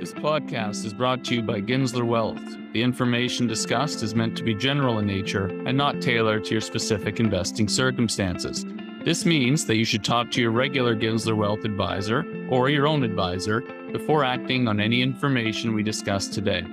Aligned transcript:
This 0.00 0.14
podcast 0.14 0.86
is 0.86 0.94
brought 0.94 1.24
to 1.26 1.34
you 1.34 1.42
by 1.42 1.60
Ginsler 1.60 2.06
Wealth. 2.06 2.40
The 2.72 2.82
information 2.82 3.46
discussed 3.46 4.02
is 4.02 4.14
meant 4.14 4.34
to 4.38 4.42
be 4.42 4.54
general 4.54 4.98
in 4.98 5.06
nature 5.06 5.48
and 5.66 5.76
not 5.76 6.00
tailored 6.00 6.46
to 6.46 6.52
your 6.52 6.62
specific 6.62 7.20
investing 7.20 7.68
circumstances. 7.68 8.64
This 9.04 9.26
means 9.26 9.66
that 9.66 9.76
you 9.76 9.84
should 9.84 10.02
talk 10.02 10.30
to 10.30 10.40
your 10.40 10.52
regular 10.52 10.96
Ginsler 10.96 11.36
Wealth 11.36 11.66
advisor 11.66 12.24
or 12.48 12.70
your 12.70 12.86
own 12.86 13.02
advisor 13.02 13.60
before 13.92 14.24
acting 14.24 14.68
on 14.68 14.80
any 14.80 15.02
information 15.02 15.74
we 15.74 15.82
discuss 15.82 16.28
today. 16.28 16.64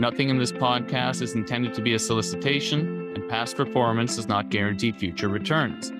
Nothing 0.00 0.28
in 0.28 0.36
this 0.36 0.50
podcast 0.50 1.22
is 1.22 1.36
intended 1.36 1.72
to 1.74 1.82
be 1.82 1.94
a 1.94 2.00
solicitation, 2.00 3.12
and 3.14 3.28
past 3.28 3.56
performance 3.56 4.16
does 4.16 4.26
not 4.26 4.50
guarantee 4.50 4.90
future 4.90 5.28
returns. 5.28 5.92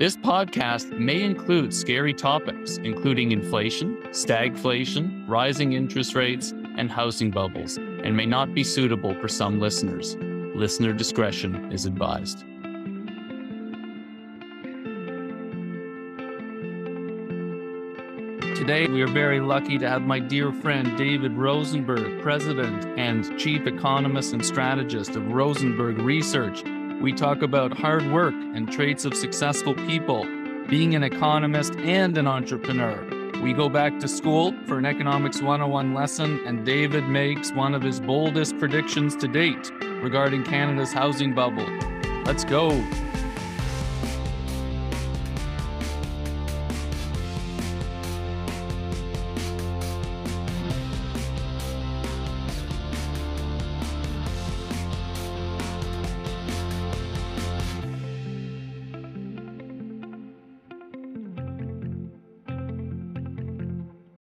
This 0.00 0.16
podcast 0.16 0.98
may 0.98 1.22
include 1.22 1.74
scary 1.74 2.14
topics, 2.14 2.78
including 2.78 3.32
inflation, 3.32 3.98
stagflation, 4.12 5.28
rising 5.28 5.74
interest 5.74 6.14
rates, 6.14 6.54
and 6.78 6.90
housing 6.90 7.30
bubbles, 7.30 7.76
and 7.76 8.16
may 8.16 8.24
not 8.24 8.54
be 8.54 8.64
suitable 8.64 9.14
for 9.20 9.28
some 9.28 9.60
listeners. 9.60 10.16
Listener 10.56 10.94
discretion 10.94 11.70
is 11.70 11.84
advised. 11.84 12.46
Today, 18.56 18.86
we 18.86 19.02
are 19.02 19.12
very 19.12 19.40
lucky 19.40 19.76
to 19.76 19.86
have 19.86 20.00
my 20.00 20.18
dear 20.18 20.50
friend 20.50 20.96
David 20.96 21.32
Rosenberg, 21.32 22.22
President 22.22 22.86
and 22.98 23.38
Chief 23.38 23.66
Economist 23.66 24.32
and 24.32 24.42
Strategist 24.42 25.14
of 25.14 25.30
Rosenberg 25.30 25.98
Research. 25.98 26.62
We 27.02 27.12
talk 27.12 27.42
about 27.42 27.76
hard 27.76 28.10
work 28.10 28.34
and 28.54 28.70
traits 28.70 29.04
of 29.04 29.14
successful 29.14 29.74
people, 29.74 30.24
being 30.68 30.94
an 30.94 31.02
economist 31.02 31.74
and 31.76 32.16
an 32.18 32.26
entrepreneur. 32.26 33.04
We 33.42 33.52
go 33.52 33.68
back 33.68 33.98
to 34.00 34.08
school 34.08 34.54
for 34.66 34.78
an 34.78 34.84
Economics 34.84 35.40
101 35.40 35.94
lesson, 35.94 36.40
and 36.46 36.64
David 36.66 37.08
makes 37.08 37.52
one 37.52 37.74
of 37.74 37.82
his 37.82 37.98
boldest 37.98 38.58
predictions 38.58 39.16
to 39.16 39.28
date 39.28 39.70
regarding 40.02 40.44
Canada's 40.44 40.92
housing 40.92 41.34
bubble. 41.34 41.66
Let's 42.24 42.44
go. 42.44 42.70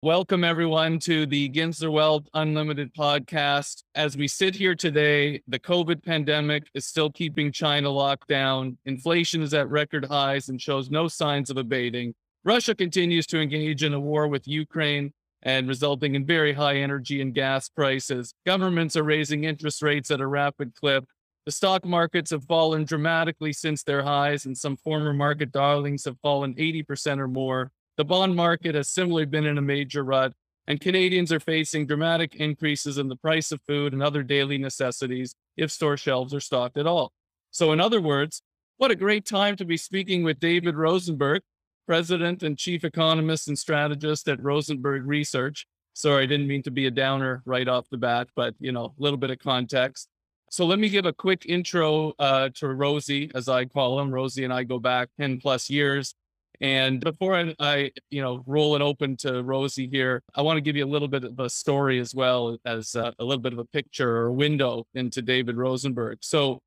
Welcome, 0.04 0.44
everyone, 0.44 1.00
to 1.00 1.26
the 1.26 1.48
Ginsler 1.48 1.90
Wealth 1.90 2.28
Unlimited 2.34 2.94
podcast. 2.94 3.84
As 3.96 4.18
we 4.18 4.28
sit 4.28 4.54
here 4.54 4.76
today, 4.76 5.42
the 5.48 5.60
COVID 5.60 6.04
pandemic 6.04 6.64
is 6.74 6.86
still 6.86 7.10
keeping 7.10 7.54
China 7.54 7.90
locked 7.90 8.28
down. 8.28 8.78
Inflation 8.84 9.42
is 9.42 9.54
at 9.54 9.70
record 9.70 10.04
highs 10.04 10.50
and 10.50 10.62
shows 10.62 10.90
no 10.90 11.08
signs 11.08 11.50
of 11.50 11.56
abating. 11.56 12.14
Russia 12.44 12.76
continues 12.76 13.26
to 13.28 13.40
engage 13.40 13.82
in 13.82 13.94
a 13.94 14.00
war 14.00 14.28
with 14.28 14.46
Ukraine 14.46 15.14
and 15.44 15.70
resulting 15.70 16.16
in 16.16 16.26
very 16.26 16.52
high 16.52 16.76
energy 16.76 17.22
and 17.22 17.34
gas 17.34 17.70
prices. 17.70 18.34
Governments 18.46 18.98
are 18.98 19.04
raising 19.04 19.46
interest 19.46 19.82
rates 19.82 20.12
at 20.12 20.20
a 20.20 20.28
rapid 20.28 20.76
clip. 20.76 21.06
The 21.46 21.54
stock 21.54 21.86
markets 21.86 22.32
have 22.32 22.44
fallen 22.44 22.84
dramatically 22.84 23.54
since 23.54 23.84
their 23.84 24.04
highs, 24.04 24.46
and 24.46 24.58
some 24.58 24.76
former 24.76 25.14
market 25.14 25.54
darlings 25.54 26.04
have 26.04 26.20
fallen 26.20 26.56
80% 26.56 27.20
or 27.20 27.30
more. 27.30 27.72
The 27.98 28.06
bond 28.06 28.36
market 28.36 28.76
has 28.76 28.90
similarly 28.90 29.26
been 29.26 29.46
in 29.46 29.58
a 29.58 29.62
major 29.62 30.04
rut, 30.04 30.34
and 30.68 30.82
Canadians 30.82 31.32
are 31.32 31.40
facing 31.40 31.86
dramatic 31.86 32.36
increases 32.36 32.98
in 32.98 33.08
the 33.08 33.16
price 33.16 33.52
of 33.52 33.62
food 33.62 33.94
and 33.94 34.02
other 34.02 34.24
daily 34.24 34.58
necessities 34.58 35.36
if 35.58 35.72
store 35.72 35.98
shelves 35.98 36.34
are 36.34 36.40
stocked 36.40 36.78
at 36.78 36.88
all. 36.88 37.12
So, 37.52 37.72
in 37.72 37.80
other 37.80 38.02
words, 38.02 38.42
what 38.78 38.90
a 38.90 38.96
great 38.96 39.26
time 39.26 39.56
to 39.58 39.66
be 39.66 39.78
speaking 39.78 40.24
with 40.24 40.40
David 40.40 40.76
Rosenberg, 40.76 41.44
President 41.86 42.42
and 42.42 42.58
Chief 42.58 42.84
Economist 42.84 43.48
and 43.48 43.60
Strategist 43.60 44.28
at 44.28 44.42
Rosenberg 44.42 45.06
Research. 45.06 45.68
Sorry, 45.94 46.24
I 46.24 46.26
didn't 46.26 46.48
mean 46.48 46.64
to 46.64 46.72
be 46.72 46.88
a 46.88 46.92
downer 46.92 47.44
right 47.46 47.68
off 47.68 47.90
the 47.90 47.98
bat, 47.98 48.30
but 48.36 48.56
you 48.60 48.72
know, 48.72 48.86
a 48.86 49.02
little 49.02 49.18
bit 49.18 49.30
of 49.30 49.38
context. 49.38 50.10
So 50.50 50.66
let 50.66 50.80
me 50.80 50.90
give 50.90 51.06
a 51.06 51.14
quick 51.14 51.46
intro 51.48 52.14
uh, 52.20 52.50
to 52.56 52.68
Rosie, 52.68 53.30
as 53.36 53.50
I 53.50 53.66
call 53.66 54.00
him. 54.00 54.12
Rosie 54.12 54.44
and 54.44 54.54
I 54.54 54.64
go 54.64 54.80
back 54.80 55.10
10 55.20 55.40
plus 55.40 55.70
years. 55.70 56.16
And 56.62 57.00
before 57.00 57.36
I, 57.36 57.56
I, 57.60 57.92
you 58.10 58.22
know, 58.22 58.44
roll 58.46 58.76
it 58.76 58.82
open 58.82 59.18
to 59.18 59.44
Rosie 59.44 59.90
here, 59.90 60.22
I 60.36 60.42
want 60.42 60.58
to 60.58 60.62
give 60.62 60.76
you 60.76 60.86
a 60.86 60.88
little 60.88 61.08
bit 61.08 61.24
of 61.24 61.40
a 61.40 61.50
story 61.50 62.00
as 62.00 62.14
well 62.14 62.58
as 62.66 62.96
a, 62.96 63.14
a 63.20 63.24
little 63.24 63.42
bit 63.42 63.54
of 63.54 63.60
a 63.60 63.66
picture 63.66 64.18
or 64.18 64.28
a 64.28 64.34
window 64.34 64.86
into 64.94 65.22
David 65.22 65.58
Rosenberg. 65.58 66.20
So, 66.22 66.60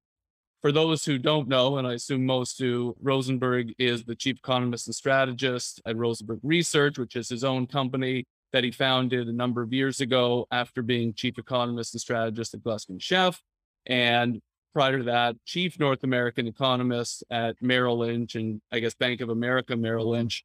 for 0.63 0.73
those 0.73 1.05
who 1.05 1.19
don't 1.19 1.49
know, 1.49 1.79
and 1.79 1.87
I 1.87 1.93
assume 1.93 2.27
most 2.27 2.59
do, 2.59 2.97
Rosenberg 3.01 3.75
is 3.79 4.05
the 4.05 4.17
chief 4.17 4.39
economist 4.39 4.89
and 4.89 4.97
strategist 4.97 5.81
at 5.87 5.97
Rosenberg 5.97 6.41
Research, 6.43 6.99
which 6.99 7.15
is 7.15 7.29
his 7.29 7.45
own 7.45 7.67
company 7.67 8.25
that 8.53 8.65
he 8.65 8.71
founded 8.71 9.29
a 9.29 9.33
number 9.33 9.63
of 9.63 9.73
years 9.73 10.01
ago 10.01 10.47
after 10.51 10.83
being 10.83 11.15
chief 11.15 11.39
economist 11.39 11.95
and 11.95 12.01
strategist 12.01 12.55
at 12.55 12.63
Gluskin 12.63 12.99
Sheff. 12.99 13.39
And 13.87 14.41
prior 14.77 14.99
to 14.99 15.05
that, 15.05 15.35
chief 15.47 15.81
North 15.81 16.05
American 16.05 16.47
economist 16.47 17.25
at 17.31 17.57
Merrill 17.63 17.97
Lynch 17.97 18.35
and 18.35 18.61
I 18.71 18.81
guess 18.81 18.95
Bank 18.95 19.23
of 19.23 19.31
America 19.31 19.75
Merrill 19.75 20.11
Lynch. 20.11 20.45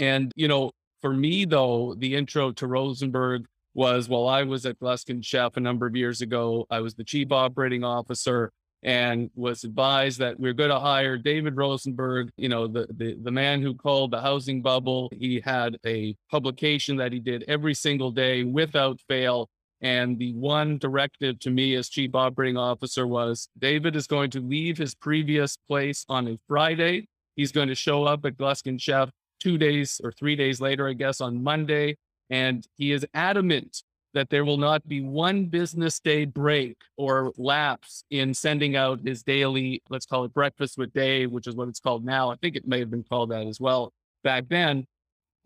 And, 0.00 0.32
you 0.34 0.48
know, 0.48 0.72
for 1.00 1.12
me, 1.12 1.44
though, 1.44 1.94
the 1.94 2.16
intro 2.16 2.50
to 2.50 2.66
Rosenberg 2.66 3.46
was 3.72 4.08
while 4.08 4.26
I 4.26 4.42
was 4.42 4.66
at 4.66 4.80
Gluskin 4.80 5.22
Sheff 5.22 5.56
a 5.56 5.60
number 5.60 5.86
of 5.86 5.94
years 5.94 6.22
ago, 6.22 6.66
I 6.70 6.80
was 6.80 6.96
the 6.96 7.04
chief 7.04 7.30
operating 7.30 7.84
officer 7.84 8.50
and 8.82 9.30
was 9.36 9.62
advised 9.62 10.18
that 10.18 10.40
we 10.40 10.48
are 10.48 10.52
going 10.52 10.70
to 10.70 10.80
hire 10.80 11.16
David 11.16 11.56
Rosenberg, 11.56 12.30
you 12.36 12.48
know, 12.48 12.66
the, 12.66 12.88
the, 12.90 13.16
the 13.22 13.30
man 13.30 13.62
who 13.62 13.76
called 13.76 14.10
the 14.10 14.20
housing 14.20 14.60
bubble. 14.60 15.08
He 15.16 15.40
had 15.44 15.78
a 15.86 16.16
publication 16.32 16.96
that 16.96 17.12
he 17.12 17.20
did 17.20 17.44
every 17.46 17.74
single 17.74 18.10
day 18.10 18.42
without 18.42 18.98
fail 19.08 19.48
and 19.80 20.18
the 20.18 20.32
one 20.34 20.78
directive 20.78 21.38
to 21.40 21.50
me 21.50 21.74
as 21.74 21.88
chief 21.88 22.14
operating 22.14 22.56
officer 22.56 23.06
was 23.06 23.48
David 23.58 23.96
is 23.96 24.06
going 24.06 24.30
to 24.30 24.40
leave 24.40 24.78
his 24.78 24.94
previous 24.94 25.56
place 25.68 26.04
on 26.08 26.28
a 26.28 26.38
Friday. 26.48 27.08
He's 27.34 27.52
going 27.52 27.68
to 27.68 27.74
show 27.74 28.04
up 28.04 28.24
at 28.24 28.36
Gluskin 28.36 28.78
Sheff 28.78 29.10
two 29.38 29.58
days 29.58 30.00
or 30.02 30.12
three 30.12 30.36
days 30.36 30.60
later, 30.60 30.88
I 30.88 30.94
guess, 30.94 31.20
on 31.20 31.42
Monday. 31.42 31.96
And 32.30 32.66
he 32.76 32.92
is 32.92 33.06
adamant 33.12 33.82
that 34.14 34.30
there 34.30 34.46
will 34.46 34.56
not 34.56 34.88
be 34.88 35.02
one 35.02 35.44
business 35.44 36.00
day 36.00 36.24
break 36.24 36.78
or 36.96 37.32
lapse 37.36 38.02
in 38.10 38.32
sending 38.32 38.74
out 38.74 39.00
his 39.06 39.22
daily, 39.22 39.82
let's 39.90 40.06
call 40.06 40.24
it 40.24 40.32
breakfast 40.32 40.78
with 40.78 40.90
Dave, 40.94 41.30
which 41.30 41.46
is 41.46 41.54
what 41.54 41.68
it's 41.68 41.80
called 41.80 42.02
now. 42.02 42.30
I 42.30 42.36
think 42.36 42.56
it 42.56 42.66
may 42.66 42.78
have 42.78 42.90
been 42.90 43.04
called 43.04 43.30
that 43.30 43.46
as 43.46 43.60
well 43.60 43.92
back 44.24 44.44
then 44.48 44.86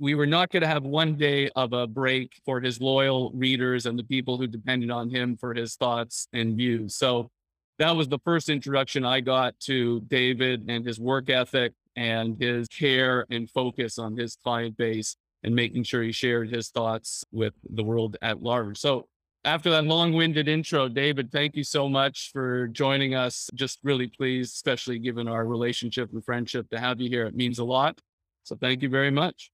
we 0.00 0.14
were 0.14 0.26
not 0.26 0.50
going 0.50 0.62
to 0.62 0.66
have 0.66 0.82
one 0.82 1.14
day 1.14 1.50
of 1.54 1.74
a 1.74 1.86
break 1.86 2.32
for 2.46 2.58
his 2.58 2.80
loyal 2.80 3.30
readers 3.34 3.84
and 3.84 3.98
the 3.98 4.04
people 4.04 4.38
who 4.38 4.46
depended 4.46 4.90
on 4.90 5.10
him 5.10 5.36
for 5.36 5.52
his 5.52 5.76
thoughts 5.76 6.26
and 6.32 6.56
views. 6.56 6.96
So 6.96 7.30
that 7.78 7.94
was 7.94 8.08
the 8.08 8.18
first 8.24 8.48
introduction 8.48 9.04
I 9.04 9.20
got 9.20 9.60
to 9.60 10.00
David 10.08 10.64
and 10.68 10.86
his 10.86 10.98
work 10.98 11.28
ethic 11.28 11.74
and 11.96 12.40
his 12.40 12.66
care 12.66 13.26
and 13.30 13.48
focus 13.50 13.98
on 13.98 14.16
his 14.16 14.36
client 14.42 14.76
base 14.78 15.16
and 15.42 15.54
making 15.54 15.82
sure 15.82 16.02
he 16.02 16.12
shared 16.12 16.50
his 16.50 16.70
thoughts 16.70 17.22
with 17.30 17.52
the 17.68 17.84
world 17.84 18.16
at 18.22 18.42
large. 18.42 18.78
So 18.78 19.06
after 19.44 19.70
that 19.70 19.84
long-winded 19.84 20.48
intro, 20.48 20.88
David, 20.88 21.30
thank 21.30 21.56
you 21.56 21.64
so 21.64 21.88
much 21.88 22.30
for 22.32 22.68
joining 22.68 23.14
us. 23.14 23.50
Just 23.54 23.78
really 23.82 24.06
pleased, 24.06 24.54
especially 24.54 24.98
given 24.98 25.28
our 25.28 25.46
relationship 25.46 26.10
and 26.12 26.24
friendship, 26.24 26.70
to 26.70 26.80
have 26.80 27.00
you 27.00 27.10
here. 27.10 27.26
It 27.26 27.36
means 27.36 27.58
a 27.58 27.64
lot. 27.64 28.00
So 28.44 28.56
thank 28.56 28.82
you 28.82 28.88
very 28.88 29.10
much. 29.10 29.50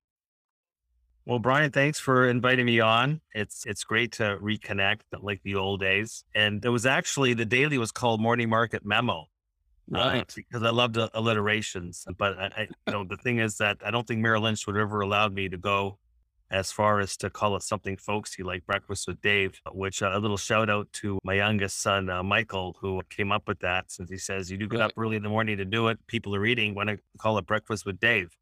Well, 1.27 1.41
Brian, 1.41 1.73
thanks 1.73 1.99
for 1.99 2.29
inviting 2.29 2.67
me 2.67 2.79
on. 2.79 3.21
It's 3.35 3.67
it's 3.67 3.83
great 3.83 4.13
to 4.13 4.39
reconnect 4.41 5.01
like 5.21 5.43
the 5.43 5.57
old 5.57 5.81
days. 5.81 6.25
And 6.37 6.65
it 6.65 6.69
was 6.69 6.87
actually 6.87 7.35
the 7.35 7.45
daily 7.45 7.79
was 7.79 7.91
called 7.91 8.21
Morning 8.21 8.49
Market 8.49 8.87
Memo. 8.87 9.27
Uh, 9.93 9.99
right. 9.99 10.21
Uh, 10.21 10.25
because 10.37 10.63
I 10.63 10.71
loved 10.71 10.97
alliterations. 10.97 12.07
But 12.17 12.39
I, 12.39 12.45
I, 12.57 12.69
you 12.87 12.93
know, 12.93 13.05
the 13.05 13.17
thing 13.17 13.41
is 13.41 13.59
that 13.59 13.79
I 13.85 13.91
don't 13.91 14.07
think 14.07 14.21
Merrill 14.21 14.43
Lynch 14.43 14.69
would 14.69 14.77
ever 14.77 15.01
allowed 15.01 15.35
me 15.35 15.49
to 15.49 15.57
go 15.57 15.99
as 16.53 16.71
far 16.71 17.01
as 17.01 17.17
to 17.17 17.29
call 17.29 17.57
it 17.57 17.63
something 17.63 17.97
folksy 17.97 18.45
like 18.45 18.65
Breakfast 18.65 19.09
with 19.09 19.21
Dave, 19.21 19.61
which 19.73 20.03
uh, 20.05 20.13
a 20.13 20.21
little 20.21 20.37
shout 20.37 20.71
out 20.71 20.93
to 20.93 21.19
my 21.25 21.35
youngest 21.35 21.83
son, 21.83 22.09
uh, 22.09 22.23
Michael, 22.23 22.77
who 22.81 23.03
came 23.11 23.33
up 23.33 23.49
with 23.49 23.59
that 23.61 23.91
since 23.91 24.09
he 24.09 24.19
says, 24.19 24.49
you 24.49 24.57
do 24.57 24.69
get 24.69 24.79
right. 24.79 24.87
up 24.87 24.93
early 24.97 25.17
in 25.17 25.25
the 25.25 25.29
morning 25.29 25.57
to 25.57 25.65
do 25.65 25.89
it. 25.89 25.99
People 26.07 26.37
are 26.37 26.47
eating 26.47 26.77
when 26.77 26.89
I 26.89 26.99
call 27.19 27.37
it 27.39 27.47
Breakfast 27.47 27.85
with 27.85 27.99
Dave. 27.99 28.37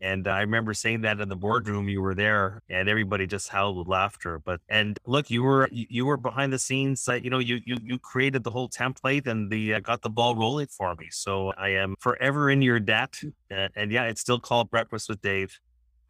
And 0.00 0.26
I 0.26 0.40
remember 0.40 0.72
saying 0.72 1.02
that 1.02 1.20
in 1.20 1.28
the 1.28 1.36
boardroom. 1.36 1.88
You 1.88 2.00
were 2.00 2.14
there, 2.14 2.62
and 2.68 2.88
everybody 2.88 3.26
just 3.26 3.48
howled 3.48 3.76
with 3.76 3.86
laughter. 3.86 4.38
But 4.38 4.60
and 4.68 4.98
look, 5.06 5.30
you 5.30 5.42
were 5.42 5.68
you 5.70 6.06
were 6.06 6.16
behind 6.16 6.52
the 6.52 6.58
scenes. 6.58 7.06
Uh, 7.08 7.14
you 7.14 7.28
know, 7.30 7.38
you 7.38 7.60
you 7.64 7.76
you 7.82 7.98
created 7.98 8.44
the 8.44 8.50
whole 8.50 8.68
template 8.68 9.26
and 9.26 9.50
the 9.50 9.74
uh, 9.74 9.80
got 9.80 10.02
the 10.02 10.10
ball 10.10 10.34
rolling 10.36 10.68
for 10.68 10.94
me. 10.94 11.08
So 11.10 11.52
I 11.58 11.70
am 11.70 11.96
forever 12.00 12.50
in 12.50 12.62
your 12.62 12.80
debt. 12.80 13.20
Uh, 13.50 13.68
and 13.76 13.92
yeah, 13.92 14.04
it's 14.04 14.20
still 14.20 14.40
called 14.40 14.70
Breakfast 14.70 15.08
with 15.08 15.20
Dave 15.20 15.58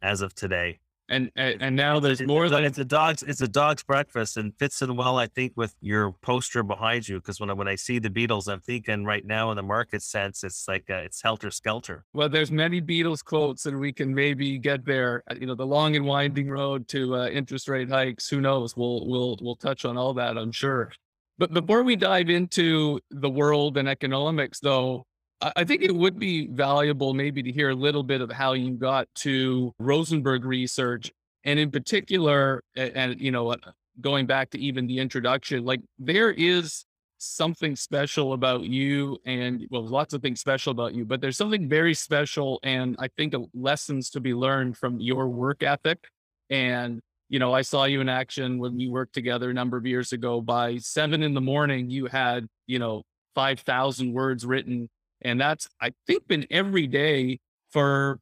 as 0.03 0.21
of 0.21 0.35
today. 0.35 0.79
And, 1.11 1.29
and, 1.35 1.61
and 1.61 1.77
now 1.77 1.99
there's 1.99 2.23
more 2.23 2.45
it's, 2.45 2.55
than 2.55 2.65
it's 2.65 2.79
a 2.79 2.85
dog's 2.85 3.25
it's 3.25 3.41
a 3.41 3.49
dog's 3.49 3.83
breakfast 3.83 4.37
and 4.37 4.57
fits 4.57 4.81
in 4.81 4.95
well, 4.95 5.19
I 5.19 5.27
think, 5.27 5.53
with 5.57 5.75
your 5.81 6.12
poster 6.23 6.62
behind 6.62 7.09
you. 7.09 7.17
Because 7.17 7.41
when 7.41 7.51
I 7.51 7.53
when 7.53 7.67
I 7.67 7.75
see 7.75 7.99
the 7.99 8.09
Beatles, 8.09 8.51
I'm 8.51 8.61
thinking 8.61 9.05
right 9.05 9.27
now 9.27 9.51
in 9.51 9.57
the 9.57 9.62
market 9.62 10.03
sense, 10.03 10.45
it's 10.45 10.69
like 10.69 10.89
uh, 10.89 10.95
it's 10.95 11.21
helter 11.21 11.51
skelter. 11.51 12.05
Well, 12.15 12.29
there's 12.29 12.53
many 12.53 12.81
Beatles 12.81 13.25
quotes, 13.25 13.67
and 13.67 13.81
we 13.81 13.93
can 13.93 14.15
maybe 14.15 14.57
get 14.57 14.85
there. 14.85 15.25
Uh, 15.29 15.35
you 15.41 15.47
know, 15.47 15.57
the 15.57 15.67
long 15.67 15.97
and 15.97 16.07
winding 16.07 16.49
road 16.49 16.87
to 16.89 17.17
uh, 17.17 17.27
interest 17.27 17.69
rate 17.69 17.91
hikes. 17.91 18.29
Who 18.29 18.41
knows? 18.41 18.77
We'll 18.77 19.09
we'll 19.09 19.37
we'll 19.43 19.57
touch 19.57 19.85
on 19.85 19.97
all 19.97 20.15
that, 20.15 20.39
I'm 20.39 20.53
sure. 20.53 20.93
But 21.39 21.53
before 21.53 21.83
we 21.83 21.97
dive 21.97 22.31
into 22.31 23.01
the 23.11 23.31
world 23.31 23.79
and 23.79 23.89
economics, 23.89 24.61
though, 24.61 25.07
I 25.43 25.65
think 25.65 25.83
it 25.83 25.95
would 25.95 26.19
be 26.19 26.49
valuable 26.49 27.15
maybe 27.15 27.43
to 27.43 27.51
hear 27.51 27.71
a 27.71 27.75
little 27.75 28.03
bit 28.03 28.21
of 28.21 28.31
how 28.31 28.53
you 28.53 28.73
got 28.73 29.09
to 29.17 29.73
Rosenberg 29.79 30.45
research. 30.45 31.11
And 31.45 31.59
in 31.59 31.71
particular, 31.71 32.63
and, 32.77 33.19
you 33.19 33.31
know, 33.31 33.53
uh, 33.53 33.57
going 34.01 34.27
back 34.27 34.51
to 34.51 34.59
even 34.59 34.87
the 34.87 34.99
introduction, 34.99 35.65
like 35.65 35.81
there 35.99 36.31
is 36.31 36.85
something 37.17 37.75
special 37.75 38.35
about 38.35 38.65
you 38.65 39.19
and 39.25 39.67
well, 39.71 39.87
lots 39.87 40.13
of 40.13 40.21
things 40.21 40.41
special 40.41 40.73
about 40.73 40.95
you, 40.95 41.07
but 41.07 41.23
there's 41.23 41.39
something 41.39 41.69
very 41.69 41.95
special. 41.95 42.61
And 42.63 42.97
I 42.99 43.09
think 43.17 43.35
lessons 43.55 44.11
to 44.11 44.21
be 44.21 44.35
learned 44.35 44.77
from 44.77 45.01
your 45.01 45.29
work 45.29 45.63
ethic. 45.63 46.07
And, 46.51 47.01
you 47.31 47.39
know, 47.39 47.55
I 47.55 47.63
saw 47.63 47.85
you 47.85 48.03
in 48.03 48.11
action 48.11 48.59
when 48.59 48.77
we 48.77 48.89
worked 48.89 49.15
together 49.15 49.49
a 49.49 49.55
number 49.55 49.79
of 49.79 49.87
years 49.87 50.13
ago. 50.13 50.43
By 50.43 50.77
seven 50.79 51.23
in 51.23 51.33
the 51.33 51.41
morning, 51.41 51.89
you 51.89 52.07
had, 52.07 52.47
you 52.67 52.79
know, 52.79 53.05
5,000 53.35 54.13
words 54.13 54.45
written 54.45 54.91
and 55.23 55.41
that's, 55.41 55.69
I 55.81 55.93
think, 56.07 56.27
been 56.29 56.47
every 56.51 56.87
day 56.87 57.41
for 57.71 58.19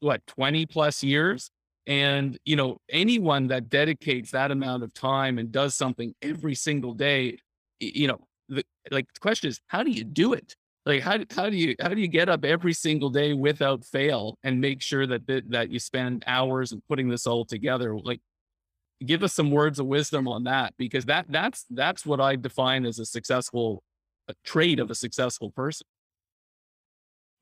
what, 0.00 0.26
20 0.26 0.66
plus 0.66 1.02
years. 1.02 1.50
And, 1.86 2.38
you 2.44 2.56
know, 2.56 2.78
anyone 2.88 3.48
that 3.48 3.68
dedicates 3.68 4.30
that 4.30 4.50
amount 4.50 4.82
of 4.82 4.94
time 4.94 5.38
and 5.38 5.52
does 5.52 5.74
something 5.74 6.14
every 6.22 6.54
single 6.54 6.94
day, 6.94 7.38
you 7.78 8.08
know, 8.08 8.20
the, 8.48 8.64
like 8.90 9.06
the 9.12 9.20
question 9.20 9.48
is, 9.48 9.60
how 9.66 9.82
do 9.82 9.90
you 9.90 10.04
do 10.04 10.32
it? 10.32 10.56
Like, 10.86 11.02
how, 11.02 11.18
how 11.34 11.48
do 11.50 11.56
you, 11.56 11.74
how 11.80 11.88
do 11.88 12.00
you 12.00 12.08
get 12.08 12.28
up 12.28 12.44
every 12.44 12.72
single 12.72 13.10
day 13.10 13.32
without 13.32 13.84
fail 13.84 14.38
and 14.42 14.60
make 14.60 14.82
sure 14.82 15.06
that, 15.06 15.26
that, 15.26 15.50
that 15.50 15.70
you 15.70 15.78
spend 15.78 16.24
hours 16.26 16.72
and 16.72 16.82
putting 16.88 17.08
this 17.08 17.26
all 17.26 17.44
together? 17.44 17.96
Like, 17.98 18.20
give 19.04 19.22
us 19.22 19.34
some 19.34 19.50
words 19.50 19.78
of 19.78 19.86
wisdom 19.86 20.26
on 20.28 20.44
that, 20.44 20.74
because 20.78 21.04
that, 21.06 21.26
that's, 21.28 21.64
that's 21.70 22.06
what 22.06 22.20
I 22.20 22.36
define 22.36 22.86
as 22.86 22.98
a 22.98 23.06
successful 23.06 23.82
a 24.28 24.34
trait 24.44 24.80
of 24.80 24.90
a 24.90 24.94
successful 24.94 25.50
person. 25.50 25.86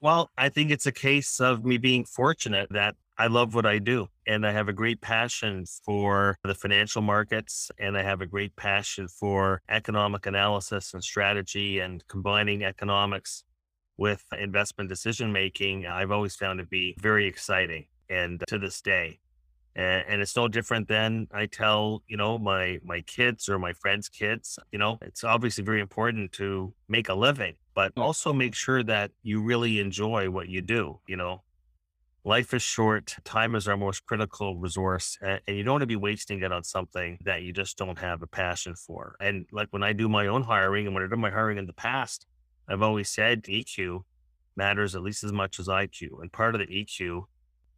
Well, 0.02 0.32
I 0.36 0.48
think 0.48 0.72
it's 0.72 0.86
a 0.86 0.92
case 0.92 1.38
of 1.40 1.64
me 1.64 1.78
being 1.78 2.04
fortunate 2.04 2.66
that 2.72 2.96
I 3.18 3.28
love 3.28 3.54
what 3.54 3.66
I 3.66 3.78
do 3.78 4.08
and 4.26 4.44
I 4.44 4.50
have 4.50 4.66
a 4.68 4.72
great 4.72 5.00
passion 5.00 5.64
for 5.86 6.36
the 6.42 6.56
financial 6.56 7.02
markets 7.02 7.70
and 7.78 7.96
I 7.96 8.02
have 8.02 8.20
a 8.20 8.26
great 8.26 8.56
passion 8.56 9.06
for 9.06 9.62
economic 9.68 10.26
analysis 10.26 10.92
and 10.92 11.04
strategy 11.04 11.78
and 11.78 12.04
combining 12.08 12.64
economics 12.64 13.44
with 13.96 14.24
investment 14.36 14.90
decision 14.90 15.32
making. 15.32 15.86
I've 15.86 16.10
always 16.10 16.34
found 16.34 16.58
it 16.58 16.64
to 16.64 16.68
be 16.68 16.96
very 17.00 17.28
exciting 17.28 17.86
and 18.10 18.42
to 18.48 18.58
this 18.58 18.80
day. 18.80 19.20
And, 19.76 20.04
and 20.08 20.20
it's 20.20 20.34
no 20.34 20.48
different 20.48 20.88
than 20.88 21.28
I 21.32 21.46
tell, 21.46 22.02
you 22.08 22.16
know, 22.16 22.38
my 22.38 22.80
my 22.82 23.02
kids 23.02 23.48
or 23.48 23.56
my 23.60 23.72
friends' 23.72 24.08
kids, 24.08 24.58
you 24.72 24.80
know, 24.80 24.98
it's 25.00 25.22
obviously 25.22 25.62
very 25.62 25.80
important 25.80 26.32
to 26.32 26.74
make 26.88 27.08
a 27.08 27.14
living 27.14 27.54
but 27.74 27.92
also 27.96 28.32
make 28.32 28.54
sure 28.54 28.82
that 28.82 29.10
you 29.22 29.42
really 29.42 29.80
enjoy 29.80 30.30
what 30.30 30.48
you 30.48 30.60
do. 30.60 31.00
You 31.06 31.16
know, 31.16 31.42
life 32.24 32.54
is 32.54 32.62
short, 32.62 33.16
time 33.24 33.54
is 33.54 33.66
our 33.66 33.76
most 33.76 34.06
critical 34.06 34.56
resource, 34.56 35.18
and, 35.20 35.40
and, 35.46 35.56
you 35.56 35.62
don't 35.62 35.74
want 35.74 35.82
to 35.82 35.86
be 35.86 35.96
wasting 35.96 36.42
it 36.42 36.52
on 36.52 36.62
something 36.62 37.18
that 37.24 37.42
you 37.42 37.52
just 37.52 37.76
don't 37.78 37.98
have 37.98 38.22
a 38.22 38.26
passion 38.26 38.74
for. 38.74 39.16
And 39.20 39.46
like 39.52 39.68
when 39.70 39.82
I 39.82 39.92
do 39.92 40.08
my 40.08 40.26
own 40.26 40.42
hiring 40.42 40.86
and 40.86 40.94
when 40.94 41.04
I 41.04 41.08
did 41.08 41.18
my 41.18 41.30
hiring 41.30 41.58
in 41.58 41.66
the 41.66 41.72
past, 41.72 42.26
I've 42.68 42.82
always 42.82 43.08
said 43.08 43.42
EQ 43.44 44.02
matters 44.56 44.94
at 44.94 45.02
least 45.02 45.24
as 45.24 45.32
much 45.32 45.58
as 45.58 45.68
IQ. 45.68 46.20
And 46.20 46.32
part 46.32 46.54
of 46.54 46.60
the 46.60 46.66
EQ 46.66 47.24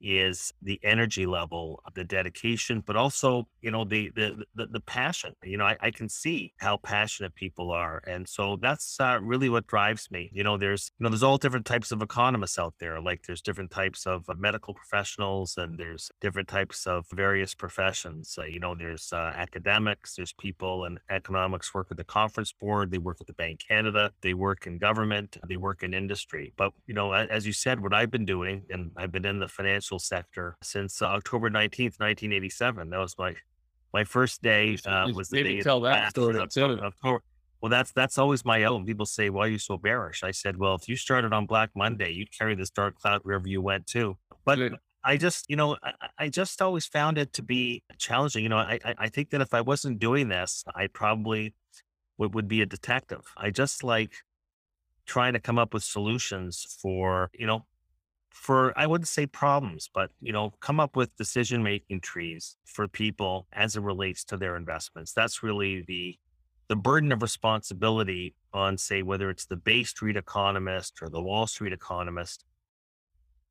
is 0.05 0.53
the 0.61 0.79
energy 0.83 1.25
level, 1.25 1.83
the 1.95 2.05
dedication, 2.05 2.83
but 2.87 2.95
also, 2.95 3.49
you 3.62 3.71
know, 3.71 3.85
the 3.85 4.11
the 4.15 4.45
the, 4.55 4.67
the 4.67 4.81
passion. 4.81 5.35
You 5.43 5.56
know, 5.56 5.65
I, 5.65 5.77
I, 5.81 5.91
can 5.91 6.09
see 6.09 6.53
how 6.59 6.77
passionate 6.77 7.35
people 7.35 7.71
are, 7.71 8.03
and 8.06 8.29
so 8.29 8.59
that's 8.61 9.01
uh, 9.01 9.19
really 9.23 9.49
what 9.49 9.67
drives 9.67 10.11
me. 10.11 10.31
You 10.33 10.45
know, 10.45 10.59
there's 10.59 10.93
you 10.99 11.05
know 11.05 11.11
there's 11.11 11.23
all 11.23 11.39
different 11.39 11.65
types 11.65 11.91
of 11.91 12.03
economists 12.03 12.59
out 12.59 12.75
there. 12.79 13.01
Like 13.01 13.23
there's 13.27 13.41
different 13.41 13.71
types 13.71 14.06
of 14.06 14.29
uh, 14.29 14.35
medical 14.37 14.75
professionals, 14.75 15.56
and 15.56 15.79
there's 15.79 16.11
different 16.21 16.49
types 16.49 16.87
of 16.87 17.06
various 17.11 17.55
professions. 17.55 18.37
Uh, 18.39 18.45
you 18.45 18.61
know, 18.61 18.75
there's 18.75 19.11
uh, 19.12 19.33
academics, 19.35 20.17
there's 20.17 20.35
people 20.35 20.85
in 20.85 20.99
economics 21.11 21.73
work 21.73 21.89
with 21.89 21.99
the 21.99 22.05
conference 22.05 22.53
board, 22.53 22.91
they 22.91 22.99
work 22.99 23.19
with 23.19 23.29
the 23.29 23.35
Bank 23.35 23.61
Canada, 23.67 24.11
they 24.21 24.35
work 24.35 24.67
in 24.67 24.77
government, 24.77 25.39
they 25.49 25.56
work 25.56 25.83
in 25.83 25.95
industry. 25.95 26.53
But 26.56 26.73
you 26.87 26.95
know, 26.95 27.12
as 27.12 27.47
you 27.47 27.55
said, 27.55 27.81
what 27.81 27.95
I've 27.95 28.11
been 28.11 28.27
doing, 28.27 28.65
and 28.69 28.91
I've 28.99 29.12
been 29.12 29.25
in 29.25 29.39
the 29.39 29.49
financial 29.49 29.94
sector 29.99 30.56
since 30.62 31.02
uh, 31.02 31.06
October 31.06 31.50
19th, 31.50 31.99
1987. 32.00 32.91
That 32.91 32.99
was 32.99 33.17
my 33.19 33.35
my 33.93 34.05
first 34.05 34.43
day 34.43 34.76
uh, 34.87 35.08
was 35.14 35.29
the 35.29 35.43
day 35.43 35.61
tell 35.61 35.81
that 35.81 36.11
story 36.11 36.38
October. 36.41 37.23
Well, 37.61 37.70
that's 37.70 37.93
that's 37.93 38.19
always 38.19 38.44
my 38.44 38.64
own. 38.64 38.85
People 38.85 39.06
say, 39.06 39.31
"Why 39.31 39.46
are 39.46 39.49
you 39.49 39.58
so 39.58 39.79
bearish?" 39.79 40.23
I 40.23 40.32
said, 40.32 40.58
"Well, 40.58 40.75
if 40.75 40.87
you 40.88 40.96
started 40.96 41.32
on 41.32 41.46
Black 41.46 41.70
Monday, 41.75 42.11
you'd 42.11 42.37
carry 42.37 42.55
this 42.55 42.69
dark 42.69 42.99
cloud 42.99 43.20
wherever 43.23 43.49
you 43.49 43.62
went 43.62 43.87
too." 43.87 44.19
But 44.44 44.58
I 45.02 45.17
just, 45.17 45.49
you 45.49 45.56
know, 45.56 45.76
I, 45.82 45.93
I, 46.19 46.29
just 46.29 46.61
always 46.61 46.87
found 46.87 47.17
it 47.17 47.32
to 47.35 47.43
be 47.43 47.82
challenging. 47.96 48.43
You 48.43 48.50
know, 48.50 48.58
I 48.58 48.81
I 48.85 49.08
think 49.08 49.31
that 49.31 49.41
if 49.41 49.55
I 49.55 49.62
wasn't 49.62 49.99
doing 49.99 50.29
this, 50.29 50.64
I 50.75 50.88
probably 50.88 51.55
would, 52.19 52.35
would 52.35 52.49
be 52.49 52.61
a 52.61 52.67
detective. 52.67 53.23
I 53.37 53.50
just 53.50 53.82
like 53.82 54.12
trying 55.06 55.32
to 55.35 55.41
come 55.41 55.58
up 55.58 55.73
with 55.73 55.85
solutions 55.85 56.67
for 56.82 57.31
you 57.32 57.46
know 57.46 57.64
for 58.34 58.76
I 58.76 58.86
wouldn't 58.86 59.08
say 59.08 59.26
problems, 59.26 59.88
but 59.94 60.10
you 60.20 60.32
know, 60.32 60.52
come 60.60 60.81
up 60.81 60.96
with 60.96 61.16
decision 61.16 61.62
making 61.62 62.00
trees 62.00 62.56
for 62.66 62.88
people 62.88 63.46
as 63.52 63.76
it 63.76 63.82
relates 63.82 64.25
to 64.25 64.36
their 64.36 64.56
investments. 64.56 65.12
That's 65.12 65.42
really 65.42 65.84
the 65.86 66.19
the 66.69 66.76
burden 66.76 67.12
of 67.12 67.22
responsibility 67.22 68.34
on 68.52 68.76
say 68.76 69.02
whether 69.02 69.31
it's 69.31 69.46
the 69.46 69.56
Bay 69.56 69.84
Street 69.84 70.16
economist 70.16 70.98
or 71.00 71.08
the 71.08 71.22
Wall 71.22 71.46
Street 71.46 71.72
economist 71.72 72.44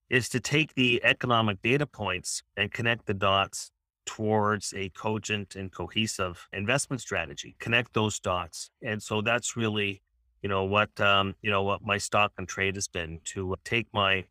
is 0.10 0.28
to 0.30 0.40
take 0.40 0.74
the 0.76 1.02
economic 1.04 1.62
data 1.62 1.86
points 1.88 2.44
and 2.58 2.72
connect 2.72 3.06
the 3.06 3.14
dots 3.14 3.72
towards 4.06 4.74
a 4.76 4.90
cogent 4.90 5.56
and 5.56 5.72
cohesive 5.72 6.46
investment 6.52 7.00
strategy 7.00 7.56
connect 7.58 7.94
those 7.94 8.20
dots 8.20 8.70
and 8.82 9.02
so 9.02 9.22
that's 9.22 9.56
really 9.56 10.02
you 10.42 10.50
know 10.50 10.66
what 10.66 10.90
um, 11.00 11.34
you 11.42 11.50
know 11.50 11.64
what 11.64 11.82
my 11.82 11.98
stock 11.98 12.34
and 12.38 12.50
trade 12.50 12.76
has 12.76 12.90
been 12.90 13.22
to 13.24 13.56
take 13.64 13.88
my 13.94 14.26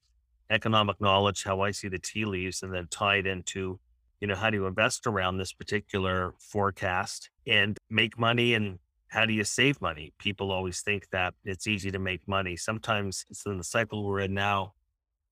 economic 0.53 1.01
knowledge, 1.01 1.45
how 1.45 1.61
I 1.61 1.71
see 1.71 1.89
the 1.89 1.99
tea 1.99 2.25
leaves, 2.25 2.63
and 2.63 2.73
then 2.73 2.87
tie 2.91 3.17
it 3.17 3.27
into, 3.27 3.81
you 4.21 4.29
know, 4.29 4.35
how 4.35 4.51
do 4.51 4.59
you 4.59 4.67
invest 4.67 5.07
around 5.07 5.39
this 5.39 5.53
particular 5.53 6.35
forecast 6.39 7.31
and 7.47 7.79
make 7.91 8.19
money 8.19 8.55
and 8.55 8.79
how 9.09 9.27
do 9.27 9.33
you 9.33 9.45
save 9.45 9.81
money? 9.81 10.13
People 10.19 10.51
always 10.51 10.81
think 10.81 11.09
that 11.11 11.35
it's 11.45 11.67
easy 11.67 11.91
to 11.91 11.99
make 11.99 12.27
money. 12.27 12.57
Sometimes 12.57 13.27
it's 13.29 13.45
in 13.45 13.59
the 13.59 13.65
cycle 13.65 14.05
we're 14.05 14.21
in 14.21 14.33
now 14.33 14.73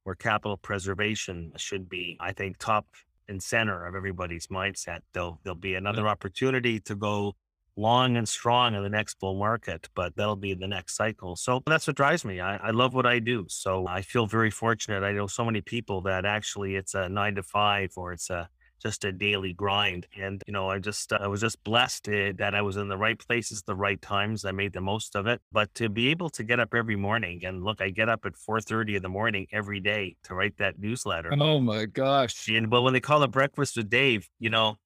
where 0.05 0.15
capital 0.15 0.57
preservation 0.57 1.53
should 1.57 1.89
be, 1.89 2.17
I 2.21 2.33
think, 2.33 2.59
top 2.59 2.87
and 3.29 3.43
center 3.43 3.87
of 3.87 3.95
everybody's 3.95 4.49
mindset. 4.49 5.01
There'll 5.15 5.41
there'll 5.45 5.57
be 5.57 5.77
another 5.77 6.09
opportunity 6.09 6.81
to 6.81 6.95
go 6.95 7.37
long 7.81 8.17
and 8.17 8.29
strong 8.29 8.75
in 8.75 8.83
the 8.83 8.89
next 8.89 9.19
bull 9.19 9.39
market, 9.39 9.89
but 9.95 10.15
that'll 10.17 10.37
be 10.37 10.55
the 10.55 10.69
next 10.69 10.97
cycle. 10.97 11.35
So 11.37 11.63
that's 11.67 11.87
what 11.87 11.97
drives 11.97 12.25
me. 12.25 12.41
I, 12.41 12.57
I, 12.57 12.71
love 12.71 12.93
what 12.93 13.07
I 13.07 13.19
do. 13.19 13.47
So 13.49 13.87
I 13.87 14.03
feel 14.03 14.27
very 14.27 14.51
fortunate. 14.51 15.03
I 15.03 15.13
know 15.13 15.27
so 15.27 15.45
many 15.45 15.63
people 15.63 16.03
that 16.03 16.25
actually 16.25 16.77
it's 16.77 16.95
a 16.95 17.09
nine 17.09 17.35
to 17.37 17.43
five 17.43 17.93
or 17.97 18.13
it's 18.13 18.29
a 18.31 18.49
just 18.83 19.05
a 19.05 19.13
daily 19.13 19.53
grind. 19.53 20.07
And, 20.19 20.43
you 20.47 20.53
know, 20.53 20.71
I 20.71 20.79
just, 20.79 21.13
uh, 21.13 21.19
I 21.21 21.27
was 21.27 21.41
just 21.41 21.63
blessed 21.65 22.09
uh, 22.09 22.33
that 22.39 22.55
I 22.55 22.63
was 22.63 22.77
in 22.77 22.89
the 22.89 22.97
right 22.97 23.19
places, 23.19 23.63
the 23.63 23.75
right 23.75 24.01
times. 24.01 24.45
I 24.45 24.53
made 24.53 24.73
the 24.73 24.81
most 24.81 25.17
of 25.17 25.27
it. 25.27 25.41
But 25.53 25.73
to 25.75 25.89
be 25.89 26.09
able 26.09 26.31
to 26.31 26.43
get 26.43 26.61
up 26.61 26.75
every 26.75 26.97
morning 26.97 27.45
and 27.45 27.63
look, 27.63 27.83
I 27.83 27.91
get 27.91 28.09
up 28.09 28.25
at 28.25 28.33
4.30 28.33 28.97
in 28.97 29.03
the 29.03 29.09
morning 29.09 29.47
every 29.53 29.81
day 29.81 30.17
to 30.25 30.35
write 30.35 30.57
that 30.59 30.79
newsletter. 30.79 31.31
Oh 31.39 31.61
my 31.61 31.85
gosh. 31.85 32.49
And, 32.49 32.71
but 32.71 32.83
when 32.83 32.95
they 32.95 33.01
call 33.01 33.23
it 33.23 33.31
breakfast 33.31 33.77
with 33.77 33.91
Dave, 33.91 34.27
you 34.39 34.49
know, 34.49 34.77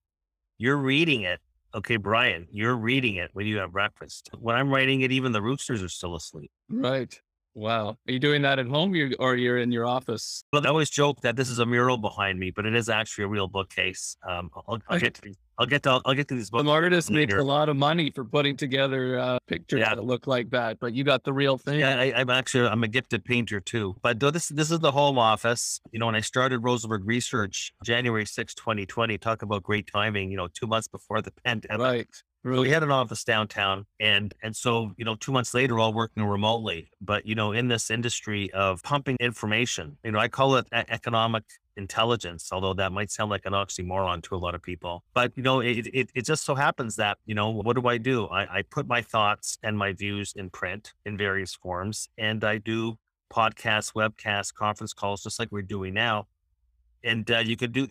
you're 0.58 0.76
reading 0.76 1.22
it 1.22 1.40
okay, 1.74 1.96
Brian, 1.96 2.46
you're 2.50 2.76
reading 2.76 3.16
it 3.16 3.30
when 3.32 3.46
you 3.46 3.58
have 3.58 3.72
breakfast. 3.72 4.30
When 4.38 4.56
I'm 4.56 4.70
writing 4.70 5.00
it, 5.02 5.12
even 5.12 5.32
the 5.32 5.42
roosters 5.42 5.82
are 5.82 5.88
still 5.88 6.14
asleep. 6.14 6.50
Right. 6.68 7.18
Wow. 7.54 7.90
Are 8.08 8.12
you 8.12 8.18
doing 8.18 8.42
that 8.42 8.58
at 8.58 8.66
home 8.66 8.92
or 9.18 9.36
you're 9.36 9.58
in 9.58 9.70
your 9.70 9.86
office? 9.86 10.44
Well, 10.52 10.66
I 10.66 10.70
always 10.70 10.90
joke 10.90 11.20
that 11.20 11.36
this 11.36 11.48
is 11.48 11.60
a 11.60 11.66
mural 11.66 11.98
behind 11.98 12.38
me, 12.38 12.50
but 12.50 12.66
it 12.66 12.74
is 12.74 12.88
actually 12.88 13.24
a 13.24 13.28
real 13.28 13.46
bookcase. 13.46 14.16
Um, 14.28 14.50
I'll, 14.66 14.80
I'll 14.88 14.98
get 14.98 15.14
to 15.14 15.34
I'll 15.58 15.66
get 15.66 15.82
to 15.84 16.00
I'll 16.04 16.14
get 16.14 16.28
to 16.28 16.34
these 16.34 16.50
books. 16.50 16.60
Some 16.60 16.68
artists 16.68 17.10
make 17.10 17.32
a 17.32 17.42
lot 17.42 17.68
of 17.68 17.76
money 17.76 18.10
for 18.10 18.24
putting 18.24 18.56
together 18.56 19.18
uh, 19.18 19.38
pictures 19.46 19.80
yeah. 19.80 19.94
that 19.94 20.04
look 20.04 20.26
like 20.26 20.50
that, 20.50 20.80
but 20.80 20.94
you 20.94 21.04
got 21.04 21.24
the 21.24 21.32
real 21.32 21.58
thing. 21.58 21.80
Yeah, 21.80 21.98
I, 21.98 22.20
am 22.20 22.30
actually 22.30 22.66
I'm 22.68 22.82
a 22.82 22.88
gifted 22.88 23.24
painter 23.24 23.60
too. 23.60 23.96
But 24.02 24.18
this 24.18 24.48
this 24.48 24.70
is 24.70 24.80
the 24.80 24.92
home 24.92 25.18
office. 25.18 25.80
You 25.92 25.98
know, 25.98 26.06
when 26.06 26.16
I 26.16 26.20
started 26.20 26.58
Rosenberg 26.58 27.06
Research 27.06 27.72
January 27.84 28.26
6, 28.26 28.54
2020, 28.54 29.18
talk 29.18 29.42
about 29.42 29.62
great 29.62 29.90
timing. 29.90 30.30
You 30.30 30.36
know, 30.36 30.48
two 30.48 30.66
months 30.66 30.88
before 30.88 31.22
the 31.22 31.32
pandemic. 31.44 31.80
Right. 31.80 32.08
So 32.44 32.60
we 32.60 32.68
had 32.68 32.82
an 32.82 32.90
office 32.90 33.24
downtown, 33.24 33.86
and 33.98 34.34
and 34.42 34.54
so 34.54 34.92
you 34.98 35.04
know, 35.04 35.14
two 35.14 35.32
months 35.32 35.54
later, 35.54 35.78
all 35.78 35.94
working 35.94 36.24
remotely. 36.24 36.90
But 37.00 37.26
you 37.26 37.34
know, 37.34 37.52
in 37.52 37.68
this 37.68 37.90
industry 37.90 38.52
of 38.52 38.82
pumping 38.82 39.16
information, 39.18 39.96
you 40.04 40.12
know, 40.12 40.18
I 40.18 40.28
call 40.28 40.56
it 40.56 40.66
economic 40.72 41.44
intelligence, 41.76 42.50
although 42.52 42.74
that 42.74 42.92
might 42.92 43.10
sound 43.10 43.30
like 43.30 43.46
an 43.46 43.52
oxymoron 43.52 44.22
to 44.24 44.34
a 44.34 44.38
lot 44.38 44.54
of 44.54 44.62
people. 44.62 45.04
But 45.14 45.32
you 45.36 45.42
know, 45.42 45.60
it 45.60 45.86
it, 45.92 46.10
it 46.14 46.24
just 46.24 46.44
so 46.44 46.54
happens 46.54 46.96
that 46.96 47.18
you 47.26 47.34
know, 47.34 47.50
what 47.50 47.76
do 47.76 47.86
I 47.88 47.98
do? 47.98 48.26
I, 48.26 48.58
I 48.58 48.62
put 48.62 48.86
my 48.86 49.02
thoughts 49.02 49.58
and 49.62 49.76
my 49.76 49.92
views 49.92 50.32
in 50.36 50.50
print 50.50 50.92
in 51.04 51.16
various 51.16 51.54
forms, 51.54 52.08
and 52.18 52.44
I 52.44 52.58
do 52.58 52.98
podcasts, 53.32 53.94
webcasts, 53.94 54.52
conference 54.52 54.92
calls, 54.92 55.22
just 55.22 55.38
like 55.38 55.50
we're 55.50 55.62
doing 55.62 55.94
now. 55.94 56.26
And 57.02 57.30
uh, 57.30 57.38
you 57.38 57.56
could 57.56 57.72
do 57.72 57.86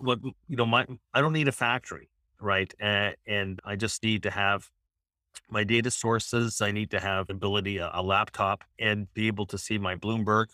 what 0.00 0.20
you 0.48 0.56
know. 0.56 0.66
My 0.66 0.86
I 1.12 1.20
don't 1.20 1.32
need 1.32 1.48
a 1.48 1.52
factory 1.52 2.08
right? 2.44 2.72
And, 2.78 3.16
and 3.26 3.60
I 3.64 3.76
just 3.76 4.02
need 4.02 4.22
to 4.24 4.30
have 4.30 4.68
my 5.50 5.64
data 5.64 5.90
sources. 5.90 6.60
I 6.60 6.70
need 6.70 6.90
to 6.90 7.00
have 7.00 7.30
ability, 7.30 7.78
a, 7.78 7.90
a 7.92 8.02
laptop, 8.02 8.62
and 8.78 9.12
be 9.14 9.26
able 9.26 9.46
to 9.46 9.58
see 9.58 9.78
my 9.78 9.96
Bloomberg. 9.96 10.46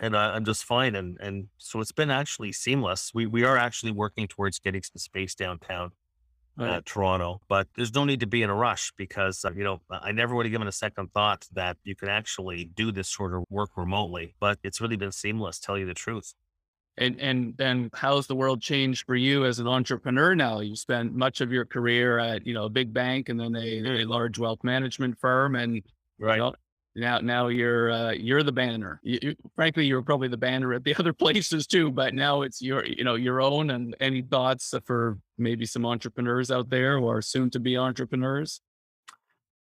And 0.00 0.16
I, 0.16 0.34
I'm 0.34 0.44
just 0.44 0.64
fine. 0.64 0.94
And 0.94 1.18
and 1.20 1.48
so 1.58 1.80
it's 1.80 1.92
been 1.92 2.10
actually 2.10 2.52
seamless. 2.52 3.12
We 3.14 3.26
we 3.26 3.44
are 3.44 3.56
actually 3.56 3.92
working 3.92 4.26
towards 4.28 4.58
getting 4.58 4.82
some 4.82 4.98
space 4.98 5.34
downtown. 5.34 5.92
Uh, 6.60 6.64
right. 6.64 6.70
Uh, 6.76 6.80
Toronto, 6.84 7.40
but 7.48 7.66
there's 7.76 7.94
no 7.94 8.04
need 8.04 8.20
to 8.20 8.26
be 8.26 8.42
in 8.42 8.50
a 8.50 8.54
rush 8.54 8.92
because 8.98 9.42
uh, 9.42 9.52
you 9.52 9.64
know 9.64 9.80
I 9.90 10.12
never 10.12 10.34
would 10.34 10.44
have 10.44 10.50
given 10.50 10.68
a 10.68 10.72
second 10.72 11.10
thought 11.14 11.46
that 11.54 11.78
you 11.82 11.96
can 11.96 12.08
actually 12.10 12.66
do 12.66 12.92
this 12.92 13.08
sort 13.08 13.34
of 13.34 13.44
work 13.48 13.70
remotely. 13.76 14.34
But 14.38 14.58
it's 14.62 14.78
really 14.78 14.96
been 14.96 15.12
seamless. 15.12 15.58
Tell 15.58 15.78
you 15.78 15.86
the 15.86 15.94
truth 15.94 16.34
and 16.98 17.18
and 17.20 17.54
then 17.56 17.90
how's 17.94 18.26
the 18.26 18.34
world 18.34 18.60
changed 18.60 19.06
for 19.06 19.14
you 19.14 19.44
as 19.44 19.58
an 19.58 19.66
entrepreneur 19.66 20.34
now 20.34 20.60
you 20.60 20.76
spent 20.76 21.14
much 21.14 21.40
of 21.40 21.50
your 21.50 21.64
career 21.64 22.18
at 22.18 22.46
you 22.46 22.52
know 22.52 22.64
a 22.64 22.70
big 22.70 22.92
bank 22.92 23.28
and 23.28 23.40
then 23.40 23.56
a, 23.56 24.02
a 24.02 24.04
large 24.04 24.38
wealth 24.38 24.62
management 24.62 25.18
firm 25.18 25.54
and 25.54 25.82
right 26.18 26.36
you 26.36 26.42
know, 26.42 26.54
now 26.94 27.18
now 27.18 27.48
you're 27.48 27.90
uh, 27.90 28.10
you're 28.10 28.42
the 28.42 28.52
banner 28.52 29.00
you, 29.02 29.18
you, 29.22 29.34
frankly 29.54 29.84
you 29.84 29.94
were 29.94 30.02
probably 30.02 30.28
the 30.28 30.36
banner 30.36 30.72
at 30.72 30.84
the 30.84 30.94
other 30.98 31.12
places 31.12 31.66
too 31.66 31.90
but 31.90 32.14
now 32.14 32.42
it's 32.42 32.60
your 32.60 32.84
you 32.84 33.04
know 33.04 33.14
your 33.14 33.40
own 33.40 33.70
and 33.70 33.96
any 34.00 34.22
thoughts 34.22 34.74
for 34.84 35.18
maybe 35.38 35.64
some 35.64 35.86
entrepreneurs 35.86 36.50
out 36.50 36.68
there 36.68 36.98
or 36.98 37.22
soon 37.22 37.50
to 37.50 37.60
be 37.60 37.76
entrepreneurs 37.76 38.60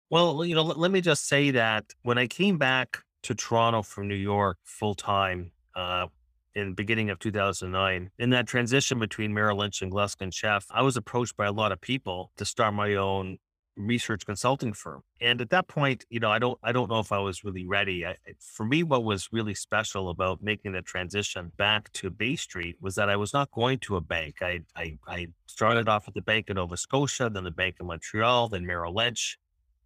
well 0.10 0.44
you 0.44 0.56
know 0.56 0.64
let, 0.64 0.78
let 0.78 0.92
me 0.92 1.02
just 1.02 1.28
say 1.28 1.52
that 1.52 1.86
when 2.04 2.18
i 2.18 2.28
came 2.28 2.58
back 2.58 3.00
to 3.22 3.36
toronto 3.36 3.82
from 3.82 4.08
new 4.08 4.16
york 4.16 4.58
full 4.64 4.96
time 4.96 5.52
uh, 5.76 6.08
in 6.56 6.74
beginning 6.74 7.10
of 7.10 7.20
2009. 7.20 8.12
In 8.20 8.30
that 8.30 8.48
transition 8.48 9.00
between 9.00 9.34
Merrill 9.34 9.58
Lynch 9.58 9.82
and 9.82 9.92
Gluskin 9.92 10.32
Sheff, 10.32 10.66
I 10.70 10.82
was 10.82 10.98
approached 10.98 11.36
by 11.36 11.46
a 11.46 11.52
lot 11.52 11.72
of 11.72 11.82
people 11.82 12.32
to 12.38 12.46
start 12.46 12.74
my 12.74 12.96
own 12.96 13.38
research 13.76 14.26
consulting 14.26 14.74
firm. 14.74 15.02
And 15.20 15.42
at 15.42 15.50
that 15.50 15.68
point, 15.68 16.06
you 16.10 16.20
know, 16.20 16.32
I 16.32 16.40
don't, 16.40 16.60
I 16.64 16.72
don't 16.72 16.90
know 16.90 17.00
if 17.00 17.12
I 17.12 17.20
was 17.20 17.44
really 17.44 17.66
ready. 17.66 18.06
I, 18.06 18.16
for 18.40 18.66
me, 18.66 18.84
what 18.84 19.04
was 19.04 19.30
really 19.32 19.56
special 19.56 20.10
about 20.10 20.44
making 20.44 20.74
the 20.74 20.82
transition 20.82 21.52
back 21.58 21.92
to 21.94 22.10
Bay 22.10 22.36
Street 22.36 22.78
was 22.82 22.96
that 22.96 23.10
I 23.10 23.16
was 23.16 23.34
not 23.34 23.52
going 23.52 23.80
to 23.80 23.96
a 23.96 24.02
bank. 24.02 24.38
I, 24.42 24.62
I, 24.76 24.98
I 25.08 25.28
started 25.48 25.90
off 25.90 26.08
at 26.08 26.14
the 26.14 26.22
Bank 26.22 26.50
of 26.50 26.58
Nova 26.58 26.78
Scotia, 26.78 27.30
then 27.30 27.44
the 27.44 27.52
Bank 27.52 27.78
of 27.80 27.88
Montreal, 27.88 28.50
then 28.50 28.66
Merrill 28.66 28.94
Lynch. 28.94 29.38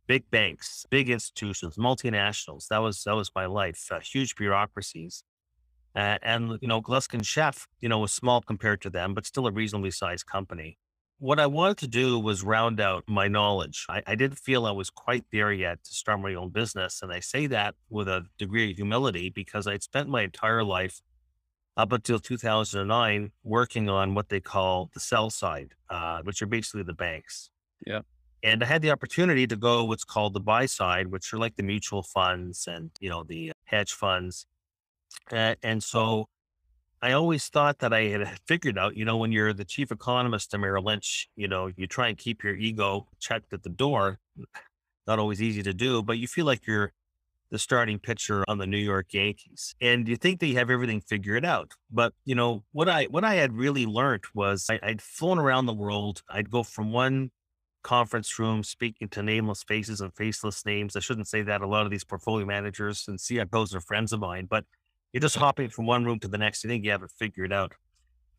Big 0.08 0.30
banks, 0.32 0.86
big 0.90 1.10
institutions, 1.10 1.76
multinationals. 1.76 2.70
That 2.70 2.78
was 2.78 3.04
that 3.04 3.14
was 3.14 3.30
my 3.36 3.46
life. 3.46 3.88
Uh, 3.92 4.00
huge 4.00 4.38
bureaucracies. 4.38 5.24
Uh, 5.94 6.18
and, 6.22 6.58
you 6.62 6.68
know, 6.68 6.82
Gluskin 6.82 7.22
Sheff, 7.22 7.66
you 7.82 7.90
know, 7.90 8.00
was 8.00 8.14
small 8.14 8.42
compared 8.42 8.82
to 8.82 8.90
them, 8.90 9.14
but 9.14 9.26
still 9.26 9.48
a 9.48 9.52
reasonably 9.52 9.92
sized 9.92 10.26
company. 10.26 10.78
What 11.20 11.40
I 11.40 11.48
wanted 11.48 11.78
to 11.80 11.88
do 11.88 12.20
was 12.20 12.44
round 12.44 12.80
out 12.80 13.04
my 13.08 13.28
knowledge. 13.28 13.86
I, 13.90 14.04
I 14.06 14.16
didn't 14.16 14.38
feel 14.38 14.66
I 14.66 14.72
was 14.72 14.90
quite 14.90 15.26
there 15.32 15.52
yet 15.52 15.84
to 15.84 15.94
start 15.94 16.20
my 16.22 16.36
own 16.36 16.50
business. 16.50 17.02
And 17.02 17.12
I 17.12 17.20
say 17.20 17.48
that 17.48 17.76
with 17.90 18.08
a 18.08 18.26
degree 18.38 18.70
of 18.70 18.78
humility 18.78 19.30
because 19.30 19.66
I'd 19.66 19.82
spent 19.82 20.10
my 20.10 20.22
entire 20.22 20.64
life 20.64 21.02
up 21.76 21.92
until 21.92 22.20
2009 22.20 23.32
working 23.44 23.90
on 23.90 24.14
what 24.14 24.30
they 24.30 24.40
call 24.40 24.92
the 24.94 25.00
sell 25.00 25.30
side, 25.30 25.74
uh, 25.90 26.22
which 26.24 26.42
are 26.42 26.48
basically 26.48 26.84
the 26.84 26.94
banks. 26.94 27.50
Yeah. 27.86 28.02
And 28.44 28.64
I 28.64 28.68
had 28.68 28.84
the 28.84 28.92
opportunity 28.92 29.48
to 29.48 29.56
go 29.56 29.84
what's 29.84 30.04
called 30.04 30.34
the 30.34 30.40
buy 30.40 30.68
side, 30.68 31.08
which 31.08 31.34
are 31.34 31.38
like 31.38 31.56
the 31.56 31.64
mutual 31.64 32.04
funds 32.04 32.68
and, 32.68 32.92
you 33.00 33.10
know, 33.10 33.24
the 33.24 33.52
hedge 33.66 33.94
funds 33.94 34.46
uh, 35.32 35.56
and 35.64 35.84
so 35.84 36.28
I 37.02 37.12
always 37.12 37.48
thought 37.48 37.80
that 37.80 37.94
I 37.94 38.04
had 38.06 38.40
figured 38.48 38.78
out, 38.78 38.98
you 38.98 39.06
know, 39.06 39.18
when 39.18 39.32
you're 39.32 39.54
the 39.54 39.66
chief 39.66 39.92
economist 39.92 40.54
at 40.54 40.60
Merrill 40.60 40.84
Lynch, 40.84 41.30
you 41.36 41.48
know, 41.48 41.70
you 41.76 41.86
try 41.86 42.08
and 42.08 42.18
keep 42.18 42.44
your 42.44 42.56
ego 42.56 43.08
checked 43.20 43.54
at 43.54 43.64
the 43.64 43.70
door. 43.70 44.20
Not 45.06 45.20
always 45.20 45.42
easy 45.42 45.64
to 45.64 45.74
do, 45.74 46.02
but 46.02 46.18
you 46.18 46.28
feel 46.28 46.46
like 46.46 46.66
you're 46.66 46.92
the 47.50 47.60
starting 47.60 48.00
pitcher 48.00 48.44
on 48.48 48.58
the 48.58 48.68
New 48.68 48.78
York 48.78 49.14
Yankees. 49.14 49.76
And 49.80 50.08
you 50.08 50.18
think 50.18 50.40
that 50.40 50.48
you 50.48 50.56
have 50.56 50.70
everything 50.70 51.02
figured 51.02 51.46
out. 51.46 51.72
But 51.92 52.14
you 52.26 52.36
know, 52.36 52.64
what 52.72 52.90
I 52.90 53.06
what 53.06 53.24
I 53.24 53.36
had 53.36 53.54
really 53.54 53.86
learned 53.86 54.26
was 54.34 54.66
I, 54.70 54.80
I'd 54.84 55.02
flown 55.02 55.40
around 55.40 55.66
the 55.66 55.74
world. 55.74 56.24
I'd 56.30 56.50
go 56.52 56.64
from 56.64 56.92
one 56.92 57.32
conference 57.84 58.38
room 58.38 58.64
speaking 58.64 59.08
to 59.08 59.24
nameless 59.24 59.64
faces 59.64 60.02
and 60.02 60.14
faceless 60.14 60.66
names. 60.66 60.96
I 60.96 61.00
shouldn't 61.00 61.28
say 61.28 61.42
that. 61.44 61.62
A 61.62 61.68
lot 61.68 61.86
of 61.86 61.92
these 61.92 62.04
portfolio 62.04 62.46
managers 62.46 63.06
and 63.08 63.18
CFOs 63.18 63.74
are 63.74 63.82
friends 63.82 64.12
of 64.12 64.20
mine, 64.20 64.48
but 64.50 64.66
you're 65.14 65.22
just 65.22 65.38
hopping 65.38 65.70
from 65.70 65.86
one 65.86 66.06
room 66.06 66.20
to 66.20 66.28
the 66.28 66.38
next. 66.38 66.64
You 66.64 66.70
think 66.70 66.84
you 66.84 66.92
have 66.92 67.04
it 67.04 67.12
figured 67.18 67.54
out. 67.54 67.74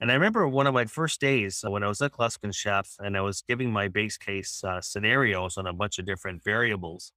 And 0.00 0.10
I 0.10 0.14
remember 0.14 0.46
one 0.46 0.66
of 0.66 0.74
my 0.74 0.84
first 0.84 1.20
days 1.20 1.64
uh, 1.66 1.70
when 1.70 1.82
I 1.82 1.88
was 1.88 2.00
at 2.00 2.12
Gluskin 2.12 2.52
Sheff 2.52 2.94
and 3.00 3.16
I 3.16 3.20
was 3.20 3.42
giving 3.42 3.72
my 3.72 3.88
base 3.88 4.16
case 4.16 4.62
uh, 4.62 4.80
scenarios 4.80 5.56
on 5.56 5.66
a 5.66 5.72
bunch 5.72 5.98
of 5.98 6.06
different 6.06 6.44
variables. 6.44 7.12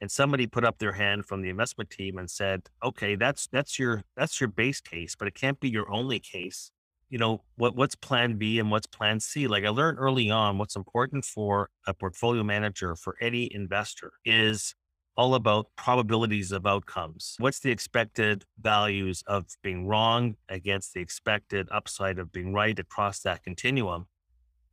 And 0.00 0.10
somebody 0.10 0.46
put 0.46 0.64
up 0.64 0.78
their 0.78 0.92
hand 0.92 1.26
from 1.26 1.42
the 1.42 1.48
investment 1.48 1.90
team 1.90 2.18
and 2.18 2.28
said, 2.28 2.62
"Okay, 2.82 3.14
that's 3.14 3.46
that's 3.46 3.78
your 3.78 4.02
that's 4.16 4.40
your 4.40 4.48
base 4.48 4.80
case, 4.80 5.14
but 5.16 5.28
it 5.28 5.34
can't 5.34 5.60
be 5.60 5.70
your 5.70 5.88
only 5.92 6.18
case. 6.18 6.72
You 7.08 7.18
know 7.18 7.42
what 7.56 7.76
what's 7.76 7.94
Plan 7.94 8.36
B 8.36 8.58
and 8.58 8.70
what's 8.70 8.86
Plan 8.86 9.20
C? 9.20 9.46
Like 9.46 9.64
I 9.64 9.68
learned 9.68 9.98
early 10.00 10.28
on, 10.28 10.58
what's 10.58 10.74
important 10.74 11.24
for 11.24 11.70
a 11.86 11.94
portfolio 11.94 12.42
manager 12.42 12.96
for 12.96 13.14
any 13.20 13.52
investor 13.54 14.12
is 14.24 14.74
all 15.16 15.34
about 15.34 15.66
probabilities 15.76 16.52
of 16.52 16.66
outcomes. 16.66 17.36
What's 17.38 17.60
the 17.60 17.70
expected 17.70 18.44
values 18.60 19.22
of 19.26 19.46
being 19.62 19.86
wrong 19.86 20.36
against 20.48 20.94
the 20.94 21.00
expected 21.00 21.68
upside 21.70 22.18
of 22.18 22.32
being 22.32 22.52
right 22.52 22.78
across 22.78 23.20
that 23.20 23.42
continuum? 23.42 24.06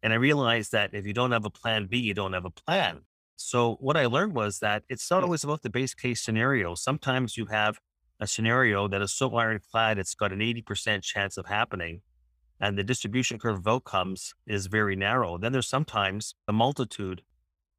And 0.02 0.14
I 0.14 0.16
realized 0.16 0.72
that 0.72 0.94
if 0.94 1.06
you 1.06 1.14
don't 1.14 1.32
have 1.32 1.46
a 1.46 1.50
plan 1.50 1.88
B, 1.88 1.98
you 1.98 2.14
don't 2.14 2.34
have 2.34 2.46
a 2.46 2.50
plan. 2.50 3.02
So 3.36 3.76
what 3.80 3.98
I 3.98 4.06
learned 4.06 4.34
was 4.34 4.60
that 4.60 4.84
it's 4.90 5.10
not 5.10 5.20
hmm. 5.20 5.26
always 5.26 5.44
about 5.44 5.62
the 5.62 5.70
base 5.70 5.94
case 5.94 6.22
scenario. 6.22 6.76
Sometimes 6.76 7.38
you 7.38 7.46
have 7.48 7.80
a 8.20 8.28
scenario 8.28 8.88
that 8.90 9.02
is 9.02 9.14
so 9.14 9.34
ironclad, 9.36 9.98
it's 9.98 10.14
got 10.14 10.34
an 10.34 10.40
80% 10.40 11.02
chance 11.04 11.38
of 11.38 11.46
happening. 11.46 12.02
And 12.60 12.78
the 12.78 12.84
distribution 12.84 13.40
curve 13.40 13.60
of 13.60 13.68
outcomes 13.68 14.34
is 14.46 14.68
very 14.68 14.98
narrow. 14.98 15.38
Then 15.38 15.54
there's 15.54 15.70
sometimes 15.70 16.36
a 16.48 16.52
multitude 16.52 17.22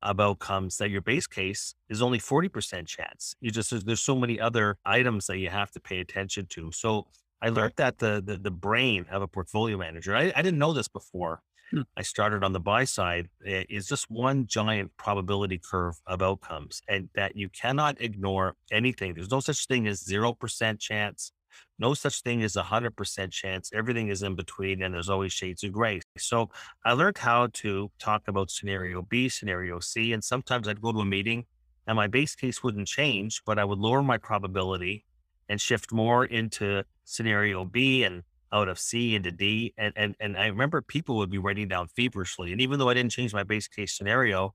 of 0.02 0.20
outcomes 0.20 0.76
that 0.78 0.90
your 0.90 1.00
base 1.00 1.26
case 1.26 1.74
is 1.88 2.02
only 2.02 2.18
40% 2.18 2.86
chance. 2.86 3.34
You 3.40 3.50
just, 3.50 3.70
there's, 3.70 3.84
there's 3.84 4.00
so 4.00 4.16
many 4.16 4.40
other 4.40 4.78
items 4.84 5.26
that 5.26 5.38
you 5.38 5.48
have 5.50 5.70
to 5.72 5.80
pay 5.80 6.00
attention 6.00 6.46
to. 6.50 6.72
So 6.72 7.06
I 7.42 7.48
learned 7.48 7.74
that 7.76 7.98
the, 7.98 8.22
the, 8.24 8.36
the 8.36 8.50
brain 8.50 9.06
of 9.10 9.22
a 9.22 9.28
portfolio 9.28 9.76
manager, 9.76 10.16
I, 10.16 10.32
I 10.34 10.42
didn't 10.42 10.58
know 10.58 10.72
this 10.72 10.88
before. 10.88 11.42
Hmm. 11.70 11.82
I 11.96 12.02
started 12.02 12.42
on 12.42 12.52
the 12.52 12.60
buy 12.60 12.84
side 12.84 13.28
is 13.44 13.86
just 13.86 14.10
one 14.10 14.46
giant 14.46 14.96
probability 14.96 15.58
curve 15.58 16.00
of 16.06 16.20
outcomes 16.20 16.82
and 16.88 17.08
that 17.14 17.36
you 17.36 17.48
cannot 17.48 18.00
ignore 18.00 18.56
anything. 18.72 19.14
There's 19.14 19.30
no 19.30 19.40
such 19.40 19.66
thing 19.66 19.86
as 19.86 20.02
0% 20.02 20.80
chance 20.80 21.32
no 21.78 21.94
such 21.94 22.22
thing 22.22 22.42
as 22.42 22.56
a 22.56 22.62
100% 22.62 23.30
chance. 23.30 23.70
Everything 23.74 24.08
is 24.08 24.22
in 24.22 24.34
between 24.34 24.82
and 24.82 24.94
there's 24.94 25.08
always 25.08 25.32
shades 25.32 25.64
of 25.64 25.72
gray. 25.72 26.00
So 26.18 26.50
I 26.84 26.92
learned 26.92 27.18
how 27.18 27.48
to 27.54 27.90
talk 27.98 28.22
about 28.28 28.50
scenario 28.50 29.02
B, 29.02 29.28
scenario 29.28 29.80
C, 29.80 30.12
and 30.12 30.22
sometimes 30.22 30.68
I'd 30.68 30.80
go 30.80 30.92
to 30.92 31.00
a 31.00 31.04
meeting 31.04 31.44
and 31.86 31.96
my 31.96 32.06
base 32.06 32.34
case 32.34 32.62
wouldn't 32.62 32.88
change, 32.88 33.42
but 33.44 33.58
I 33.58 33.64
would 33.64 33.78
lower 33.78 34.02
my 34.02 34.18
probability 34.18 35.04
and 35.48 35.60
shift 35.60 35.92
more 35.92 36.24
into 36.24 36.84
scenario 37.04 37.64
B 37.64 38.04
and 38.04 38.22
out 38.52 38.68
of 38.68 38.78
C 38.78 39.14
into 39.14 39.30
D. 39.30 39.74
And, 39.76 39.92
and, 39.96 40.14
and 40.20 40.36
I 40.36 40.46
remember 40.46 40.82
people 40.82 41.16
would 41.16 41.30
be 41.30 41.38
writing 41.38 41.68
down 41.68 41.88
feverishly. 41.88 42.52
And 42.52 42.60
even 42.60 42.78
though 42.78 42.88
I 42.88 42.94
didn't 42.94 43.12
change 43.12 43.32
my 43.32 43.42
base 43.42 43.68
case 43.68 43.96
scenario, 43.96 44.54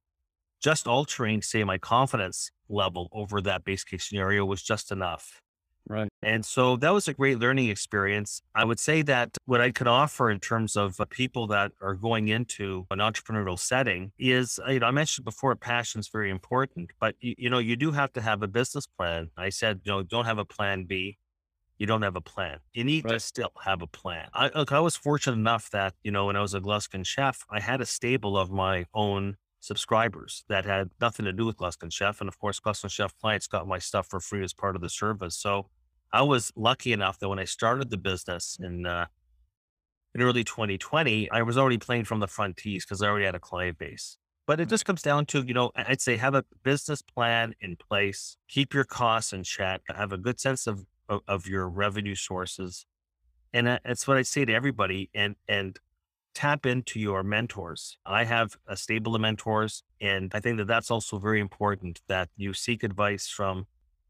just 0.62 0.88
altering, 0.88 1.42
say, 1.42 1.64
my 1.64 1.78
confidence 1.78 2.52
level 2.70 3.10
over 3.12 3.42
that 3.42 3.64
base 3.64 3.84
case 3.84 4.08
scenario 4.08 4.46
was 4.46 4.64
just 4.64 4.92
enough. 4.92 5.42
Right. 5.88 6.10
And 6.24 6.44
so 6.44 6.78
that 6.78 6.92
was 6.92 7.08
a 7.08 7.14
great 7.14 7.40
learning 7.40 7.70
experience. 7.70 8.42
I 8.56 8.66
would 8.66 8.80
say 8.80 9.04
that 9.04 9.38
what 9.46 9.62
I 9.62 9.72
could 9.72 9.88
offer 9.88 10.32
in 10.32 10.40
terms 10.40 10.76
of 10.76 11.00
uh, 11.00 11.06
people 11.10 11.48
that 11.48 11.72
are 11.82 11.94
going 11.94 12.28
into 12.30 12.88
an 12.90 13.00
entrepreneurial 13.00 13.60
setting 13.60 14.12
is, 14.18 14.60
uh, 14.66 14.72
you 14.72 14.80
know, 14.80 14.88
I 14.88 14.92
mentioned 14.92 15.26
before, 15.26 15.56
passion 15.56 16.00
is 16.00 16.08
very 16.08 16.32
important, 16.32 16.92
but 17.00 17.16
you, 17.20 17.36
you 17.38 17.50
know, 17.50 17.60
you 17.60 17.76
do 17.76 17.92
have 17.92 18.12
to 18.14 18.22
have 18.22 18.42
a 18.42 18.48
business 18.48 18.88
plan. 18.88 19.30
I 19.38 19.50
said, 19.50 19.82
you 19.84 19.92
know, 19.92 20.02
don't 20.02 20.26
have 20.26 20.40
a 20.40 20.46
plan 20.46 20.86
B. 20.86 21.18
You 21.78 21.86
don't 21.86 22.02
have 22.04 22.16
a 22.16 22.22
plan. 22.22 22.60
You 22.74 22.84
need 22.84 23.06
right. 23.06 23.14
to 23.14 23.20
still 23.20 23.52
have 23.64 23.82
a 23.82 23.88
plan. 23.88 24.30
I, 24.34 24.50
look, 24.56 24.72
I 24.72 24.80
was 24.80 24.96
fortunate 24.96 25.38
enough 25.38 25.70
that, 25.72 25.94
you 26.04 26.12
know, 26.12 26.26
when 26.28 26.36
I 26.36 26.42
was 26.42 26.54
a 26.54 26.62
Gluskin 26.62 27.04
Sheff, 27.04 27.42
I 27.52 27.60
had 27.60 27.82
a 27.82 27.86
stable 27.86 28.38
of 28.38 28.50
my 28.50 28.86
own 28.94 29.36
subscribers 29.60 30.46
that 30.48 30.64
had 30.64 30.90
nothing 31.02 31.26
to 31.26 31.34
do 31.34 31.46
with 31.46 31.58
Gluskin 31.58 31.90
Sheff. 31.90 32.22
And 32.22 32.30
of 32.30 32.40
course, 32.40 32.60
Gluskin 32.60 32.90
Sheff 32.90 33.12
clients 33.20 33.48
got 33.48 33.68
my 33.68 33.80
stuff 33.80 34.08
for 34.08 34.20
free 34.20 34.44
as 34.44 34.54
part 34.54 34.76
of 34.76 34.82
the 34.82 34.90
service. 34.90 35.36
So 35.36 35.68
I 36.14 36.22
was 36.22 36.52
lucky 36.56 36.94
enough 36.94 37.20
that 37.20 37.30
when 37.30 37.40
I 37.40 37.46
started 37.46 37.90
the 37.90 37.98
business 37.98 38.58
in 38.62 38.86
uh, 38.86 39.08
in 40.14 40.22
early 40.22 40.44
2020, 40.46 41.30
I 41.30 41.42
was 41.42 41.58
already 41.58 41.78
playing 41.78 42.06
from 42.06 42.22
the 42.22 42.28
front 42.28 42.58
tees 42.58 42.86
because 42.86 43.02
I 43.02 43.08
already 43.08 43.26
had 43.26 43.36
a 43.36 43.40
client 43.40 43.78
base. 43.78 44.18
But 44.48 44.60
it 44.60 44.70
just 44.70 44.86
comes 44.86 45.02
down 45.02 45.26
to, 45.28 45.44
you 45.46 45.54
know, 45.54 45.72
I'd 45.76 46.02
say 46.02 46.18
have 46.18 46.36
a 46.36 46.46
business 46.64 47.02
plan 47.02 47.56
in 47.60 47.76
place, 47.76 48.38
keep 48.48 48.74
your 48.74 48.84
costs 48.86 49.34
in 49.34 49.44
check, 49.44 49.82
have 49.94 50.14
a 50.14 50.18
good 50.18 50.40
sense 50.40 50.68
of 50.68 50.86
of, 51.10 51.22
of 51.28 51.48
your 51.48 51.68
revenue 51.70 52.16
sources, 52.16 52.86
and 53.54 53.68
that's 53.68 54.08
what 54.08 54.18
I 54.18 54.22
say 54.24 54.46
to 54.46 54.54
everybody. 54.54 55.10
And 55.14 55.36
and 55.48 55.78
tap 56.36 56.66
into 56.66 57.00
your 57.00 57.24
mentors. 57.24 57.98
I 58.06 58.26
have 58.26 58.58
a 58.68 58.76
stable 58.76 59.16
of 59.16 59.22
mentors, 59.22 59.84
and 60.02 60.32
I 60.36 60.40
think 60.42 60.58
that 60.58 60.68
that's 60.68 60.92
also 60.92 61.18
very 61.18 61.40
important 61.40 62.02
that 62.08 62.30
you 62.36 62.54
seek 62.54 62.84
advice 62.84 63.28
from 63.28 63.68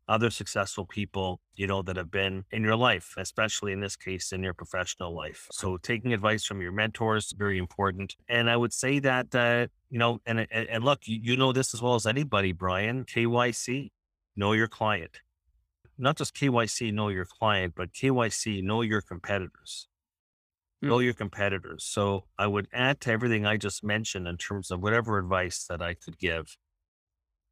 other 0.07 0.29
successful 0.29 0.85
people, 0.85 1.39
you 1.55 1.67
know, 1.67 1.81
that 1.81 1.97
have 1.97 2.11
been 2.11 2.43
in 2.51 2.63
your 2.63 2.75
life, 2.75 3.13
especially 3.17 3.71
in 3.71 3.79
this 3.79 3.95
case, 3.95 4.31
in 4.31 4.43
your 4.43 4.53
professional 4.53 5.15
life. 5.15 5.47
So 5.51 5.77
taking 5.77 6.13
advice 6.13 6.45
from 6.45 6.61
your 6.61 6.71
mentors, 6.71 7.33
very 7.37 7.57
important. 7.57 8.15
And 8.29 8.49
I 8.49 8.57
would 8.57 8.73
say 8.73 8.99
that, 8.99 9.33
uh, 9.33 9.67
you 9.89 9.99
know, 9.99 10.19
and, 10.25 10.47
and, 10.51 10.67
and 10.69 10.83
look, 10.83 11.07
you, 11.07 11.19
you 11.21 11.37
know 11.37 11.51
this 11.51 11.73
as 11.73 11.81
well 11.81 11.95
as 11.95 12.05
anybody, 12.05 12.51
Brian, 12.51 13.05
KYC, 13.05 13.91
know 14.35 14.53
your 14.53 14.67
client. 14.67 15.21
Not 15.97 16.17
just 16.17 16.35
KYC, 16.35 16.93
know 16.93 17.09
your 17.09 17.25
client, 17.25 17.73
but 17.75 17.93
KYC, 17.93 18.63
know 18.63 18.81
your 18.81 19.01
competitors 19.01 19.87
know 20.81 20.99
your 20.99 21.13
competitors. 21.13 21.83
So 21.83 22.25
I 22.37 22.47
would 22.47 22.67
add 22.71 23.01
to 23.01 23.11
everything 23.11 23.45
I 23.45 23.57
just 23.57 23.83
mentioned 23.83 24.27
in 24.27 24.37
terms 24.37 24.71
of 24.71 24.81
whatever 24.81 25.17
advice 25.17 25.65
that 25.69 25.81
I 25.81 25.95
could 25.95 26.17
give 26.17 26.57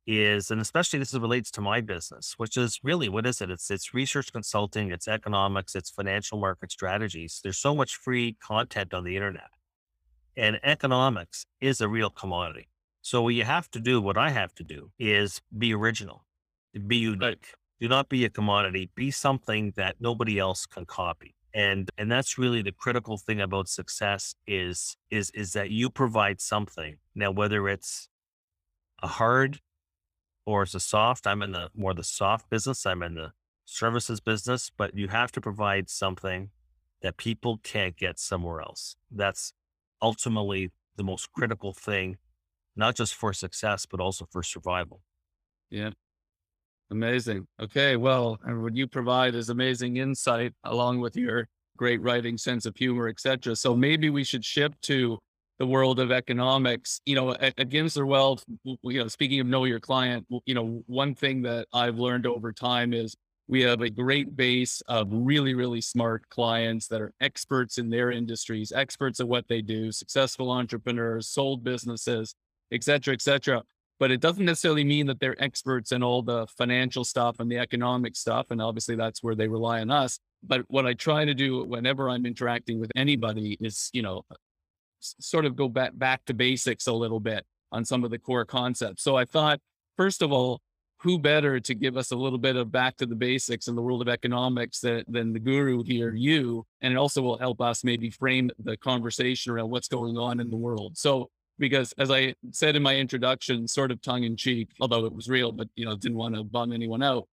is, 0.05 0.51
and 0.51 0.60
especially 0.60 1.00
this 1.00 1.13
relates 1.13 1.51
to 1.51 1.62
my 1.62 1.81
business, 1.81 2.33
which 2.38 2.57
is 2.57 2.79
really 2.83 3.10
what 3.10 3.25
is 3.25 3.41
it? 3.41 3.50
It's 3.50 3.69
it's 3.72 3.93
research 3.93 4.31
consulting, 4.31 4.91
it's 4.91 5.07
economics, 5.07 5.75
it's 5.75 5.89
financial 5.89 6.39
market 6.39 6.72
strategies. 6.72 7.39
There's 7.43 7.57
so 7.57 7.75
much 7.75 7.95
free 7.95 8.38
content 8.41 8.93
on 8.93 9.03
the 9.03 9.15
internet. 9.15 9.50
And 10.36 10.60
economics 10.63 11.45
is 11.62 11.79
a 11.79 11.88
real 11.88 12.10
commodity. 12.10 12.69
So 13.01 13.22
what 13.22 13.36
you 13.36 13.43
have 13.43 13.69
to 13.72 13.79
do, 13.79 14.01
what 14.01 14.17
I 14.17 14.29
have 14.31 14.53
to 14.55 14.63
do 14.63 14.91
is 14.98 15.41
be 15.57 15.74
original, 15.74 16.25
be 16.88 16.98
unique. 16.98 17.22
Right. 17.22 17.39
Do 17.81 17.88
not 17.89 18.10
be 18.10 18.24
a 18.25 18.29
commodity. 18.29 18.89
Be 18.95 19.12
something 19.12 19.74
that 19.75 19.98
nobody 20.00 20.39
else 20.39 20.65
can 20.65 20.86
copy 20.86 21.36
and 21.53 21.89
and 21.98 22.12
that's 22.12 22.38
really 22.38 22.62
the 22.62 22.72
critical 22.72 23.17
thing 23.17 23.39
about 23.39 23.67
success 23.67 24.36
is 24.48 24.98
is 25.12 25.29
is 25.31 25.53
that 25.53 25.69
you 25.69 25.89
provide 25.89 26.41
something 26.41 26.98
now 27.15 27.31
whether 27.31 27.69
it's 27.69 28.10
a 29.01 29.07
hard 29.07 29.60
or 30.45 30.63
it's 30.63 30.75
a 30.75 30.79
soft 30.79 31.27
i'm 31.27 31.41
in 31.41 31.51
the 31.51 31.69
more 31.75 31.93
the 31.93 32.03
soft 32.03 32.50
business 32.50 32.85
i'm 32.85 33.03
in 33.03 33.15
the 33.15 33.31
services 33.65 34.19
business 34.19 34.71
but 34.75 34.95
you 34.95 35.07
have 35.07 35.31
to 35.31 35.41
provide 35.41 35.89
something 35.89 36.50
that 37.01 37.17
people 37.17 37.59
can't 37.63 37.97
get 37.97 38.19
somewhere 38.19 38.62
else 38.62 38.95
that's 39.12 39.53
ultimately 40.01 40.71
the 40.95 41.03
most 41.03 41.31
critical 41.31 41.73
thing 41.73 42.17
not 42.75 42.95
just 42.95 43.13
for 43.13 43.33
success 43.33 43.85
but 43.85 44.00
also 44.00 44.27
for 44.31 44.43
survival 44.43 45.01
yeah 45.69 45.91
Amazing. 46.93 47.47
Okay. 47.59 47.95
Well, 47.95 48.38
and 48.43 48.62
what 48.62 48.75
you 48.75 48.88
provide 48.88 49.33
is 49.33 49.50
amazing 49.50 49.97
insight 49.97 50.53
along 50.63 51.00
with 51.00 51.15
your 51.15 51.47
great 51.75 52.00
writing, 52.01 52.38
sense 52.38 52.67
of 52.67 52.75
humor, 52.75 53.07
etc. 53.07 53.55
So 53.55 53.75
maybe 53.75 54.12
we 54.12 54.23
should 54.23 54.45
shift 54.45 54.79
to 54.84 55.17
the 55.60 55.68
world 55.68 56.00
of 56.00 56.12
economics. 56.12 57.02
You 57.06 57.16
know, 57.16 57.32
at, 57.34 57.54
at 57.58 58.06
Wealth, 58.06 58.44
you 58.63 59.00
know, 59.00 59.08
speaking 59.08 59.39
of 59.39 59.48
know 59.48 59.66
your 59.66 59.80
client, 59.80 60.26
you 60.46 60.54
know, 60.54 60.84
one 60.88 61.16
thing 61.16 61.42
that 61.44 61.68
I've 61.74 62.00
learned 62.00 62.26
over 62.26 62.52
time 62.52 62.94
is 62.94 63.16
we 63.48 63.62
have 63.62 63.82
a 63.82 63.89
great 63.89 64.36
base 64.36 64.82
of 64.88 65.08
really, 65.12 65.54
really 65.54 65.82
smart 65.82 66.28
clients 66.30 66.88
that 66.88 67.02
are 67.02 67.13
experts 67.20 67.78
in 67.78 67.89
their 67.89 68.12
industries, 68.12 68.72
experts 68.72 69.20
at 69.20 69.28
what 69.28 69.48
they 69.48 69.62
do, 69.62 69.92
successful 69.92 70.50
entrepreneurs, 70.50 71.28
sold 71.28 71.63
businesses, 71.63 72.36
et 72.72 72.84
cetera, 72.84 73.13
et 73.13 73.22
cetera 73.22 73.62
but 74.00 74.12
it 74.12 74.20
doesn't 74.20 74.44
necessarily 74.44 74.84
mean 74.84 75.06
that 75.08 75.20
they're 75.22 75.42
experts 75.42 75.92
in 75.92 76.04
all 76.04 76.22
the 76.22 76.46
financial 76.58 77.04
stuff 77.04 77.38
and 77.39 77.50
the 77.50 77.58
economic 77.58 78.18
stuff. 78.18 78.48
And 78.50 78.62
obviously 78.62 78.96
that's 78.96 79.24
where 79.24 79.34
they 79.34 79.48
rely 79.48 79.80
on 79.80 79.92
us. 79.92 80.20
But 80.46 80.63
what 80.68 80.86
I 80.86 80.94
try 80.94 81.24
to 81.24 81.34
do 81.34 81.63
whenever 81.63 82.10
I'm 82.10 82.26
interacting 82.26 82.82
with 82.82 82.92
anybody 82.98 83.58
is, 83.62 83.89
you 83.94 84.02
know, 84.02 84.26
sort 85.20 85.46
of 85.46 85.56
go 85.56 85.68
back, 85.68 85.92
back 85.94 86.26
to 86.26 86.34
basics 86.34 86.88
a 86.88 86.94
little 86.94 87.20
bit 87.20 87.46
on 87.72 87.86
some 87.86 88.04
of 88.04 88.12
the 88.12 88.20
core 88.20 88.46
concepts. 88.46 89.04
So 89.04 89.16
I 89.16 89.26
thought, 89.26 89.60
first 89.98 90.22
of 90.22 90.32
all, 90.32 90.62
who 91.00 91.20
better 91.20 91.60
to 91.60 91.76
give 91.76 91.98
us 91.98 92.12
a 92.12 92.16
little 92.16 92.38
bit 92.38 92.56
of 92.56 92.72
back 92.72 92.96
to 92.96 93.06
the 93.06 93.16
basics 93.16 93.68
in 93.68 93.76
the 93.76 93.82
world 93.82 94.02
of 94.02 94.08
economics 94.08 94.80
than, 94.80 95.04
than 95.10 95.34
the 95.34 95.39
guru 95.39 95.84
here, 95.84 96.13
you, 96.13 96.66
and 96.82 96.94
it 96.94 96.98
also 96.98 97.22
will 97.22 97.38
help 97.38 97.60
us 97.60 97.84
maybe 97.84 98.10
frame 98.10 98.50
the 98.60 98.78
conversation 98.78 99.52
around 99.52 99.70
what's 99.70 99.89
going 99.89 100.18
on 100.18 100.39
in 100.39 100.50
the 100.50 100.56
world. 100.56 100.98
So 100.98 101.30
because 101.60 101.94
as 101.98 102.10
I 102.10 102.36
said 102.52 102.76
in 102.76 102.84
my 102.84 102.96
introduction, 102.96 103.68
sort 103.68 103.92
of 103.92 104.02
tongue 104.02 104.24
in 104.24 104.36
cheek, 104.36 104.70
although 104.80 105.06
it 105.06 105.13
was 105.13 105.28
real, 105.28 105.52
but 105.52 105.68
you 105.76 105.86
know, 105.86 105.96
didn't 105.96 106.18
want 106.18 106.36
to 106.36 106.44
bum 106.44 106.72
anyone 106.72 107.04
out. 107.04 107.28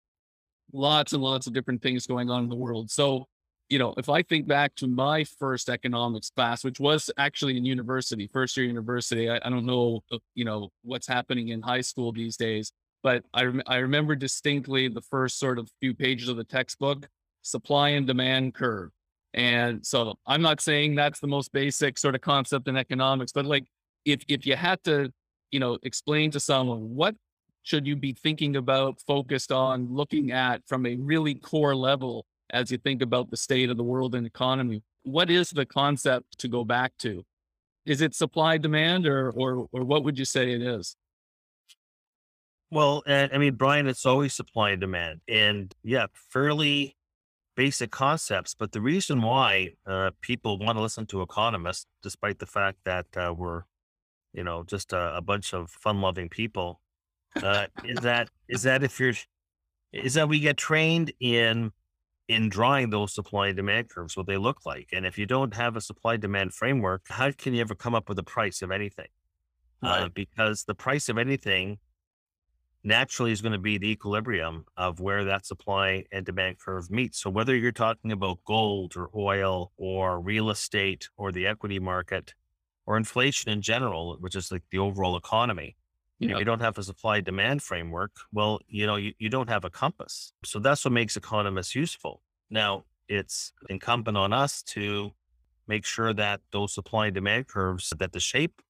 Lots 0.73 1.13
and 1.13 1.23
lots 1.23 1.47
of 1.47 1.53
different 1.53 1.83
things 1.83 2.07
going 2.07 2.31
on 2.31 2.45
in 2.45 2.49
the 2.49 2.57
world. 2.57 2.91
So, 2.91 3.27
you 3.71 3.79
know, 3.79 3.95
if 3.97 4.09
I 4.09 4.23
think 4.23 4.49
back 4.49 4.75
to 4.77 4.89
my 4.89 5.23
first 5.23 5.69
economics 5.69 6.31
class, 6.31 6.65
which 6.65 6.81
was 6.81 7.09
actually 7.17 7.57
in 7.57 7.65
university, 7.65 8.29
first 8.33 8.57
year 8.57 8.67
university, 8.67 9.31
I, 9.31 9.37
I 9.37 9.49
don't 9.49 9.65
know, 9.65 10.01
uh, 10.11 10.19
you 10.35 10.45
know, 10.45 10.71
what's 10.83 11.07
happening 11.07 11.49
in 11.49 11.63
high 11.63 11.81
school 11.81 12.11
these 12.11 12.37
days, 12.37 12.73
but 13.05 13.25
I, 13.33 13.45
rem- 13.45 13.63
I 13.69 13.77
remember 13.77 14.17
distinctly 14.17 14.89
the 14.89 15.01
first 15.01 15.39
sort 15.39 15.59
of 15.61 15.71
few 15.81 15.95
pages 15.95 16.29
of 16.29 16.37
the 16.37 16.45
textbook, 16.45 17.07
supply 17.43 17.91
and 17.91 18.09
demand 18.09 18.55
curve. 18.55 18.91
And 19.35 19.87
so 19.87 20.19
I'm 20.27 20.43
not 20.43 20.61
saying 20.61 20.97
that's 20.97 21.21
the 21.21 21.29
most 21.29 21.53
basic 21.53 21.97
sort 21.97 22.17
of 22.17 22.21
concept 22.21 22.67
in 22.67 22.77
economics, 22.77 23.31
but 23.31 23.47
like 23.47 23.67
if 24.05 24.25
if 24.27 24.45
you 24.45 24.57
had 24.57 24.83
to, 24.85 25.13
you 25.53 25.61
know, 25.61 25.79
explain 25.85 26.33
to 26.33 26.41
someone 26.41 26.97
what 26.97 27.15
should 27.63 27.87
you 27.87 27.95
be 27.95 28.15
thinking 28.15 28.57
about, 28.57 29.01
focused 29.07 29.53
on, 29.53 29.95
looking 29.95 30.33
at 30.33 30.63
from 30.67 30.87
a 30.87 30.97
really 30.97 31.37
core 31.37 31.77
level 31.77 32.27
as 32.53 32.71
you 32.71 32.79
think 32.79 33.03
about 33.03 33.31
the 33.31 33.37
state 33.37 33.71
of 33.71 33.77
the 33.77 33.83
world 33.83 34.15
and 34.15 34.27
economy, 34.27 34.83
what 35.03 35.31
is 35.31 35.51
the 35.51 35.67
concept 35.67 36.39
to 36.39 36.49
go 36.49 36.65
back 36.65 36.93
to? 36.99 37.25
Is 37.87 38.01
it 38.01 38.15
supply 38.15 38.59
demand, 38.59 39.07
or 39.07 39.31
or 39.31 39.69
or 39.73 39.85
what 39.85 40.05
would 40.05 40.19
you 40.19 40.25
say 40.25 40.53
it 40.53 40.63
is? 40.63 40.97
Well, 42.71 43.03
I 43.07 43.37
mean, 43.39 43.55
Brian, 43.55 43.89
it's 43.89 44.07
always 44.07 44.35
supply 44.35 44.71
and 44.71 44.81
demand, 44.81 45.23
and 45.27 45.75
yeah, 45.83 46.07
fairly 46.13 46.97
basic 47.57 47.91
concepts. 47.91 48.55
But 48.55 48.73
the 48.73 48.81
reason 48.81 49.23
why 49.23 49.71
uh, 49.87 50.11
people 50.21 50.59
want 50.59 50.77
to 50.77 50.83
listen 50.83 51.07
to 51.07 51.23
economists, 51.23 51.87
despite 52.03 52.39
the 52.39 52.47
fact 52.47 52.79
that 52.85 53.07
uh, 53.17 53.35
we're 53.37 53.65
you 54.33 54.45
know, 54.45 54.63
just 54.65 54.93
a, 54.93 55.17
a 55.17 55.21
bunch 55.21 55.53
of 55.55 55.71
fun 55.71 56.01
loving 56.01 56.29
people. 56.29 56.81
Uh, 57.43 57.67
is 57.85 58.01
that 58.01 58.29
is 58.49 58.63
that 58.63 58.83
if 58.83 58.99
you're 58.99 59.15
is 59.93 60.15
that 60.15 60.29
we 60.29 60.41
get 60.41 60.57
trained 60.57 61.13
in 61.21 61.71
in 62.31 62.49
drawing 62.49 62.91
those 62.91 63.13
supply 63.13 63.49
and 63.49 63.57
demand 63.57 63.89
curves, 63.89 64.17
what 64.17 64.27
they 64.27 64.37
look 64.37 64.65
like. 64.65 64.89
And 64.93 65.05
if 65.05 65.19
you 65.19 65.27
don't 65.27 65.53
have 65.55 65.75
a 65.75 65.81
supply 65.81 66.17
demand 66.17 66.55
framework, 66.55 67.03
how 67.09 67.33
can 67.33 67.55
you 67.55 67.61
ever 67.61 67.75
come 67.75 67.95
up 67.95 68.09
with 68.09 68.19
a 68.21 68.23
price 68.23 68.63
of 68.63 68.71
anything? 68.71 69.09
Uh, 69.83 69.89
right. 69.89 70.03
Uh, 70.03 70.09
because 70.15 70.63
the 70.63 70.75
price 70.75 71.09
of 71.09 71.19
anything 71.19 71.79
naturally 72.85 73.33
is 73.33 73.43
going 73.43 73.53
to 73.53 73.59
be 73.59 73.79
the 73.79 73.91
equilibrium 73.91 74.65
of 74.77 75.01
where 75.01 75.25
that 75.25 75.45
supply 75.45 76.05
and 76.13 76.25
demand 76.25 76.59
curve 76.61 76.89
meets. 76.89 77.21
So 77.21 77.31
whether 77.31 77.57
you're 77.57 77.73
talking 77.73 78.13
about 78.13 78.39
gold 78.45 78.97
or 78.97 79.11
oil 79.15 79.73
or 79.77 80.21
real 80.21 80.51
estate 80.51 81.09
or 81.17 81.33
the 81.33 81.49
equity 81.49 81.81
market, 81.81 82.35
or 82.87 82.97
inflation 82.97 83.53
in 83.53 83.63
general, 83.63 84.17
which 84.19 84.35
is 84.35 84.51
like 84.51 84.65
the 84.73 84.79
overall 84.79 85.17
economy. 85.17 85.77
If 86.21 86.39
you 86.39 86.45
don't 86.45 86.61
have 86.61 86.77
a 86.77 86.83
supply 86.83 87.21
demand 87.23 87.63
framework, 87.63 88.11
well, 88.31 88.61
you 88.69 88.87
know, 88.87 88.97
you, 88.97 89.15
you 89.19 89.31
don't 89.31 89.49
have 89.49 89.65
a 89.65 89.71
compass. 89.71 90.35
So 90.45 90.59
that's 90.59 90.85
what 90.85 90.93
makes 90.93 91.17
economists 91.17 91.75
useful. 91.75 92.21
Now, 92.51 92.85
it's 93.09 93.53
incumbent 93.71 94.19
on 94.19 94.33
us 94.33 94.63
to 94.65 95.13
make 95.67 95.87
sure 95.87 96.13
that 96.13 96.41
those 96.53 96.75
supply 96.75 97.07
and 97.07 97.15
demand 97.15 97.49
curves, 97.49 97.93
that 97.99 98.13
the 98.13 98.21
shape 98.21 98.61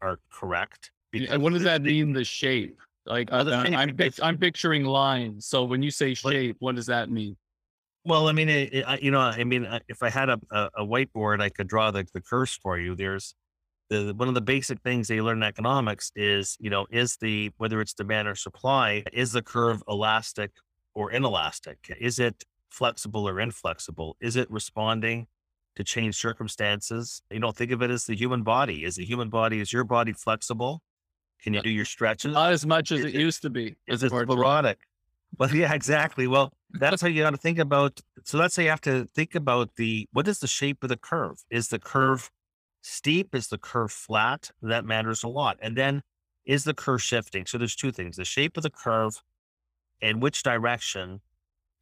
are 0.00 0.20
correct. 0.30 0.92
And 1.12 1.42
what 1.42 1.52
does 1.52 1.64
that 1.64 1.82
mean, 1.82 2.12
the 2.12 2.24
shape? 2.24 2.78
Like 3.04 3.32
uh, 3.32 3.44
I'm, 3.52 3.96
I'm 4.22 4.38
picturing 4.38 4.84
lines. 4.84 5.46
So 5.46 5.64
when 5.64 5.82
you 5.82 5.90
say 5.90 6.14
shape, 6.14 6.56
what 6.60 6.76
does 6.76 6.86
that 6.86 7.10
mean? 7.10 7.36
Well, 8.04 8.28
I 8.28 8.32
mean, 8.32 8.48
it, 8.48 8.72
it, 8.72 9.02
you 9.02 9.10
know, 9.10 9.20
I 9.20 9.42
mean, 9.42 9.66
if 9.88 10.02
I 10.02 10.10
had 10.10 10.28
a, 10.28 10.38
a, 10.52 10.70
a 10.78 10.86
whiteboard, 10.86 11.40
I 11.40 11.48
could 11.48 11.66
draw 11.66 11.90
the, 11.90 12.06
the 12.14 12.20
curves 12.20 12.54
for 12.54 12.78
you. 12.78 12.94
There's 12.94 13.34
the 13.88 14.14
one 14.16 14.28
of 14.28 14.34
the 14.34 14.40
basic 14.40 14.80
things 14.80 15.08
they 15.08 15.20
learn 15.20 15.38
in 15.38 15.42
economics 15.42 16.10
is, 16.16 16.56
you 16.60 16.70
know, 16.70 16.86
is 16.90 17.16
the 17.16 17.50
whether 17.58 17.80
it's 17.80 17.94
demand 17.94 18.28
or 18.28 18.34
supply, 18.34 19.04
is 19.12 19.32
the 19.32 19.42
curve 19.42 19.82
elastic 19.88 20.50
or 20.94 21.12
inelastic? 21.12 21.78
Is 22.00 22.18
it 22.18 22.44
flexible 22.70 23.28
or 23.28 23.40
inflexible? 23.40 24.16
Is 24.20 24.36
it 24.36 24.50
responding 24.50 25.26
to 25.76 25.84
change 25.84 26.16
circumstances? 26.16 27.22
You 27.30 27.40
know, 27.40 27.52
think 27.52 27.70
of 27.70 27.82
it 27.82 27.90
as 27.90 28.04
the 28.04 28.16
human 28.16 28.42
body. 28.42 28.84
Is 28.84 28.96
the 28.96 29.04
human 29.04 29.28
body, 29.28 29.60
is 29.60 29.72
your 29.72 29.84
body 29.84 30.12
flexible? 30.12 30.82
Can 31.42 31.54
you 31.54 31.62
do 31.62 31.70
your 31.70 31.84
stretches? 31.84 32.32
Not 32.32 32.52
as 32.52 32.66
much 32.66 32.90
as 32.92 33.00
is 33.00 33.06
it, 33.06 33.14
used 33.14 33.42
to 33.42 33.50
be. 33.50 33.76
Is 33.86 34.02
it 34.02 34.10
sclerotic? 34.10 34.78
Well, 35.38 35.50
yeah, 35.54 35.72
exactly. 35.74 36.26
Well, 36.26 36.52
that's 36.72 37.02
how 37.02 37.08
you 37.08 37.22
got 37.22 37.30
to 37.30 37.36
think 37.36 37.58
about. 37.58 38.00
So 38.24 38.38
let's 38.38 38.54
say 38.54 38.64
you 38.64 38.70
have 38.70 38.80
to 38.82 39.08
think 39.14 39.34
about 39.34 39.76
the 39.76 40.08
what 40.12 40.26
is 40.28 40.40
the 40.40 40.46
shape 40.46 40.82
of 40.82 40.88
the 40.88 40.96
curve? 40.96 41.44
Is 41.50 41.68
the 41.68 41.78
curve 41.78 42.30
steep? 42.86 43.34
Is 43.34 43.48
the 43.48 43.58
curve 43.58 43.92
flat? 43.92 44.50
That 44.62 44.84
matters 44.84 45.22
a 45.22 45.28
lot. 45.28 45.58
And 45.60 45.76
then 45.76 46.02
is 46.44 46.64
the 46.64 46.74
curve 46.74 47.02
shifting? 47.02 47.46
So 47.46 47.58
there's 47.58 47.76
two 47.76 47.92
things: 47.92 48.16
the 48.16 48.24
shape 48.24 48.56
of 48.56 48.62
the 48.62 48.70
curve 48.70 49.22
and 50.00 50.22
which 50.22 50.42
direction 50.42 51.20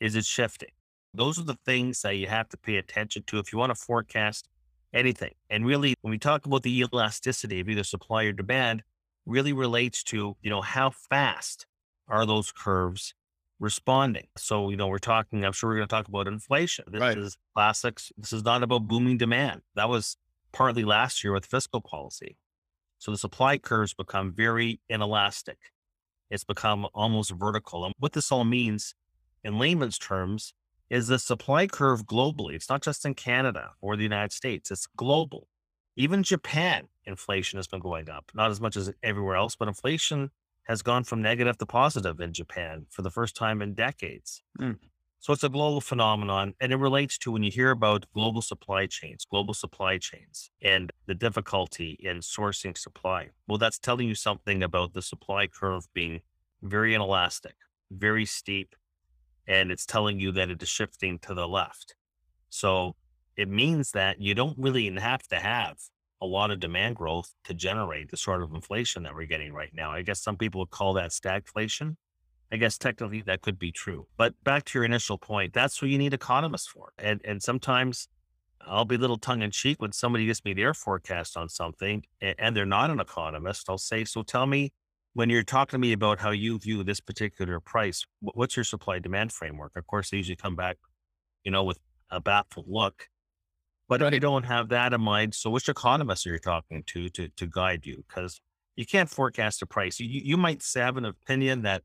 is 0.00 0.14
it 0.16 0.24
shifting. 0.24 0.70
Those 1.12 1.38
are 1.38 1.44
the 1.44 1.58
things 1.64 2.02
that 2.02 2.16
you 2.16 2.26
have 2.26 2.48
to 2.50 2.56
pay 2.56 2.76
attention 2.76 3.24
to 3.26 3.38
if 3.38 3.52
you 3.52 3.58
want 3.58 3.70
to 3.70 3.74
forecast 3.74 4.48
anything. 4.92 5.34
And 5.50 5.66
really, 5.66 5.94
when 6.00 6.10
we 6.10 6.18
talk 6.18 6.46
about 6.46 6.62
the 6.62 6.80
elasticity 6.80 7.60
of 7.60 7.68
either 7.68 7.84
supply 7.84 8.24
or 8.24 8.32
demand, 8.32 8.82
really 9.26 9.52
relates 9.52 10.02
to 10.04 10.36
you 10.42 10.50
know 10.50 10.62
how 10.62 10.90
fast 10.90 11.66
are 12.08 12.26
those 12.26 12.52
curves 12.52 13.14
responding. 13.60 14.26
So, 14.36 14.68
you 14.70 14.76
know, 14.76 14.88
we're 14.88 14.98
talking, 14.98 15.44
I'm 15.44 15.52
sure 15.52 15.70
we're 15.70 15.76
going 15.76 15.88
to 15.88 15.94
talk 15.94 16.08
about 16.08 16.26
inflation. 16.26 16.84
This 16.88 17.00
right. 17.00 17.16
is 17.16 17.38
classics. 17.54 18.12
This 18.18 18.32
is 18.32 18.44
not 18.44 18.62
about 18.62 18.88
booming 18.88 19.16
demand. 19.16 19.62
That 19.74 19.88
was 19.88 20.16
partly 20.54 20.84
last 20.84 21.22
year 21.22 21.32
with 21.34 21.44
fiscal 21.44 21.82
policy. 21.82 22.38
So 22.98 23.10
the 23.10 23.18
supply 23.18 23.58
curves 23.58 23.92
become 23.92 24.32
very 24.32 24.80
inelastic. 24.88 25.58
It's 26.30 26.44
become 26.44 26.86
almost 26.94 27.32
vertical. 27.32 27.84
And 27.84 27.92
what 27.98 28.12
this 28.12 28.32
all 28.32 28.44
means 28.44 28.94
in 29.42 29.58
layman's 29.58 29.98
terms 29.98 30.54
is 30.88 31.08
the 31.08 31.18
supply 31.18 31.66
curve 31.66 32.06
globally. 32.06 32.54
It's 32.54 32.70
not 32.70 32.82
just 32.82 33.04
in 33.04 33.14
Canada 33.14 33.72
or 33.82 33.96
the 33.96 34.04
United 34.04 34.32
States, 34.32 34.70
it's 34.70 34.86
global. 34.86 35.48
Even 35.96 36.22
Japan, 36.22 36.88
inflation 37.04 37.58
has 37.58 37.66
been 37.66 37.80
going 37.80 38.08
up, 38.08 38.30
not 38.34 38.50
as 38.50 38.60
much 38.60 38.76
as 38.76 38.92
everywhere 39.02 39.36
else, 39.36 39.56
but 39.56 39.68
inflation 39.68 40.30
has 40.64 40.82
gone 40.82 41.04
from 41.04 41.20
negative 41.20 41.58
to 41.58 41.66
positive 41.66 42.20
in 42.20 42.32
Japan 42.32 42.86
for 42.90 43.02
the 43.02 43.10
first 43.10 43.36
time 43.36 43.60
in 43.60 43.74
decades. 43.74 44.42
Mm. 44.58 44.78
So 45.24 45.32
it's 45.32 45.42
a 45.42 45.48
global 45.48 45.80
phenomenon. 45.80 46.52
And 46.60 46.70
it 46.70 46.76
relates 46.76 47.16
to 47.20 47.32
when 47.32 47.42
you 47.42 47.50
hear 47.50 47.70
about 47.70 48.04
global 48.12 48.42
supply 48.42 48.84
chains, 48.84 49.24
global 49.24 49.54
supply 49.54 49.96
chains, 49.96 50.50
and 50.60 50.92
the 51.06 51.14
difficulty 51.14 51.96
in 51.98 52.18
sourcing 52.18 52.76
supply. 52.76 53.30
Well, 53.48 53.56
that's 53.56 53.78
telling 53.78 54.06
you 54.06 54.14
something 54.14 54.62
about 54.62 54.92
the 54.92 55.00
supply 55.00 55.46
curve 55.46 55.86
being 55.94 56.20
very 56.60 56.92
inelastic, 56.94 57.54
very 57.90 58.26
steep, 58.26 58.76
and 59.46 59.72
it's 59.72 59.86
telling 59.86 60.20
you 60.20 60.30
that 60.32 60.50
it 60.50 60.62
is 60.62 60.68
shifting 60.68 61.18
to 61.20 61.32
the 61.32 61.48
left. 61.48 61.94
So 62.50 62.94
it 63.34 63.48
means 63.48 63.92
that 63.92 64.20
you 64.20 64.34
don't 64.34 64.58
really 64.58 64.94
have 64.94 65.22
to 65.28 65.36
have 65.36 65.78
a 66.20 66.26
lot 66.26 66.50
of 66.50 66.60
demand 66.60 66.96
growth 66.96 67.32
to 67.44 67.54
generate 67.54 68.10
the 68.10 68.18
sort 68.18 68.42
of 68.42 68.52
inflation 68.52 69.04
that 69.04 69.14
we're 69.14 69.24
getting 69.24 69.54
right 69.54 69.72
now. 69.72 69.90
I 69.90 70.02
guess 70.02 70.22
some 70.22 70.36
people 70.36 70.60
would 70.60 70.70
call 70.70 70.92
that 70.92 71.12
stagflation. 71.12 71.96
I 72.54 72.56
guess 72.56 72.78
technically 72.78 73.22
that 73.22 73.42
could 73.42 73.58
be 73.58 73.72
true. 73.72 74.06
But 74.16 74.32
back 74.44 74.64
to 74.66 74.78
your 74.78 74.84
initial 74.84 75.18
point, 75.18 75.52
that's 75.52 75.82
what 75.82 75.90
you 75.90 75.98
need 75.98 76.14
economists 76.14 76.68
for. 76.68 76.92
And 76.98 77.20
and 77.24 77.42
sometimes 77.42 78.08
I'll 78.66 78.84
be 78.84 78.94
a 78.94 78.98
little 78.98 79.18
tongue 79.18 79.42
in 79.42 79.50
cheek 79.50 79.82
when 79.82 79.92
somebody 79.92 80.26
gives 80.26 80.44
me 80.44 80.54
their 80.54 80.72
forecast 80.72 81.36
on 81.36 81.48
something 81.48 82.04
and, 82.20 82.34
and 82.38 82.56
they're 82.56 82.64
not 82.64 82.90
an 82.90 83.00
economist. 83.00 83.68
I'll 83.68 83.76
say, 83.76 84.04
so 84.04 84.22
tell 84.22 84.46
me 84.46 84.72
when 85.14 85.30
you're 85.30 85.42
talking 85.42 85.72
to 85.72 85.78
me 85.78 85.92
about 85.92 86.20
how 86.20 86.30
you 86.30 86.58
view 86.58 86.84
this 86.84 87.00
particular 87.00 87.58
price, 87.58 88.04
what's 88.20 88.56
your 88.56 88.64
supply 88.64 89.00
demand 89.00 89.32
framework? 89.32 89.72
Of 89.76 89.86
course, 89.86 90.10
they 90.10 90.18
usually 90.18 90.36
come 90.36 90.56
back, 90.56 90.76
you 91.44 91.50
know, 91.50 91.64
with 91.64 91.78
a 92.10 92.20
baffled 92.20 92.66
look 92.68 93.08
but 93.88 94.02
I 94.02 94.18
don't 94.18 94.44
have 94.44 94.70
that 94.70 94.92
in 94.92 95.00
mind. 95.00 95.34
So 95.34 95.50
which 95.50 95.68
economists 95.68 96.26
are 96.26 96.32
you 96.32 96.38
talking 96.38 96.82
to 96.86 97.08
to 97.10 97.28
to 97.28 97.46
guide 97.46 97.84
you? 97.84 98.04
Because 98.08 98.40
you 98.76 98.86
can't 98.86 99.10
forecast 99.10 99.62
a 99.62 99.66
price. 99.66 100.00
You 100.00 100.08
you 100.08 100.36
might 100.36 100.64
have 100.74 100.96
an 100.96 101.04
opinion 101.04 101.62
that 101.62 101.82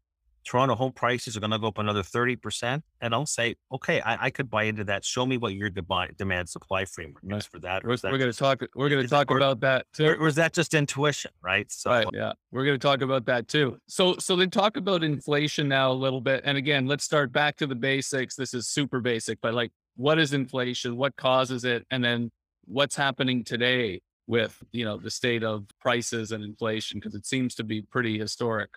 Toronto 0.49 0.73
home 0.73 0.91
prices 0.91 1.37
are 1.37 1.39
going 1.39 1.51
to 1.51 1.59
go 1.59 1.67
up 1.67 1.77
another 1.77 2.01
30%. 2.01 2.81
And 3.01 3.13
I'll 3.13 3.27
say, 3.27 3.55
okay, 3.71 4.01
I, 4.01 4.25
I 4.25 4.29
could 4.31 4.49
buy 4.49 4.63
into 4.63 4.83
that. 4.85 5.05
Show 5.05 5.27
me 5.27 5.37
what 5.37 5.53
your 5.53 5.69
demand, 5.69 6.17
demand 6.17 6.49
supply 6.49 6.85
framework 6.85 7.23
is 7.29 7.45
for 7.45 7.59
that. 7.59 7.83
We're, 7.83 7.97
we're 8.03 8.17
going 8.17 8.31
to 8.31 8.37
talk, 8.37 8.63
we're 8.73 8.89
going 8.89 9.03
to 9.03 9.07
talk 9.07 9.29
about 9.29 9.59
that 9.59 9.85
too. 9.93 10.07
Or, 10.07 10.15
or, 10.15 10.27
is 10.27 10.33
that 10.35 10.53
just 10.53 10.73
intuition? 10.73 11.29
Right. 11.43 11.71
So, 11.71 11.91
right, 11.91 12.07
yeah, 12.13 12.33
we're 12.51 12.65
going 12.65 12.79
to 12.79 12.81
talk 12.87 13.01
about 13.01 13.25
that 13.27 13.47
too. 13.47 13.77
So, 13.87 14.15
so 14.17 14.35
then 14.35 14.49
talk 14.49 14.75
about 14.75 15.03
inflation 15.03 15.67
now 15.67 15.91
a 15.91 15.93
little 15.93 16.19
bit. 16.19 16.41
And 16.45 16.57
again, 16.57 16.87
let's 16.87 17.03
start 17.03 17.31
back 17.31 17.55
to 17.57 17.67
the 17.67 17.75
basics. 17.75 18.35
This 18.35 18.55
is 18.55 18.67
super 18.67 19.01
basic, 19.01 19.39
but 19.41 19.53
like 19.53 19.71
what 19.97 20.17
is 20.17 20.33
inflation, 20.33 20.97
what 20.97 21.15
causes 21.15 21.63
it, 21.63 21.85
and 21.91 22.03
then 22.03 22.31
what's 22.65 22.95
happening 22.95 23.43
today 23.43 24.01
with 24.25 24.63
you 24.71 24.85
know 24.85 24.97
the 24.97 25.11
state 25.11 25.43
of 25.43 25.65
prices 25.79 26.31
and 26.31 26.43
inflation 26.43 26.99
because 26.99 27.13
it 27.13 27.27
seems 27.27 27.53
to 27.53 27.63
be 27.63 27.83
pretty 27.83 28.17
historic. 28.17 28.69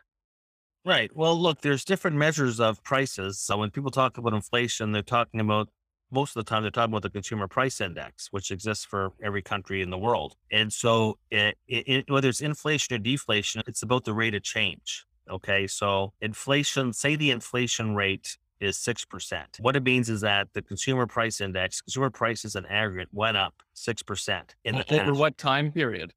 Right. 0.85 1.14
Well, 1.14 1.38
look, 1.38 1.61
there's 1.61 1.85
different 1.85 2.16
measures 2.16 2.59
of 2.59 2.83
prices. 2.83 3.38
So 3.38 3.57
when 3.59 3.71
people 3.71 3.90
talk 3.90 4.18
about 4.18 4.33
inflation, 4.33 4.92
they're 4.92 5.03
talking 5.03 5.40
about 5.40 5.68
most 6.11 6.37
of 6.37 6.45
the 6.45 6.49
time 6.49 6.62
they're 6.62 6.71
talking 6.71 6.92
about 6.92 7.03
the 7.03 7.11
consumer 7.11 7.49
price 7.49 7.81
index, 7.81 8.29
which 8.33 8.51
exists 8.51 8.85
for 8.85 9.12
every 9.23 9.42
country 9.42 9.81
in 9.81 9.90
the 9.90 9.99
world. 9.99 10.37
And 10.51 10.73
so, 10.73 11.18
eh, 11.31 11.53
it, 11.66 11.88
it, 11.88 12.11
whether 12.11 12.29
it's 12.29 12.40
inflation 12.40 12.95
or 12.95 12.99
deflation, 12.99 13.62
it's 13.66 13.83
about 13.83 14.05
the 14.05 14.12
rate 14.12 14.35
of 14.35 14.42
change. 14.42 15.07
Okay. 15.31 15.66
So, 15.66 16.12
inflation, 16.21 16.92
say 16.92 17.16
the 17.16 17.31
inflation 17.31 17.95
rate 17.95 18.37
is 18.61 18.77
6%. 18.77 19.61
What 19.61 19.75
it 19.75 19.83
means 19.83 20.09
is 20.09 20.21
that 20.21 20.49
the 20.53 20.62
consumer 20.62 21.07
price 21.07 21.40
index, 21.40 21.81
consumer 21.81 22.11
prices 22.11 22.55
in 22.55 22.66
aggregate 22.66 23.09
went 23.12 23.37
up 23.37 23.55
6% 23.75 24.42
in 24.64 24.77
the 24.77 25.01
Over 25.01 25.14
what 25.14 25.38
time 25.38 25.73
period? 25.73 26.12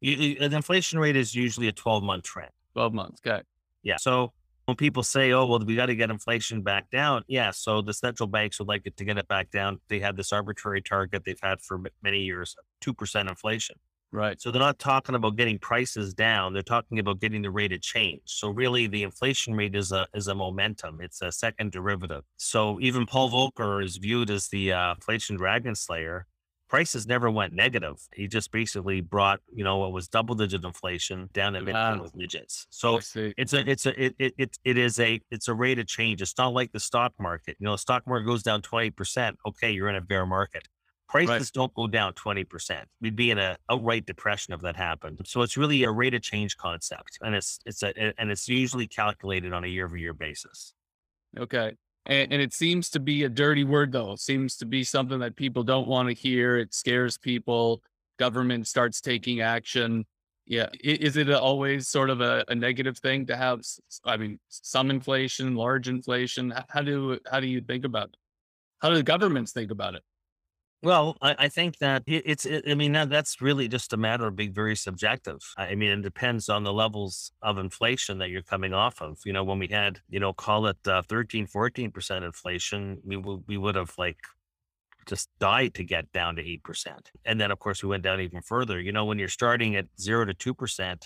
You, 0.00 0.36
an 0.40 0.52
inflation 0.54 0.98
rate 0.98 1.16
is 1.16 1.34
usually 1.34 1.68
a 1.68 1.72
12 1.72 2.02
month 2.02 2.24
trend. 2.24 2.50
12 2.74 2.94
months. 2.94 3.20
Okay. 3.26 3.42
Yeah. 3.82 3.96
So 3.96 4.32
when 4.66 4.76
people 4.76 5.02
say, 5.02 5.32
oh, 5.32 5.46
well, 5.46 5.58
we 5.60 5.74
got 5.74 5.86
to 5.86 5.96
get 5.96 6.10
inflation 6.10 6.62
back 6.62 6.90
down. 6.90 7.22
Yeah. 7.26 7.50
So 7.50 7.82
the 7.82 7.92
central 7.92 8.28
banks 8.28 8.58
would 8.58 8.68
like 8.68 8.82
it 8.84 8.96
to 8.96 9.04
get 9.04 9.18
it 9.18 9.28
back 9.28 9.50
down. 9.50 9.80
They 9.88 10.00
have 10.00 10.16
this 10.16 10.32
arbitrary 10.32 10.82
target 10.82 11.24
they've 11.24 11.38
had 11.42 11.60
for 11.60 11.80
many 12.02 12.20
years, 12.20 12.54
2% 12.84 13.28
inflation. 13.28 13.76
Right. 14.14 14.38
So 14.38 14.50
they're 14.50 14.60
not 14.60 14.78
talking 14.78 15.14
about 15.14 15.36
getting 15.36 15.58
prices 15.58 16.12
down. 16.12 16.52
They're 16.52 16.62
talking 16.62 16.98
about 16.98 17.18
getting 17.18 17.40
the 17.40 17.50
rate 17.50 17.72
of 17.72 17.80
change. 17.80 18.20
So 18.26 18.50
really 18.50 18.86
the 18.86 19.04
inflation 19.04 19.54
rate 19.54 19.74
is 19.74 19.90
a 19.90 20.06
is 20.12 20.28
a 20.28 20.34
momentum. 20.34 21.00
It's 21.00 21.22
a 21.22 21.32
second 21.32 21.72
derivative. 21.72 22.22
So 22.36 22.78
even 22.82 23.06
Paul 23.06 23.30
Volcker 23.30 23.82
is 23.82 23.96
viewed 23.96 24.28
as 24.28 24.48
the 24.48 24.72
uh, 24.72 24.94
inflation 24.96 25.36
dragon 25.36 25.74
slayer. 25.74 26.26
Prices 26.72 27.06
never 27.06 27.30
went 27.30 27.52
negative. 27.52 27.96
He 28.14 28.26
just 28.26 28.50
basically 28.50 29.02
brought, 29.02 29.40
you 29.54 29.62
know, 29.62 29.76
what 29.76 29.92
was 29.92 30.08
double 30.08 30.34
digit 30.34 30.64
inflation 30.64 31.28
down 31.34 31.52
to 31.52 31.60
mid 31.60 31.76
digits. 32.18 32.66
So 32.70 32.96
it's 32.96 33.14
a 33.14 33.70
it's 33.70 33.84
a 33.86 34.04
it, 34.04 34.14
it 34.18 34.34
it 34.38 34.58
it 34.64 34.78
is 34.78 34.98
a 34.98 35.20
it's 35.30 35.48
a 35.48 35.54
rate 35.54 35.78
of 35.78 35.86
change. 35.86 36.22
It's 36.22 36.36
not 36.38 36.54
like 36.54 36.72
the 36.72 36.80
stock 36.80 37.12
market. 37.20 37.56
You 37.60 37.66
know, 37.66 37.72
the 37.72 37.78
stock 37.78 38.06
market 38.06 38.24
goes 38.24 38.42
down 38.42 38.62
20%. 38.62 39.34
Okay, 39.46 39.70
you're 39.70 39.90
in 39.90 39.96
a 39.96 40.00
bear 40.00 40.24
market 40.24 40.66
Prices 41.12 41.30
right. 41.30 41.52
don't 41.52 41.74
go 41.74 41.86
down 41.86 42.14
20%. 42.14 42.84
We'd 43.02 43.14
be 43.14 43.30
in 43.30 43.36
an 43.36 43.56
outright 43.70 44.06
depression 44.06 44.54
if 44.54 44.62
that 44.62 44.76
happened. 44.76 45.20
So 45.26 45.42
it's 45.42 45.58
really 45.58 45.84
a 45.84 45.90
rate 45.90 46.14
of 46.14 46.22
change 46.22 46.56
concept. 46.56 47.18
And 47.20 47.34
it's 47.34 47.58
it's 47.66 47.82
a 47.82 47.92
and 48.18 48.30
it's 48.30 48.48
usually 48.48 48.86
calculated 48.86 49.52
on 49.52 49.62
a 49.62 49.66
year 49.66 49.84
over 49.84 49.98
year 49.98 50.14
basis. 50.14 50.72
Okay. 51.38 51.76
And, 52.06 52.32
and 52.32 52.42
it 52.42 52.52
seems 52.52 52.90
to 52.90 53.00
be 53.00 53.24
a 53.24 53.28
dirty 53.28 53.64
word 53.64 53.92
though. 53.92 54.12
It 54.12 54.20
seems 54.20 54.56
to 54.56 54.66
be 54.66 54.84
something 54.84 55.20
that 55.20 55.36
people 55.36 55.62
don't 55.62 55.88
want 55.88 56.08
to 56.08 56.14
hear. 56.14 56.56
It 56.58 56.74
scares 56.74 57.18
people. 57.18 57.82
Government 58.18 58.66
starts 58.66 59.00
taking 59.00 59.40
action. 59.40 60.04
Yeah. 60.46 60.68
Is 60.82 61.16
it 61.16 61.30
always 61.30 61.88
sort 61.88 62.10
of 62.10 62.20
a, 62.20 62.44
a 62.48 62.54
negative 62.54 62.98
thing 62.98 63.26
to 63.26 63.36
have, 63.36 63.60
I 64.04 64.16
mean, 64.16 64.40
some 64.48 64.90
inflation, 64.90 65.54
large 65.54 65.88
inflation? 65.88 66.52
How 66.68 66.82
do, 66.82 67.18
how 67.30 67.40
do 67.40 67.46
you 67.46 67.60
think 67.60 67.84
about 67.84 68.08
it? 68.08 68.16
How 68.80 68.90
do 68.90 68.96
the 68.96 69.02
governments 69.04 69.52
think 69.52 69.70
about 69.70 69.94
it? 69.94 70.02
Well, 70.82 71.16
I, 71.22 71.36
I 71.38 71.48
think 71.48 71.78
that 71.78 72.02
it's, 72.06 72.44
it, 72.44 72.64
I 72.68 72.74
mean, 72.74 72.92
that, 72.92 73.08
that's 73.08 73.40
really 73.40 73.68
just 73.68 73.92
a 73.92 73.96
matter 73.96 74.26
of 74.26 74.34
being 74.34 74.52
very 74.52 74.74
subjective. 74.74 75.38
I 75.56 75.76
mean, 75.76 75.90
it 75.90 76.02
depends 76.02 76.48
on 76.48 76.64
the 76.64 76.72
levels 76.72 77.30
of 77.40 77.58
inflation 77.58 78.18
that 78.18 78.30
you're 78.30 78.42
coming 78.42 78.74
off 78.74 79.00
of. 79.00 79.18
You 79.24 79.32
know, 79.32 79.44
when 79.44 79.60
we 79.60 79.68
had, 79.68 80.00
you 80.10 80.18
know, 80.18 80.32
call 80.32 80.66
it 80.66 80.78
uh, 80.86 81.02
13, 81.02 81.46
14% 81.46 82.24
inflation, 82.24 82.98
we, 83.04 83.14
w- 83.16 83.44
we 83.46 83.56
would 83.56 83.76
have 83.76 83.94
like 83.96 84.18
just 85.06 85.28
died 85.38 85.74
to 85.74 85.84
get 85.84 86.10
down 86.12 86.34
to 86.36 86.42
8%. 86.42 86.86
And 87.24 87.40
then, 87.40 87.52
of 87.52 87.60
course, 87.60 87.82
we 87.84 87.88
went 87.88 88.02
down 88.02 88.20
even 88.20 88.42
further. 88.42 88.80
You 88.80 88.90
know, 88.90 89.04
when 89.04 89.20
you're 89.20 89.28
starting 89.28 89.76
at 89.76 89.86
zero 90.00 90.24
to 90.24 90.34
2%, 90.34 91.02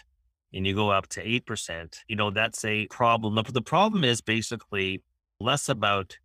and 0.54 0.66
you 0.66 0.74
go 0.74 0.90
up 0.90 1.08
to 1.08 1.22
8%, 1.22 1.98
you 2.08 2.16
know, 2.16 2.30
that's 2.30 2.64
a 2.64 2.86
problem. 2.86 3.38
The 3.52 3.60
problem 3.60 4.04
is 4.04 4.20
basically 4.22 5.02
less 5.38 5.68
about 5.68 6.16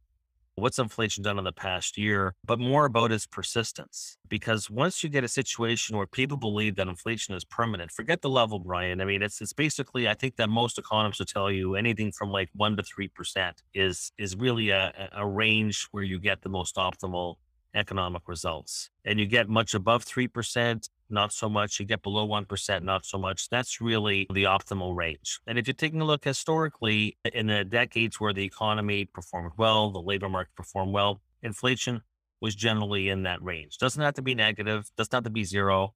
what's 0.62 0.80
inflation 0.80 1.24
done 1.24 1.38
in 1.38 1.43
the 1.43 1.52
past 1.52 1.97
year, 1.97 2.36
but 2.45 2.60
more 2.60 2.86
about 2.86 3.12
its 3.12 3.26
persistence. 3.26 4.17
Because 4.30 4.69
once 4.69 5.04
you 5.04 5.10
get 5.10 5.24
a 5.24 5.28
situation 5.28 5.97
where 5.97 6.08
people 6.08 6.38
believe 6.38 6.76
that 6.76 6.88
inflation 6.88 7.36
is 7.36 7.43
permanent, 7.43 7.91
forget 7.91 8.21
the 8.21 8.30
level, 8.30 8.60
Brian. 8.60 9.02
I 9.02 9.06
mean, 9.06 9.21
it's 9.21 9.41
it's 9.41 9.54
basically 9.54 10.08
I 10.08 10.13
think 10.13 10.36
that 10.38 10.50
most 10.50 10.78
economists 10.78 11.19
will 11.19 11.26
tell 11.26 11.52
you 11.52 11.76
anything 11.76 12.12
from 12.12 12.30
like 12.30 12.50
one 12.54 12.78
to 12.78 12.84
three 12.84 13.08
percent 13.08 13.63
is 13.74 14.12
is 14.17 14.36
really 14.36 14.69
a, 14.69 15.10
a 15.13 15.28
range 15.28 15.88
where 15.91 16.04
you 16.04 16.19
get 16.19 16.41
the 16.43 16.50
most 16.50 16.76
optimal 16.76 17.36
economic 17.74 18.24
results. 18.28 18.89
And 19.06 19.19
you 19.19 19.26
get 19.26 19.50
much 19.50 19.74
above 19.74 20.06
3%, 20.06 20.89
not 21.12 21.34
so 21.34 21.50
much. 21.50 21.80
You 21.80 21.86
get 21.86 22.02
below 22.02 22.28
1%, 22.28 22.84
not 22.84 23.06
so 23.06 23.17
much. 23.17 23.50
That's 23.50 23.82
really 23.82 24.28
the 24.34 24.43
optimal 24.43 24.95
range. 24.95 25.39
And 25.47 25.58
if 25.58 25.67
you're 25.67 25.74
taking 25.74 26.02
a 26.02 26.06
look 26.06 26.24
historically 26.24 27.17
in 27.34 27.47
the 27.47 27.63
decades 27.63 28.19
where 28.19 28.34
the 28.34 28.43
economy 28.43 29.06
performed 29.06 29.52
well, 29.58 29.91
the 29.91 30.02
labor 30.02 30.30
market 30.30 30.56
performed 30.56 30.93
well, 30.93 31.21
inflation 31.43 32.02
was 32.41 32.56
generally 32.56 33.10
in 33.10 33.24
that 33.24 33.41
range. 33.43 33.78
Doesn't 33.78 34.02
have 34.02 34.15
to 34.15 34.21
be 34.21 34.36
negative, 34.36 34.89
doesn't 34.97 35.13
have 35.13 35.24
to 35.24 35.30
be 35.30 35.43
zero. 35.43 35.93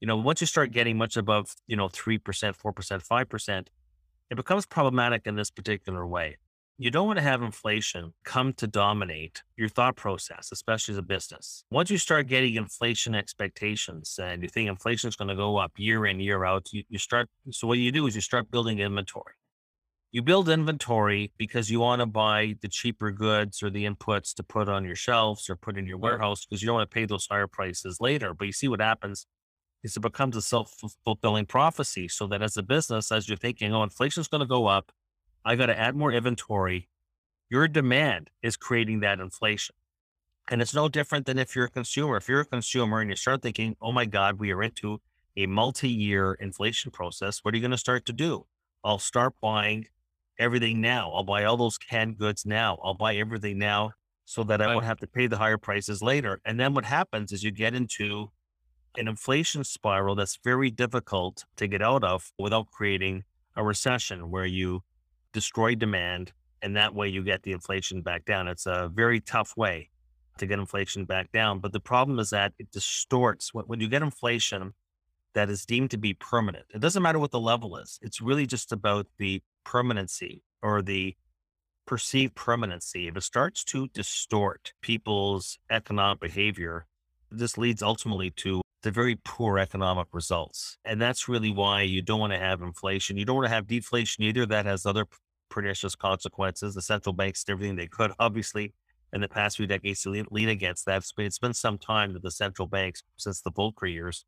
You 0.00 0.06
know, 0.06 0.16
once 0.16 0.40
you 0.40 0.46
start 0.46 0.72
getting 0.72 0.98
much 0.98 1.16
above, 1.16 1.54
you 1.66 1.76
know, 1.76 1.88
3%, 1.88 2.20
4%, 2.20 3.06
5%, 3.06 3.66
it 4.30 4.34
becomes 4.34 4.66
problematic 4.66 5.26
in 5.26 5.36
this 5.36 5.50
particular 5.50 6.06
way 6.06 6.36
you 6.78 6.90
don't 6.90 7.06
want 7.06 7.18
to 7.18 7.22
have 7.22 7.40
inflation 7.40 8.12
come 8.24 8.52
to 8.54 8.66
dominate 8.66 9.42
your 9.56 9.68
thought 9.68 9.96
process, 9.96 10.50
especially 10.52 10.92
as 10.92 10.98
a 10.98 11.02
business. 11.02 11.64
Once 11.70 11.90
you 11.90 11.96
start 11.96 12.26
getting 12.26 12.54
inflation 12.54 13.14
expectations 13.14 14.18
and 14.22 14.42
you 14.42 14.48
think 14.48 14.68
inflation 14.68 15.08
is 15.08 15.16
going 15.16 15.28
to 15.28 15.34
go 15.34 15.56
up 15.56 15.72
year 15.78 16.04
in, 16.04 16.20
year 16.20 16.44
out, 16.44 16.66
you, 16.72 16.82
you 16.90 16.98
start. 16.98 17.28
So, 17.50 17.66
what 17.66 17.78
you 17.78 17.90
do 17.92 18.06
is 18.06 18.14
you 18.14 18.20
start 18.20 18.50
building 18.50 18.78
inventory. 18.78 19.32
You 20.12 20.22
build 20.22 20.48
inventory 20.48 21.32
because 21.38 21.70
you 21.70 21.80
want 21.80 22.00
to 22.00 22.06
buy 22.06 22.56
the 22.60 22.68
cheaper 22.68 23.10
goods 23.10 23.62
or 23.62 23.70
the 23.70 23.86
inputs 23.86 24.34
to 24.34 24.42
put 24.42 24.68
on 24.68 24.84
your 24.84 24.94
shelves 24.94 25.48
or 25.48 25.56
put 25.56 25.78
in 25.78 25.86
your 25.86 25.98
warehouse 25.98 26.44
because 26.44 26.62
you 26.62 26.66
don't 26.66 26.76
want 26.76 26.90
to 26.90 26.94
pay 26.94 27.06
those 27.06 27.26
higher 27.26 27.46
prices 27.46 27.98
later. 28.00 28.32
But 28.34 28.46
you 28.46 28.52
see 28.52 28.68
what 28.68 28.80
happens 28.80 29.26
is 29.82 29.96
it 29.96 30.00
becomes 30.00 30.36
a 30.36 30.42
self 30.42 30.74
fulfilling 31.04 31.46
prophecy. 31.46 32.08
So 32.08 32.26
that 32.28 32.42
as 32.42 32.56
a 32.56 32.62
business, 32.62 33.10
as 33.10 33.28
you're 33.28 33.36
thinking, 33.36 33.74
oh, 33.74 33.82
inflation 33.82 34.20
is 34.20 34.28
going 34.28 34.40
to 34.40 34.46
go 34.46 34.66
up, 34.66 34.92
I 35.46 35.54
got 35.54 35.66
to 35.66 35.78
add 35.78 35.94
more 35.94 36.10
inventory. 36.10 36.88
Your 37.48 37.68
demand 37.68 38.30
is 38.42 38.56
creating 38.56 38.98
that 39.00 39.20
inflation. 39.20 39.76
And 40.50 40.60
it's 40.60 40.74
no 40.74 40.88
different 40.88 41.24
than 41.24 41.38
if 41.38 41.54
you're 41.54 41.66
a 41.66 41.70
consumer. 41.70 42.16
If 42.16 42.28
you're 42.28 42.40
a 42.40 42.44
consumer 42.44 43.00
and 43.00 43.10
you 43.10 43.16
start 43.16 43.42
thinking, 43.42 43.76
oh 43.80 43.92
my 43.92 44.06
God, 44.06 44.40
we 44.40 44.50
are 44.50 44.60
into 44.60 45.00
a 45.36 45.46
multi 45.46 45.88
year 45.88 46.34
inflation 46.34 46.90
process, 46.90 47.44
what 47.44 47.54
are 47.54 47.56
you 47.56 47.60
going 47.60 47.70
to 47.70 47.78
start 47.78 48.06
to 48.06 48.12
do? 48.12 48.46
I'll 48.82 48.98
start 48.98 49.34
buying 49.40 49.86
everything 50.36 50.80
now. 50.80 51.12
I'll 51.12 51.22
buy 51.22 51.44
all 51.44 51.56
those 51.56 51.78
canned 51.78 52.18
goods 52.18 52.44
now. 52.44 52.78
I'll 52.82 52.94
buy 52.94 53.14
everything 53.14 53.56
now 53.56 53.92
so 54.24 54.42
that 54.42 54.60
I 54.60 54.74
won't 54.74 54.84
have 54.84 54.98
to 54.98 55.06
pay 55.06 55.28
the 55.28 55.38
higher 55.38 55.58
prices 55.58 56.02
later. 56.02 56.40
And 56.44 56.58
then 56.58 56.74
what 56.74 56.84
happens 56.84 57.30
is 57.30 57.44
you 57.44 57.52
get 57.52 57.72
into 57.72 58.32
an 58.96 59.06
inflation 59.06 59.62
spiral 59.62 60.16
that's 60.16 60.40
very 60.42 60.72
difficult 60.72 61.44
to 61.56 61.68
get 61.68 61.82
out 61.82 62.02
of 62.02 62.32
without 62.36 62.66
creating 62.72 63.22
a 63.54 63.62
recession 63.62 64.32
where 64.32 64.44
you 64.44 64.82
destroy 65.36 65.74
demand. 65.74 66.32
And 66.62 66.74
that 66.76 66.94
way 66.94 67.08
you 67.08 67.22
get 67.22 67.42
the 67.42 67.52
inflation 67.52 68.00
back 68.00 68.24
down. 68.24 68.48
It's 68.48 68.64
a 68.64 68.90
very 68.92 69.20
tough 69.20 69.52
way 69.54 69.90
to 70.38 70.46
get 70.46 70.58
inflation 70.58 71.04
back 71.04 71.30
down. 71.30 71.60
But 71.60 71.72
the 71.72 71.80
problem 71.80 72.18
is 72.18 72.30
that 72.30 72.54
it 72.58 72.70
distorts 72.70 73.52
when 73.52 73.78
you 73.78 73.88
get 73.88 74.02
inflation 74.02 74.72
that 75.34 75.50
is 75.50 75.66
deemed 75.66 75.90
to 75.90 75.98
be 75.98 76.14
permanent. 76.14 76.64
It 76.74 76.80
doesn't 76.80 77.02
matter 77.02 77.18
what 77.18 77.32
the 77.32 77.38
level 77.38 77.76
is. 77.76 77.98
It's 78.00 78.22
really 78.22 78.46
just 78.46 78.72
about 78.72 79.06
the 79.18 79.42
permanency 79.64 80.42
or 80.62 80.80
the 80.80 81.14
perceived 81.86 82.34
permanency. 82.34 83.06
If 83.06 83.16
it 83.18 83.22
starts 83.22 83.62
to 83.64 83.88
distort 83.88 84.72
people's 84.80 85.58
economic 85.70 86.20
behavior, 86.20 86.86
this 87.30 87.58
leads 87.58 87.82
ultimately 87.82 88.30
to 88.30 88.62
the 88.82 88.90
very 88.90 89.16
poor 89.24 89.58
economic 89.58 90.06
results. 90.12 90.78
And 90.84 91.00
that's 91.00 91.28
really 91.28 91.50
why 91.50 91.82
you 91.82 92.00
don't 92.00 92.20
want 92.20 92.32
to 92.32 92.38
have 92.38 92.62
inflation. 92.62 93.18
You 93.18 93.26
don't 93.26 93.36
want 93.36 93.48
to 93.48 93.54
have 93.54 93.66
deflation 93.66 94.24
either. 94.24 94.46
That 94.46 94.64
has 94.64 94.86
other 94.86 95.06
pernicious 95.48 95.94
consequences. 95.94 96.74
The 96.74 96.82
central 96.82 97.12
banks 97.12 97.44
did 97.44 97.52
everything 97.52 97.76
they 97.76 97.86
could, 97.86 98.12
obviously, 98.18 98.74
in 99.12 99.20
the 99.20 99.28
past 99.28 99.56
few 99.56 99.66
decades 99.66 100.02
to 100.02 100.24
lean, 100.30 100.48
against 100.48 100.84
that. 100.86 101.04
It's 101.18 101.38
been 101.38 101.54
some 101.54 101.78
time 101.78 102.12
that 102.12 102.22
the 102.22 102.30
central 102.30 102.68
banks, 102.68 103.02
since 103.16 103.40
the 103.40 103.52
Volcker 103.52 103.90
years, 103.90 104.24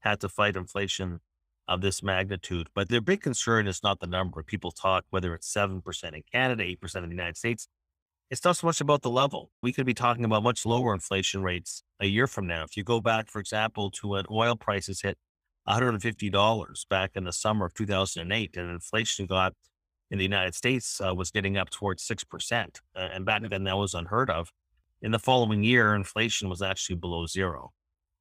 had 0.00 0.20
to 0.20 0.28
fight 0.28 0.56
inflation 0.56 1.20
of 1.68 1.80
this 1.80 2.02
magnitude. 2.02 2.68
But 2.74 2.88
their 2.88 3.00
big 3.00 3.20
concern 3.20 3.68
is 3.68 3.82
not 3.82 4.00
the 4.00 4.06
number. 4.06 4.42
People 4.42 4.72
talk 4.72 5.04
whether 5.10 5.34
it's 5.34 5.52
7% 5.52 5.82
in 6.12 6.22
Canada, 6.32 6.64
8% 6.64 6.96
in 6.96 7.02
the 7.04 7.08
United 7.10 7.36
States. 7.36 7.68
It's 8.30 8.44
not 8.44 8.56
so 8.56 8.66
much 8.66 8.80
about 8.80 9.02
the 9.02 9.10
level. 9.10 9.50
We 9.62 9.72
could 9.72 9.86
be 9.86 9.94
talking 9.94 10.24
about 10.24 10.42
much 10.42 10.64
lower 10.64 10.94
inflation 10.94 11.42
rates 11.42 11.84
a 12.00 12.06
year 12.06 12.26
from 12.26 12.46
now. 12.46 12.64
If 12.64 12.76
you 12.76 12.82
go 12.82 13.00
back, 13.00 13.28
for 13.28 13.38
example, 13.38 13.90
to 13.92 14.08
when 14.08 14.24
oil 14.30 14.56
prices 14.56 15.02
hit 15.02 15.18
$150 15.68 16.88
back 16.88 17.10
in 17.14 17.24
the 17.24 17.32
summer 17.32 17.66
of 17.66 17.74
2008 17.74 18.56
and 18.56 18.70
inflation 18.70 19.26
got 19.26 19.52
in 20.12 20.18
the 20.18 20.24
United 20.24 20.54
States 20.54 21.00
uh, 21.00 21.14
was 21.14 21.30
getting 21.30 21.56
up 21.56 21.70
towards 21.70 22.06
6%. 22.06 22.80
Uh, 22.94 22.98
and 22.98 23.24
back 23.24 23.42
then 23.48 23.64
that 23.64 23.78
was 23.78 23.94
unheard 23.94 24.28
of. 24.28 24.52
In 25.00 25.10
the 25.10 25.18
following 25.18 25.64
year, 25.64 25.94
inflation 25.94 26.50
was 26.50 26.60
actually 26.60 26.96
below 26.96 27.26
zero. 27.26 27.72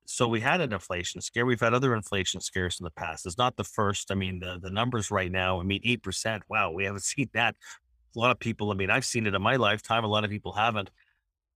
So 0.05 0.25
we 0.27 0.39
had 0.39 0.61
an 0.61 0.71
inflation 0.71 1.19
scare. 1.19 1.45
We've 1.45 1.59
had 1.59 1.73
other 1.73 1.93
inflation 1.93 2.39
scares 2.39 2.79
in 2.79 2.85
the 2.85 2.91
past. 2.91 3.25
It's 3.25 3.37
not 3.37 3.57
the 3.57 3.65
first. 3.65 4.09
I 4.09 4.15
mean, 4.15 4.39
the, 4.39 4.57
the 4.59 4.69
numbers 4.69 5.11
right 5.11 5.31
now, 5.31 5.59
I 5.59 5.63
mean, 5.63 5.81
8%. 5.83 6.41
Wow, 6.49 6.71
we 6.71 6.85
haven't 6.85 7.03
seen 7.03 7.29
that. 7.33 7.55
A 8.15 8.19
lot 8.19 8.31
of 8.31 8.39
people, 8.39 8.71
I 8.71 8.75
mean, 8.75 8.89
I've 8.89 9.05
seen 9.05 9.27
it 9.27 9.35
in 9.35 9.41
my 9.41 9.57
lifetime. 9.57 10.05
A 10.05 10.07
lot 10.07 10.23
of 10.23 10.29
people 10.29 10.53
haven't. 10.53 10.89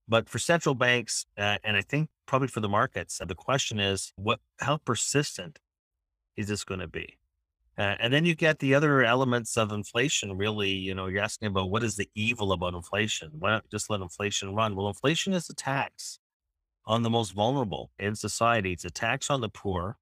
But 0.08 0.30
for 0.30 0.38
central 0.38 0.76
banks, 0.76 1.26
uh, 1.38 1.58
and 1.64 1.78
I 1.78 1.82
think 1.82 2.10
probably 2.26 2.50
for 2.50 2.60
the 2.60 2.70
markets, 2.70 3.20
uh, 3.22 3.26
the 3.26 3.36
question 3.36 3.80
is, 3.80 4.12
what? 4.18 4.40
How 4.60 4.78
persistent 4.78 5.60
is 6.36 6.48
this 6.48 6.64
going 6.64 6.82
to 6.82 6.88
be? 6.88 7.18
Uh, 7.78 7.96
and 8.00 8.14
then 8.14 8.24
you 8.24 8.36
get 8.36 8.60
the 8.60 8.74
other 8.74 9.04
elements 9.04 9.58
of 9.58 9.72
inflation. 9.72 10.38
Really, 10.38 10.70
you 10.70 10.96
know, 10.96 11.08
you're 11.08 11.24
asking 11.24 11.50
about 11.50 11.70
what 11.70 11.84
is 11.84 11.98
the 11.98 12.10
evil 12.16 12.54
about 12.54 12.74
inflation? 12.74 13.32
Why 13.38 13.52
not 13.52 13.70
just 13.70 13.90
let 13.90 14.02
inflation 14.02 14.56
run? 14.56 14.76
Well, 14.76 14.88
inflation 14.88 15.34
is 15.34 15.50
a 15.50 15.56
tax 15.56 16.20
on 16.86 17.04
the 17.04 17.10
most 17.10 17.34
vulnerable 17.34 17.92
in 18.00 18.16
society. 18.16 18.72
It's 18.72 18.86
a 18.86 18.90
tax 18.90 19.30
on 19.30 19.42
the 19.42 19.50
poor, 19.50 19.98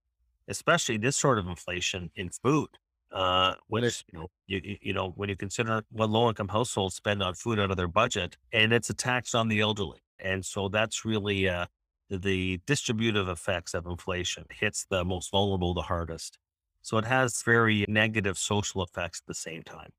especially 0.47 0.97
this 0.97 1.17
sort 1.17 1.39
of 1.39 1.47
inflation 1.47 2.11
in 2.15 2.29
food. 2.29 2.69
Uh, 3.11 3.53
which 3.67 4.03
you 4.11 4.17
know, 4.17 4.27
you, 4.47 4.77
you 4.81 4.91
know, 4.91 5.13
when 5.15 5.29
you 5.29 5.35
consider 5.35 5.83
what 5.91 6.09
low 6.09 6.29
income 6.29 6.47
households 6.47 6.95
spend 6.95 7.21
on 7.21 7.35
food 7.35 7.59
out 7.59 7.69
of 7.69 7.77
their 7.77 7.87
budget, 7.87 8.37
and 8.51 8.73
it's 8.73 8.89
a 8.89 8.93
tax 8.93 9.35
on 9.35 9.49
the 9.49 9.59
elderly, 9.59 9.99
and 10.17 10.43
so 10.43 10.67
that's 10.67 11.05
really 11.05 11.47
uh, 11.47 11.67
the 12.09 12.59
distributive 12.65 13.27
effects 13.27 13.75
of 13.75 13.85
inflation 13.85 14.45
hits 14.49 14.87
the 14.89 15.05
most 15.05 15.29
vulnerable 15.29 15.75
the 15.75 15.83
hardest. 15.83 16.39
So 16.83 16.97
it 16.97 17.05
has 17.05 17.41
very 17.43 17.85
negative 17.87 18.37
social 18.37 18.83
effects 18.83 19.21
at 19.21 19.27
the 19.27 19.33
same 19.33 19.63
time. 19.63 19.89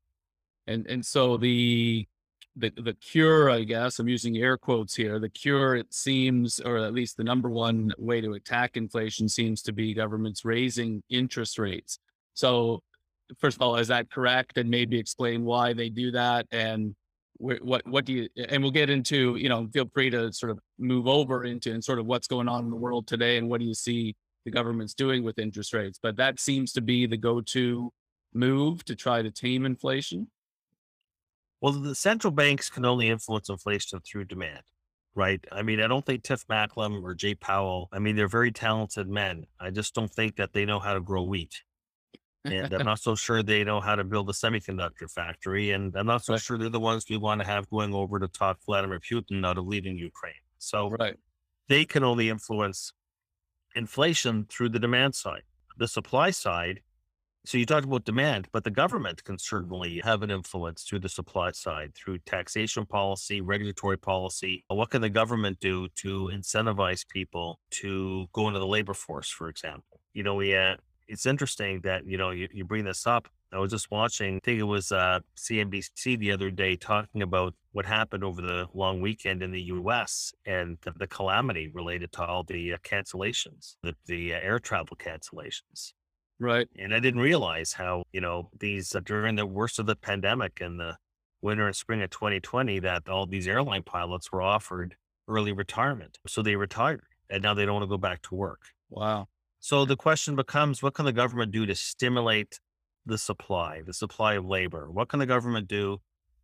And 0.67 0.87
and 0.87 1.05
so 1.05 1.37
the 1.37 2.07
the 2.55 2.71
the 2.77 2.93
cure, 2.93 3.49
I 3.49 3.63
guess, 3.63 3.99
I'm 3.99 4.07
using 4.07 4.37
air 4.37 4.57
quotes 4.57 4.95
here. 4.95 5.19
The 5.19 5.29
cure, 5.29 5.75
it 5.75 5.93
seems, 5.93 6.59
or 6.59 6.77
at 6.77 6.93
least 6.93 7.17
the 7.17 7.23
number 7.23 7.49
one 7.49 7.91
way 7.97 8.21
to 8.21 8.33
attack 8.33 8.77
inflation 8.77 9.27
seems 9.27 9.61
to 9.63 9.73
be 9.73 9.93
governments 9.93 10.45
raising 10.45 11.03
interest 11.09 11.59
rates. 11.59 11.99
So, 12.33 12.81
first 13.39 13.57
of 13.57 13.61
all, 13.61 13.75
is 13.77 13.89
that 13.89 14.09
correct? 14.09 14.57
And 14.57 14.69
maybe 14.69 14.97
explain 14.97 15.43
why 15.43 15.73
they 15.73 15.89
do 15.89 16.11
that 16.11 16.47
and 16.51 16.95
what 17.37 17.85
what 17.85 18.05
do 18.05 18.13
you 18.13 18.29
and 18.47 18.63
we'll 18.63 18.71
get 18.71 18.89
into 18.89 19.35
you 19.35 19.49
know 19.49 19.67
feel 19.73 19.89
free 19.93 20.09
to 20.09 20.31
sort 20.31 20.49
of 20.49 20.59
move 20.79 21.05
over 21.07 21.43
into 21.43 21.71
and 21.73 21.83
sort 21.83 21.99
of 21.99 22.05
what's 22.05 22.27
going 22.27 22.47
on 22.47 22.63
in 22.63 22.69
the 22.69 22.75
world 22.77 23.05
today 23.07 23.37
and 23.37 23.49
what 23.49 23.59
do 23.59 23.65
you 23.65 23.73
see 23.73 24.15
the 24.45 24.51
government's 24.51 24.93
doing 24.93 25.23
with 25.23 25.39
interest 25.39 25.73
rates, 25.73 25.99
but 26.01 26.15
that 26.17 26.39
seems 26.39 26.71
to 26.73 26.81
be 26.81 27.05
the 27.05 27.17
go-to 27.17 27.91
move 28.33 28.85
to 28.85 28.95
try 28.95 29.21
to 29.21 29.31
tame 29.31 29.65
inflation. 29.65 30.27
Well, 31.61 31.73
the 31.73 31.95
central 31.95 32.31
banks 32.31 32.69
can 32.69 32.85
only 32.85 33.09
influence 33.09 33.49
inflation 33.49 33.99
through 34.01 34.25
demand, 34.25 34.61
right? 35.15 35.43
I 35.51 35.63
mean, 35.63 35.81
I 35.81 35.87
don't 35.87 36.05
think 36.05 36.23
Tiff 36.23 36.45
Macklem 36.47 37.03
or 37.03 37.15
Jay 37.15 37.33
Powell, 37.33 37.89
I 37.91 37.99
mean, 37.99 38.15
they're 38.15 38.27
very 38.27 38.51
talented 38.51 39.09
men. 39.09 39.45
I 39.59 39.71
just 39.71 39.95
don't 39.95 40.13
think 40.13 40.35
that 40.35 40.53
they 40.53 40.65
know 40.65 40.79
how 40.79 40.93
to 40.93 41.01
grow 41.01 41.23
wheat. 41.23 41.63
And 42.43 42.71
I'm 42.71 42.85
not 42.85 42.99
so 42.99 43.15
sure 43.15 43.41
they 43.41 43.63
know 43.63 43.81
how 43.81 43.95
to 43.95 44.03
build 44.03 44.29
a 44.29 44.33
semiconductor 44.33 45.09
factory. 45.09 45.71
And 45.71 45.95
I'm 45.95 46.05
not 46.05 46.23
so 46.23 46.33
right. 46.33 46.41
sure 46.41 46.59
they're 46.59 46.69
the 46.69 46.79
ones 46.79 47.05
we 47.09 47.17
want 47.17 47.41
to 47.41 47.47
have 47.47 47.67
going 47.69 47.95
over 47.95 48.19
to 48.19 48.27
talk 48.27 48.59
Vladimir 48.65 48.99
Putin 48.99 49.43
out 49.43 49.57
of 49.57 49.65
leaving 49.65 49.97
Ukraine. 49.97 50.33
So 50.59 50.89
right. 50.91 51.15
they 51.67 51.85
can 51.85 52.03
only 52.03 52.29
influence 52.29 52.93
inflation 53.75 54.45
through 54.49 54.69
the 54.69 54.79
demand 54.79 55.15
side. 55.15 55.43
The 55.77 55.87
supply 55.87 56.31
side, 56.31 56.81
so 57.45 57.57
you 57.57 57.65
talked 57.65 57.85
about 57.85 58.05
demand, 58.05 58.47
but 58.51 58.63
the 58.63 58.71
government 58.71 59.23
can 59.23 59.37
certainly 59.37 60.01
have 60.03 60.23
an 60.23 60.31
influence 60.31 60.83
through 60.83 60.99
the 60.99 61.09
supply 61.09 61.51
side 61.51 61.93
through 61.93 62.19
taxation 62.19 62.85
policy, 62.85 63.41
regulatory 63.41 63.97
policy. 63.97 64.63
What 64.67 64.89
can 64.89 65.01
the 65.01 65.09
government 65.09 65.59
do 65.59 65.87
to 65.97 66.31
incentivize 66.33 67.07
people 67.07 67.59
to 67.71 68.27
go 68.33 68.47
into 68.47 68.59
the 68.59 68.67
labor 68.67 68.93
force, 68.93 69.29
for 69.29 69.49
example? 69.49 69.99
You 70.13 70.23
know, 70.23 70.35
we 70.35 70.55
uh, 70.55 70.75
it's 71.07 71.25
interesting 71.25 71.81
that 71.81 72.07
you 72.07 72.17
know 72.17 72.31
you, 72.31 72.47
you 72.51 72.65
bring 72.65 72.85
this 72.85 73.05
up. 73.05 73.27
I 73.51 73.59
was 73.59 73.71
just 73.71 73.89
watching, 73.91 74.37
I 74.37 74.39
think 74.43 74.59
it 74.59 74.63
was 74.63 74.91
uh, 74.91 75.19
CNBC 75.37 76.19
the 76.19 76.31
other 76.31 76.51
day 76.51 76.75
talking 76.75 77.21
about 77.21 77.53
what 77.71 77.85
happened 77.85 78.23
over 78.23 78.41
the 78.41 78.67
long 78.73 79.01
weekend 79.01 79.43
in 79.43 79.51
the 79.51 79.61
US 79.63 80.33
and 80.45 80.77
the, 80.81 80.91
the 80.91 81.07
calamity 81.07 81.69
related 81.73 82.11
to 82.13 82.25
all 82.25 82.43
the 82.43 82.73
uh, 82.73 82.77
cancellations, 82.83 83.75
the, 83.83 83.95
the 84.05 84.33
uh, 84.33 84.39
air 84.41 84.59
travel 84.59 84.97
cancellations. 84.97 85.93
Right. 86.39 86.67
And 86.77 86.93
I 86.93 86.99
didn't 86.99 87.21
realize 87.21 87.73
how, 87.73 88.03
you 88.11 88.19
know, 88.19 88.49
these 88.59 88.93
uh, 88.93 88.99
during 88.99 89.35
the 89.35 89.45
worst 89.45 89.79
of 89.79 89.85
the 89.85 89.95
pandemic 89.95 90.59
and 90.59 90.79
the 90.79 90.97
winter 91.41 91.65
and 91.65 91.75
spring 91.75 92.01
of 92.01 92.09
2020, 92.09 92.79
that 92.79 93.07
all 93.07 93.25
these 93.25 93.47
airline 93.47 93.83
pilots 93.83 94.31
were 94.31 94.41
offered 94.41 94.95
early 95.27 95.53
retirement. 95.53 96.19
So 96.27 96.41
they 96.41 96.55
retired 96.55 97.03
and 97.29 97.41
now 97.41 97.53
they 97.53 97.65
don't 97.65 97.75
want 97.75 97.83
to 97.83 97.87
go 97.87 97.97
back 97.97 98.21
to 98.23 98.35
work. 98.35 98.61
Wow. 98.89 99.27
So 99.59 99.85
the 99.85 99.95
question 99.95 100.35
becomes 100.35 100.83
what 100.83 100.93
can 100.93 101.05
the 101.05 101.13
government 101.13 101.51
do 101.51 101.65
to 101.65 101.73
stimulate 101.73 102.59
the 103.05 103.17
supply, 103.17 103.81
the 103.85 103.93
supply 103.93 104.35
of 104.35 104.45
labor? 104.45 104.89
What 104.91 105.09
can 105.09 105.19
the 105.19 105.25
government 105.25 105.67
do 105.67 105.99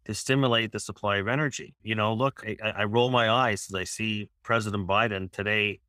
to 0.05 0.13
stimulate 0.13 0.71
the 0.71 0.79
supply 0.79 1.17
of 1.17 1.27
energy? 1.27 1.75
You 1.83 1.95
know, 1.95 2.13
look, 2.13 2.43
I, 2.45 2.71
I 2.71 2.83
roll 2.85 3.09
my 3.09 3.29
eyes 3.29 3.67
as 3.69 3.75
I 3.75 3.83
see 3.83 4.29
President 4.43 4.87
Biden 4.87 5.31
today 5.31 5.79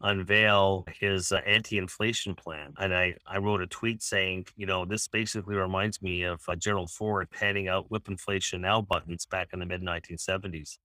unveil 0.00 0.84
his 1.00 1.32
uh, 1.32 1.40
anti-inflation 1.46 2.34
plan. 2.34 2.72
And 2.78 2.94
I, 2.94 3.14
I 3.26 3.38
wrote 3.38 3.62
a 3.62 3.66
tweet 3.66 4.02
saying, 4.02 4.46
you 4.56 4.66
know, 4.66 4.84
this 4.84 5.08
basically 5.08 5.56
reminds 5.56 6.00
me 6.00 6.22
of 6.22 6.40
uh, 6.48 6.54
Gerald 6.54 6.90
Ford 6.90 7.28
handing 7.32 7.68
out 7.68 7.90
whip 7.90 8.08
inflation 8.08 8.60
now 8.60 8.80
buttons 8.80 9.26
back 9.26 9.48
in 9.52 9.58
the 9.58 9.66
mid 9.66 9.82
1970s. 9.82 10.78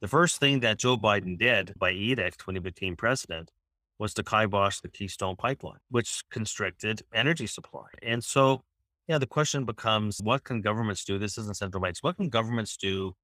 The 0.00 0.08
first 0.08 0.38
thing 0.38 0.60
that 0.60 0.78
Joe 0.78 0.96
Biden 0.96 1.38
did 1.38 1.74
by 1.78 1.90
edict 1.90 2.46
when 2.46 2.56
he 2.56 2.60
became 2.60 2.96
president 2.96 3.50
was 3.98 4.12
to 4.14 4.22
kibosh 4.22 4.80
the 4.80 4.88
Keystone 4.88 5.36
Pipeline, 5.36 5.78
which 5.90 6.22
constricted 6.30 7.02
energy 7.14 7.46
supply. 7.46 7.86
And 8.02 8.22
so 8.22 8.64
yeah, 9.08 9.18
the 9.18 9.26
question 9.26 9.64
becomes 9.64 10.20
what 10.22 10.44
can 10.44 10.60
governments 10.60 11.04
do? 11.04 11.18
This 11.18 11.36
isn't 11.38 11.56
central 11.56 11.82
banks. 11.82 12.02
What 12.02 12.16
can 12.16 12.28
governments 12.28 12.76
do 12.76 13.14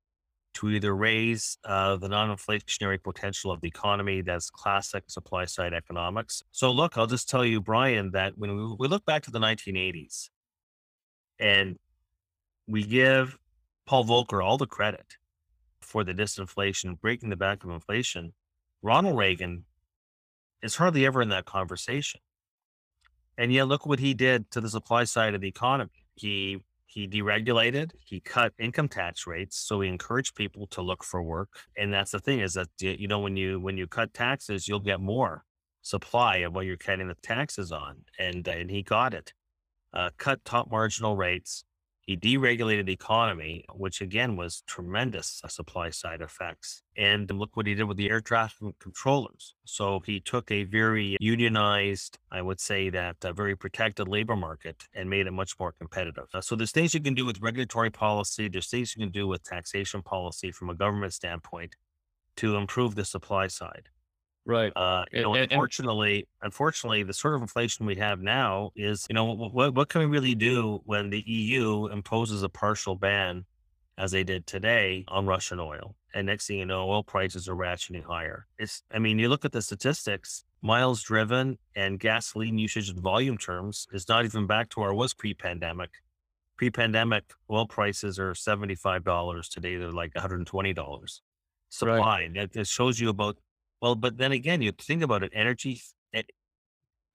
to 0.54 0.68
either 0.68 0.94
raise 0.94 1.56
uh, 1.64 1.96
the 1.96 2.08
non 2.08 2.36
inflationary 2.36 3.02
potential 3.02 3.50
of 3.50 3.60
the 3.60 3.68
economy? 3.68 4.20
That's 4.20 4.50
classic 4.50 5.04
supply 5.08 5.46
side 5.46 5.72
economics. 5.72 6.42
So, 6.52 6.70
look, 6.70 6.98
I'll 6.98 7.06
just 7.06 7.30
tell 7.30 7.44
you, 7.44 7.60
Brian, 7.60 8.10
that 8.12 8.34
when 8.36 8.54
we, 8.56 8.76
we 8.78 8.88
look 8.88 9.06
back 9.06 9.22
to 9.24 9.30
the 9.30 9.38
1980s 9.38 10.28
and 11.38 11.76
we 12.68 12.84
give 12.84 13.38
Paul 13.86 14.04
Volcker 14.04 14.44
all 14.44 14.58
the 14.58 14.66
credit 14.66 15.06
for 15.80 16.04
the 16.04 16.12
disinflation, 16.12 17.00
breaking 17.00 17.30
the 17.30 17.36
back 17.36 17.64
of 17.64 17.70
inflation, 17.70 18.34
Ronald 18.82 19.16
Reagan 19.16 19.64
is 20.62 20.76
hardly 20.76 21.06
ever 21.06 21.22
in 21.22 21.30
that 21.30 21.46
conversation. 21.46 22.20
And 23.40 23.50
yet, 23.50 23.68
look 23.68 23.86
what 23.86 24.00
he 24.00 24.12
did 24.12 24.50
to 24.50 24.60
the 24.60 24.68
supply 24.68 25.04
side 25.04 25.34
of 25.34 25.40
the 25.40 25.48
economy. 25.48 26.04
He 26.14 26.58
he 26.84 27.08
deregulated. 27.08 27.92
He 28.04 28.20
cut 28.20 28.52
income 28.58 28.86
tax 28.88 29.26
rates, 29.26 29.56
so 29.56 29.80
he 29.80 29.88
encouraged 29.88 30.34
people 30.34 30.66
to 30.66 30.82
look 30.82 31.02
for 31.02 31.22
work. 31.22 31.48
And 31.74 31.90
that's 31.90 32.10
the 32.10 32.18
thing 32.18 32.40
is 32.40 32.52
that 32.52 32.68
you 32.78 33.08
know 33.08 33.20
when 33.20 33.38
you 33.38 33.58
when 33.58 33.78
you 33.78 33.86
cut 33.86 34.12
taxes, 34.12 34.68
you'll 34.68 34.80
get 34.80 35.00
more 35.00 35.46
supply 35.80 36.36
of 36.38 36.54
what 36.54 36.66
you're 36.66 36.76
cutting 36.76 37.08
the 37.08 37.14
taxes 37.22 37.72
on, 37.72 38.04
and 38.18 38.46
and 38.46 38.70
he 38.70 38.82
got 38.82 39.14
it. 39.14 39.32
Uh, 39.94 40.10
cut 40.18 40.44
top 40.44 40.70
marginal 40.70 41.16
rates, 41.16 41.64
he 42.10 42.16
deregulated 42.16 42.86
the 42.86 42.92
economy, 42.92 43.64
which 43.72 44.00
again 44.00 44.34
was 44.34 44.64
tremendous 44.66 45.40
uh, 45.44 45.46
supply 45.46 45.90
side 45.90 46.20
effects. 46.20 46.82
And 46.96 47.30
look 47.30 47.56
what 47.56 47.68
he 47.68 47.74
did 47.76 47.84
with 47.84 47.98
the 47.98 48.10
air 48.10 48.20
traffic 48.20 48.76
controllers. 48.80 49.54
So 49.64 50.00
he 50.04 50.18
took 50.18 50.50
a 50.50 50.64
very 50.64 51.16
unionized, 51.20 52.18
I 52.32 52.42
would 52.42 52.58
say 52.58 52.90
that 52.90 53.18
a 53.22 53.32
very 53.32 53.54
protected 53.54 54.08
labor 54.08 54.34
market 54.34 54.88
and 54.92 55.08
made 55.08 55.28
it 55.28 55.30
much 55.30 55.52
more 55.60 55.70
competitive. 55.70 56.26
Uh, 56.34 56.40
so 56.40 56.56
there's 56.56 56.72
things 56.72 56.94
you 56.94 57.00
can 57.00 57.14
do 57.14 57.24
with 57.24 57.40
regulatory 57.40 57.90
policy. 57.90 58.48
There's 58.48 58.68
things 58.68 58.96
you 58.96 59.04
can 59.04 59.12
do 59.12 59.28
with 59.28 59.44
taxation 59.44 60.02
policy 60.02 60.50
from 60.50 60.68
a 60.68 60.74
government 60.74 61.12
standpoint 61.12 61.76
to 62.38 62.56
improve 62.56 62.96
the 62.96 63.04
supply 63.04 63.46
side. 63.46 63.88
Right. 64.46 64.72
Uh, 64.74 65.04
you 65.12 65.22
know, 65.22 65.34
and, 65.34 65.50
unfortunately, 65.52 66.16
and, 66.16 66.26
unfortunately, 66.42 67.02
the 67.02 67.12
sort 67.12 67.34
of 67.34 67.42
inflation 67.42 67.86
we 67.86 67.96
have 67.96 68.20
now 68.20 68.70
is, 68.74 69.06
you 69.08 69.14
know, 69.14 69.24
what 69.24 69.74
what 69.74 69.88
can 69.88 70.00
we 70.00 70.06
really 70.06 70.34
do 70.34 70.80
when 70.84 71.10
the 71.10 71.22
EU 71.26 71.86
imposes 71.86 72.42
a 72.42 72.48
partial 72.48 72.96
ban, 72.96 73.44
as 73.98 74.10
they 74.12 74.24
did 74.24 74.46
today, 74.46 75.04
on 75.08 75.26
Russian 75.26 75.60
oil? 75.60 75.94
And 76.14 76.26
next 76.26 76.46
thing 76.46 76.58
you 76.58 76.66
know, 76.66 76.90
oil 76.90 77.04
prices 77.04 77.48
are 77.48 77.54
ratcheting 77.54 78.02
higher. 78.04 78.46
It's, 78.58 78.82
I 78.90 78.98
mean, 78.98 79.18
you 79.18 79.28
look 79.28 79.44
at 79.44 79.52
the 79.52 79.62
statistics, 79.62 80.44
miles 80.62 81.02
driven 81.02 81.58
and 81.76 82.00
gasoline 82.00 82.58
usage 82.58 82.90
in 82.90 83.00
volume 83.00 83.38
terms 83.38 83.86
is 83.92 84.08
not 84.08 84.24
even 84.24 84.46
back 84.46 84.70
to 84.70 84.80
where 84.80 84.90
it 84.90 84.96
was 84.96 85.14
pre-pandemic. 85.14 85.90
Pre-pandemic, 86.56 87.24
oil 87.50 87.66
prices 87.66 88.18
are 88.18 88.34
seventy-five 88.34 89.04
dollars 89.04 89.48
today; 89.48 89.76
they're 89.76 89.92
like 89.92 90.14
one 90.14 90.22
hundred 90.22 90.38
and 90.38 90.46
twenty 90.46 90.72
dollars. 90.72 91.22
Supply. 91.68 91.98
Right. 91.98 92.34
That, 92.34 92.52
that 92.54 92.66
shows 92.66 92.98
you 92.98 93.10
about 93.10 93.38
well, 93.80 93.94
but 93.94 94.18
then 94.18 94.32
again, 94.32 94.62
you 94.62 94.72
think 94.72 95.02
about 95.02 95.22
it, 95.22 95.32
energy. 95.34 95.80
It, 96.12 96.30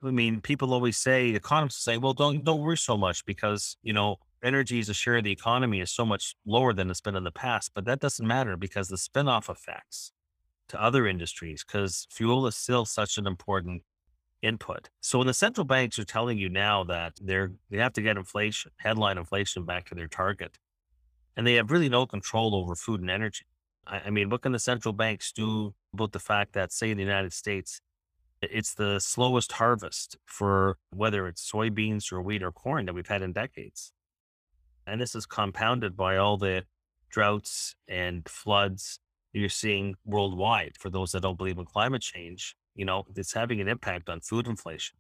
I 0.04 0.12
mean, 0.12 0.42
people 0.42 0.74
always 0.74 0.98
say, 0.98 1.30
economists 1.30 1.84
say, 1.84 1.98
well, 1.98 2.14
don't 2.14 2.44
don't 2.44 2.62
worry 2.62 2.78
so 2.78 2.98
much 2.98 3.26
because 3.26 3.78
you 3.84 3.94
know 3.94 4.18
energy 4.44 4.80
as 4.80 4.90
a 4.90 4.94
share 4.94 5.18
of 5.18 5.24
the 5.24 5.32
economy 5.32 5.80
is 5.82 5.92
so 5.92 6.06
much 6.06 6.36
lower 6.46 6.74
than 6.74 6.90
it's 6.90 7.02
been 7.02 7.16
in 7.16 7.24
the 7.24 7.32
past. 7.32 7.72
But 7.74 7.86
that 7.86 8.00
doesn't 8.00 8.26
matter 8.26 8.56
because 8.58 8.88
the 8.88 8.98
spinoff 8.98 9.50
effects 9.50 10.12
to 10.70 10.82
other 10.82 11.08
industries, 11.08 11.64
because 11.64 12.08
fuel 12.12 12.48
is 12.48 12.56
still 12.56 12.86
such 12.86 13.18
an 13.18 13.28
important 13.28 13.84
input. 14.42 14.90
So 15.02 15.18
when 15.20 15.28
the 15.28 15.34
central 15.34 15.66
banks 15.66 15.98
are 16.00 16.06
telling 16.06 16.38
you 16.38 16.50
now 16.50 16.84
that 16.86 17.14
they're 17.22 17.54
they 17.70 17.78
have 17.78 17.94
to 17.94 18.02
get 18.02 18.18
inflation, 18.18 18.72
headline 18.78 19.18
inflation 19.18 19.66
back 19.66 19.86
to 19.90 19.96
their 19.96 20.08
target, 20.08 20.58
and 21.36 21.46
they 21.46 21.56
have 21.56 21.72
really 21.72 21.90
no 21.90 22.06
control 22.06 22.56
over 22.56 22.76
food 22.76 23.02
and 23.02 23.10
energy. 23.10 23.46
I, 23.88 24.02
I 24.06 24.10
mean, 24.10 24.30
what 24.30 24.42
can 24.42 24.52
the 24.52 24.60
central 24.60 24.94
banks 24.94 25.32
do 25.32 25.74
about 25.94 26.12
the 26.12 26.20
fact 26.20 26.54
that, 26.54 26.72
say, 26.72 26.92
in 26.92 26.98
the 26.98 27.04
United 27.04 27.34
States, 27.34 27.82
it's 28.42 28.74
the 28.74 29.00
slowest 29.00 29.54
harvest 29.54 30.18
for 30.26 30.78
whether 30.92 31.28
it's 31.28 31.50
soybeans 31.50 32.12
or 32.12 32.22
wheat 32.22 32.44
or 32.44 32.52
corn 32.52 32.86
that 32.86 32.94
we've 32.94 33.08
had 33.08 33.22
in 33.22 33.34
decades. 33.34 33.94
And 34.86 35.02
this 35.02 35.16
is 35.16 35.26
compounded 35.26 35.98
by 35.98 36.18
all 36.18 36.38
the 36.38 36.64
droughts 37.10 37.76
and 37.88 38.28
floods 38.28 39.00
you're 39.34 39.50
seeing 39.50 39.96
worldwide. 40.06 40.74
For 40.78 40.90
those 40.90 41.12
that 41.12 41.22
don't 41.22 41.38
believe 41.38 41.58
in 41.58 41.66
climate 41.66 42.02
change, 42.02 42.56
you 42.76 42.86
know, 42.86 43.06
it's 43.16 43.34
having 43.34 43.62
an 43.62 43.68
impact 43.68 44.10
on 44.10 44.22
food 44.22 44.48
inflation. 44.48 44.98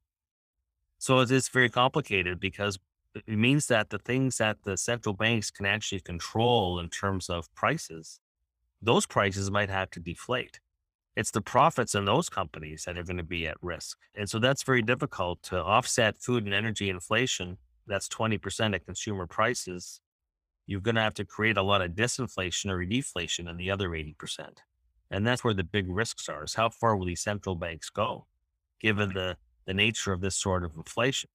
So 0.97 1.19
it 1.19 1.29
is 1.29 1.49
very 1.49 1.69
complicated 1.69 2.39
because 2.39 2.79
it 3.15 3.37
means 3.37 3.67
that 3.67 3.89
the 3.89 3.99
things 3.99 4.37
that 4.37 4.63
the 4.63 4.77
central 4.77 5.13
banks 5.13 5.51
can 5.51 5.65
actually 5.65 6.01
control 6.01 6.79
in 6.79 6.89
terms 6.89 7.29
of 7.29 7.53
prices 7.53 8.19
those 8.85 9.05
prices 9.05 9.51
might 9.51 9.69
have 9.69 9.89
to 9.91 9.99
deflate. 9.99 10.59
It's 11.15 11.31
the 11.31 11.41
profits 11.41 11.95
in 11.95 12.05
those 12.05 12.29
companies 12.29 12.83
that 12.85 12.97
are 12.97 13.03
going 13.03 13.17
to 13.17 13.23
be 13.23 13.47
at 13.47 13.57
risk. 13.61 13.97
And 14.15 14.29
so 14.29 14.37
that's 14.37 14.63
very 14.63 14.81
difficult 14.81 15.41
to 15.43 15.61
offset 15.61 16.17
food 16.21 16.45
and 16.45 16.53
energy 16.53 16.89
inflation. 16.89 17.57
That's 17.87 18.09
20% 18.09 18.75
of 18.75 18.85
consumer 18.85 19.25
prices. 19.25 20.01
You're 20.67 20.81
going 20.81 20.95
to 20.95 21.01
have 21.01 21.13
to 21.15 21.25
create 21.25 21.57
a 21.57 21.63
lot 21.63 21.81
of 21.81 21.91
disinflation 21.91 22.69
or 22.69 22.83
deflation 22.85 23.47
in 23.47 23.57
the 23.57 23.71
other 23.71 23.89
80%. 23.89 24.15
And 25.09 25.25
that's 25.25 25.43
where 25.43 25.53
the 25.53 25.63
big 25.63 25.85
risks 25.87 26.27
are 26.27 26.43
is 26.43 26.55
how 26.55 26.69
far 26.69 26.97
will 26.97 27.05
these 27.05 27.21
central 27.21 27.55
banks 27.55 27.89
go 27.89 28.27
given 28.81 29.13
the, 29.13 29.37
the 29.65 29.73
nature 29.73 30.11
of 30.11 30.21
this 30.21 30.35
sort 30.35 30.63
of 30.63 30.75
inflation? 30.75 31.29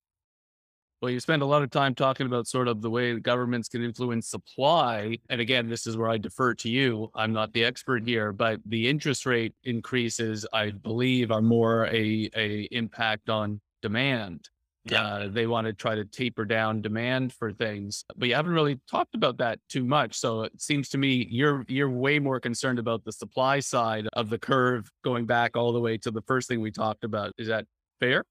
Well, 1.01 1.11
you 1.11 1.19
spend 1.19 1.41
a 1.41 1.47
lot 1.47 1.63
of 1.63 1.71
time 1.71 1.95
talking 1.95 2.27
about 2.27 2.47
sort 2.47 2.69
of 2.69 2.83
the 2.83 2.91
way 2.91 3.19
governments 3.19 3.69
can 3.69 3.83
influence 3.83 4.29
supply. 4.29 5.17
And 5.31 5.41
again, 5.41 5.67
this 5.67 5.87
is 5.87 5.97
where 5.97 6.11
I 6.11 6.19
defer 6.19 6.53
to 6.55 6.69
you. 6.69 7.11
I'm 7.15 7.33
not 7.33 7.55
the 7.55 7.65
expert 7.65 8.07
here, 8.07 8.35
but 8.35 8.61
the 8.67 8.87
interest 8.87 9.25
rate 9.25 9.55
increases, 9.65 10.47
I 10.53 10.73
believe, 10.73 11.31
are 11.31 11.41
more 11.41 11.87
a, 11.87 12.29
a 12.37 12.69
impact 12.71 13.31
on 13.31 13.63
demand. 13.81 14.51
Yeah. 14.85 15.03
Uh, 15.03 15.29
they 15.29 15.47
want 15.47 15.67
to 15.67 15.73
try 15.73 15.95
to 15.95 16.05
taper 16.05 16.45
down 16.45 16.83
demand 16.83 17.33
for 17.33 17.53
things, 17.53 18.05
but 18.17 18.29
you 18.29 18.35
haven't 18.35 18.53
really 18.53 18.81
talked 18.91 19.15
about 19.15 19.39
that 19.39 19.59
too 19.69 19.85
much. 19.85 20.17
So 20.17 20.43
it 20.43 20.61
seems 20.61 20.89
to 20.91 20.99
me 20.99 21.27
you're 21.31 21.65
you're 21.69 21.91
way 21.91 22.19
more 22.19 22.41
concerned 22.41 22.79
about 22.79 23.05
the 23.05 23.13
supply 23.13 23.61
side 23.61 24.09
of 24.15 24.31
the 24.31 24.39
curve 24.39 24.91
going 25.05 25.27
back 25.27 25.55
all 25.55 25.73
the 25.73 25.81
way 25.81 25.99
to 25.99 26.11
the 26.11 26.23
first 26.23 26.49
thing 26.49 26.63
we 26.63 26.71
talked 26.71 27.05
about. 27.05 27.33
Is 27.37 27.49
that 27.49 27.67
fair? 28.01 28.25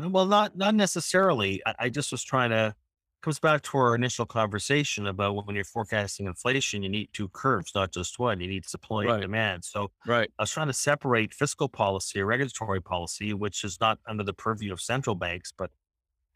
Uh, 0.00 0.08
well, 0.08 0.26
not 0.26 0.56
not 0.56 0.74
necessarily. 0.74 1.62
I, 1.66 1.74
I 1.80 1.88
just 1.88 2.12
was 2.12 2.22
trying 2.22 2.50
to 2.50 2.74
comes 3.22 3.38
back 3.38 3.62
to 3.62 3.78
our 3.78 3.94
initial 3.94 4.26
conversation 4.26 5.06
about 5.06 5.46
when 5.46 5.54
you're 5.54 5.64
forecasting 5.64 6.26
inflation, 6.26 6.82
you 6.82 6.88
need 6.88 7.08
two 7.12 7.28
curves, 7.28 7.72
not 7.74 7.92
just 7.92 8.18
one. 8.18 8.40
You 8.40 8.48
need 8.48 8.66
supply 8.66 9.04
right. 9.04 9.14
and 9.14 9.22
demand. 9.22 9.64
So 9.64 9.90
right. 10.06 10.28
I 10.38 10.42
was 10.42 10.50
trying 10.50 10.66
to 10.66 10.72
separate 10.72 11.32
fiscal 11.32 11.68
policy 11.68 12.20
or 12.20 12.26
regulatory 12.26 12.82
policy, 12.82 13.32
which 13.32 13.64
is 13.64 13.80
not 13.80 14.00
under 14.08 14.24
the 14.24 14.32
purview 14.32 14.72
of 14.72 14.80
central 14.80 15.14
banks, 15.14 15.52
but 15.56 15.70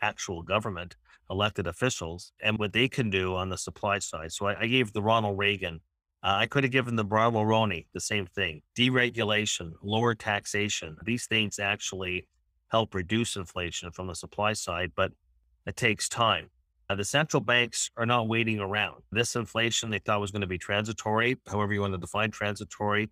actual 0.00 0.42
government, 0.42 0.96
elected 1.28 1.66
officials, 1.66 2.32
and 2.40 2.58
what 2.58 2.72
they 2.72 2.88
can 2.88 3.10
do 3.10 3.34
on 3.34 3.48
the 3.48 3.58
supply 3.58 3.98
side. 3.98 4.32
So 4.32 4.46
I, 4.46 4.60
I 4.60 4.66
gave 4.66 4.92
the 4.92 5.02
Ronald 5.02 5.38
Reagan. 5.38 5.80
Uh, 6.22 6.36
I 6.38 6.46
could 6.46 6.64
have 6.64 6.72
given 6.72 6.96
the 6.96 7.04
Brian 7.04 7.34
Mulroney 7.34 7.86
the 7.94 8.00
same 8.00 8.26
thing: 8.26 8.62
deregulation, 8.78 9.72
lower 9.82 10.14
taxation. 10.14 10.96
These 11.04 11.26
things 11.26 11.58
actually 11.58 12.28
help 12.68 12.94
reduce 12.94 13.36
inflation 13.36 13.90
from 13.90 14.06
the 14.06 14.14
supply 14.14 14.52
side, 14.52 14.92
but 14.96 15.12
it 15.66 15.76
takes 15.76 16.08
time. 16.08 16.50
Uh, 16.88 16.94
the 16.94 17.04
central 17.04 17.40
banks 17.40 17.90
are 17.96 18.06
not 18.06 18.28
waiting 18.28 18.60
around. 18.60 19.02
This 19.10 19.34
inflation 19.34 19.90
they 19.90 19.98
thought 19.98 20.20
was 20.20 20.30
going 20.30 20.42
to 20.42 20.46
be 20.46 20.58
transitory, 20.58 21.36
however 21.46 21.72
you 21.72 21.80
want 21.80 21.94
to 21.94 21.98
define 21.98 22.30
transitory, 22.30 23.10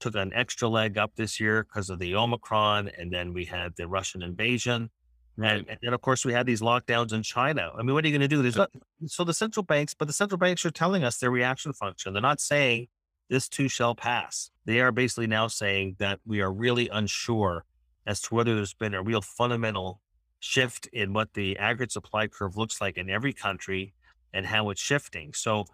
took 0.00 0.14
an 0.14 0.32
extra 0.34 0.68
leg 0.68 0.98
up 0.98 1.12
this 1.16 1.40
year 1.40 1.64
because 1.64 1.88
of 1.88 1.98
the 1.98 2.14
Omicron. 2.14 2.90
And 2.98 3.10
then 3.10 3.32
we 3.32 3.46
had 3.46 3.74
the 3.76 3.88
Russian 3.88 4.22
invasion. 4.22 4.90
And, 5.38 5.66
and 5.68 5.78
then, 5.82 5.94
of 5.94 6.00
course, 6.00 6.24
we 6.24 6.32
had 6.32 6.46
these 6.46 6.60
lockdowns 6.60 7.12
in 7.12 7.22
China. 7.22 7.70
I 7.76 7.82
mean, 7.82 7.94
what 7.94 8.04
are 8.04 8.08
you 8.08 8.12
going 8.12 8.28
to 8.28 8.36
do? 8.36 8.42
There's 8.42 8.56
not, 8.56 8.70
so 9.06 9.24
the 9.24 9.34
central 9.34 9.64
banks, 9.64 9.94
but 9.94 10.06
the 10.06 10.14
central 10.14 10.38
banks 10.38 10.64
are 10.66 10.70
telling 10.70 11.02
us 11.02 11.18
their 11.18 11.30
reaction 11.30 11.72
function. 11.72 12.12
They're 12.12 12.22
not 12.22 12.40
saying 12.40 12.88
this 13.30 13.48
too 13.48 13.68
shall 13.68 13.94
pass. 13.94 14.50
They 14.66 14.80
are 14.80 14.92
basically 14.92 15.26
now 15.26 15.48
saying 15.48 15.96
that 15.98 16.20
we 16.26 16.40
are 16.40 16.52
really 16.52 16.88
unsure 16.88 17.64
as 18.06 18.20
to 18.22 18.34
whether 18.34 18.54
there's 18.54 18.74
been 18.74 18.94
a 18.94 19.02
real 19.02 19.20
fundamental 19.20 20.00
shift 20.40 20.86
in 20.92 21.12
what 21.12 21.32
the 21.34 21.56
aggregate 21.58 21.92
supply 21.92 22.26
curve 22.26 22.56
looks 22.56 22.80
like 22.80 22.98
in 22.98 23.08
every 23.08 23.32
country 23.32 23.94
and 24.32 24.46
how 24.46 24.70
it's 24.70 24.80
shifting. 24.80 25.32
So 25.32 25.64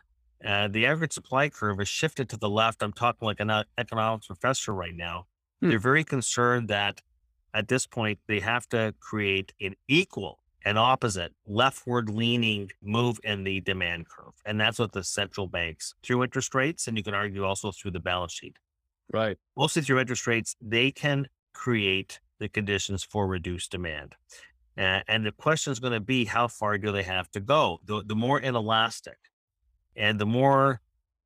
uh, 0.44 0.68
the 0.68 0.86
aggregate 0.86 1.12
supply 1.12 1.48
curve 1.48 1.78
has 1.78 1.88
shifted 1.88 2.28
to 2.30 2.36
the 2.36 2.48
left. 2.48 2.82
I'm 2.82 2.92
talking 2.92 3.26
like 3.26 3.40
an 3.40 3.50
economics 3.78 4.28
professor 4.28 4.72
right 4.72 4.94
now. 4.94 5.26
Hmm. 5.60 5.70
They're 5.70 5.78
very 5.78 6.04
concerned 6.04 6.68
that 6.68 7.00
at 7.52 7.68
this 7.68 7.86
point 7.86 8.20
they 8.28 8.40
have 8.40 8.68
to 8.68 8.94
create 9.00 9.52
an 9.60 9.74
equal 9.88 10.38
and 10.64 10.78
opposite 10.78 11.32
leftward 11.46 12.10
leaning 12.10 12.70
move 12.82 13.18
in 13.24 13.44
the 13.44 13.60
demand 13.60 14.08
curve. 14.08 14.34
And 14.44 14.60
that's 14.60 14.78
what 14.78 14.92
the 14.92 15.02
central 15.02 15.46
banks 15.46 15.94
through 16.02 16.22
interest 16.22 16.54
rates, 16.54 16.86
and 16.86 16.96
you 16.96 17.02
can 17.02 17.14
argue 17.14 17.44
also 17.44 17.72
through 17.72 17.92
the 17.92 18.00
balance 18.00 18.32
sheet. 18.32 18.56
Right. 19.12 19.38
Mostly 19.56 19.82
through 19.82 20.00
interest 20.00 20.26
rates, 20.26 20.54
they 20.60 20.90
can 20.90 21.26
create 21.52 22.20
the 22.38 22.48
conditions 22.48 23.02
for 23.02 23.26
reduced 23.26 23.70
demand. 23.70 24.14
Uh, 24.78 25.00
and 25.08 25.26
the 25.26 25.32
question 25.32 25.72
is 25.72 25.80
going 25.80 25.92
to 25.92 26.00
be 26.00 26.24
how 26.24 26.48
far 26.48 26.78
do 26.78 26.90
they 26.92 27.02
have 27.02 27.30
to 27.32 27.40
go? 27.40 27.80
The, 27.84 28.02
the 28.04 28.14
more 28.14 28.40
inelastic 28.40 29.18
and 29.96 30.18
the 30.18 30.26
more 30.26 30.80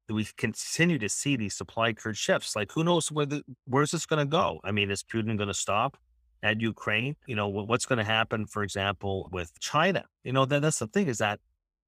we 0.09 0.27
continue 0.37 0.99
to 0.99 1.09
see 1.09 1.37
these 1.37 1.55
supply 1.55 1.93
curve 1.93 2.19
shifts, 2.19 2.57
like 2.57 2.73
who 2.73 2.85
knows 2.85 3.13
where 3.13 3.27
the, 3.27 3.43
where's 3.67 3.93
this 3.93 4.07
going 4.07 4.19
to 4.19 4.31
go? 4.31 4.61
I 4.65 4.73
mean, 4.73 4.91
is 4.91 5.03
Putin 5.03 5.37
going 5.37 5.49
to 5.49 5.55
stop? 5.55 5.97
at 6.45 6.61
Ukraine. 6.61 7.17
You 7.27 7.35
know, 7.35 7.49
what's 7.49 7.87
going 7.87 7.99
to 7.99 8.05
happen, 8.05 8.47
for 8.47 8.63
example, 8.63 9.29
with 9.33 9.59
China? 9.59 10.05
You 10.23 10.33
know, 10.33 10.45
that, 10.45 10.63
that's 10.63 10.79
the 10.79 10.87
thing 10.87 11.09
is 11.09 11.19
that 11.19 11.41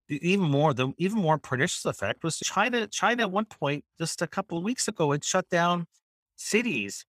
even 0.08 0.48
more, 0.50 0.72
the 0.72 0.92
even 0.98 1.18
more 1.18 1.38
pernicious 1.38 1.84
effect 1.84 2.24
was 2.24 2.38
China. 2.38 2.86
China 2.86 3.24
at 3.24 3.30
one 3.30 3.44
point, 3.44 3.84
just 3.98 4.22
a 4.22 4.26
couple 4.26 4.56
of 4.56 4.64
weeks 4.64 4.88
ago, 4.88 5.12
it 5.12 5.22
shut 5.22 5.48
down 5.50 5.86
cities 6.36 7.04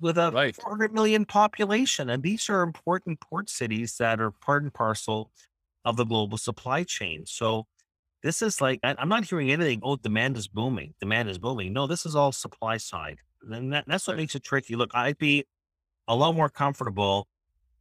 with 0.00 0.18
a 0.18 0.30
right. 0.30 0.56
400 0.56 0.92
million 0.92 1.24
population. 1.24 2.10
And 2.10 2.22
these 2.22 2.48
are 2.48 2.62
important 2.62 3.20
port 3.20 3.50
cities 3.50 3.96
that 3.98 4.20
are 4.20 4.30
part 4.30 4.62
and 4.62 4.72
parcel 4.72 5.30
of 5.84 5.96
the 5.96 6.04
global 6.04 6.38
supply 6.38 6.84
chain. 6.84 7.24
So 7.26 7.66
this 8.22 8.42
is 8.42 8.60
like, 8.60 8.80
I'm 8.82 9.08
not 9.08 9.24
hearing 9.24 9.50
anything, 9.50 9.80
oh, 9.82 9.96
demand 9.96 10.36
is 10.36 10.48
booming. 10.48 10.94
Demand 11.00 11.28
is 11.28 11.38
booming. 11.38 11.72
No, 11.72 11.86
this 11.86 12.04
is 12.04 12.14
all 12.14 12.32
supply 12.32 12.76
side. 12.76 13.18
And 13.50 13.72
that, 13.72 13.84
that's 13.86 14.06
what 14.06 14.16
makes 14.16 14.34
it 14.34 14.42
tricky. 14.42 14.76
Look, 14.76 14.90
I'd 14.94 15.18
be 15.18 15.46
a 16.06 16.14
lot 16.14 16.34
more 16.34 16.50
comfortable 16.50 17.28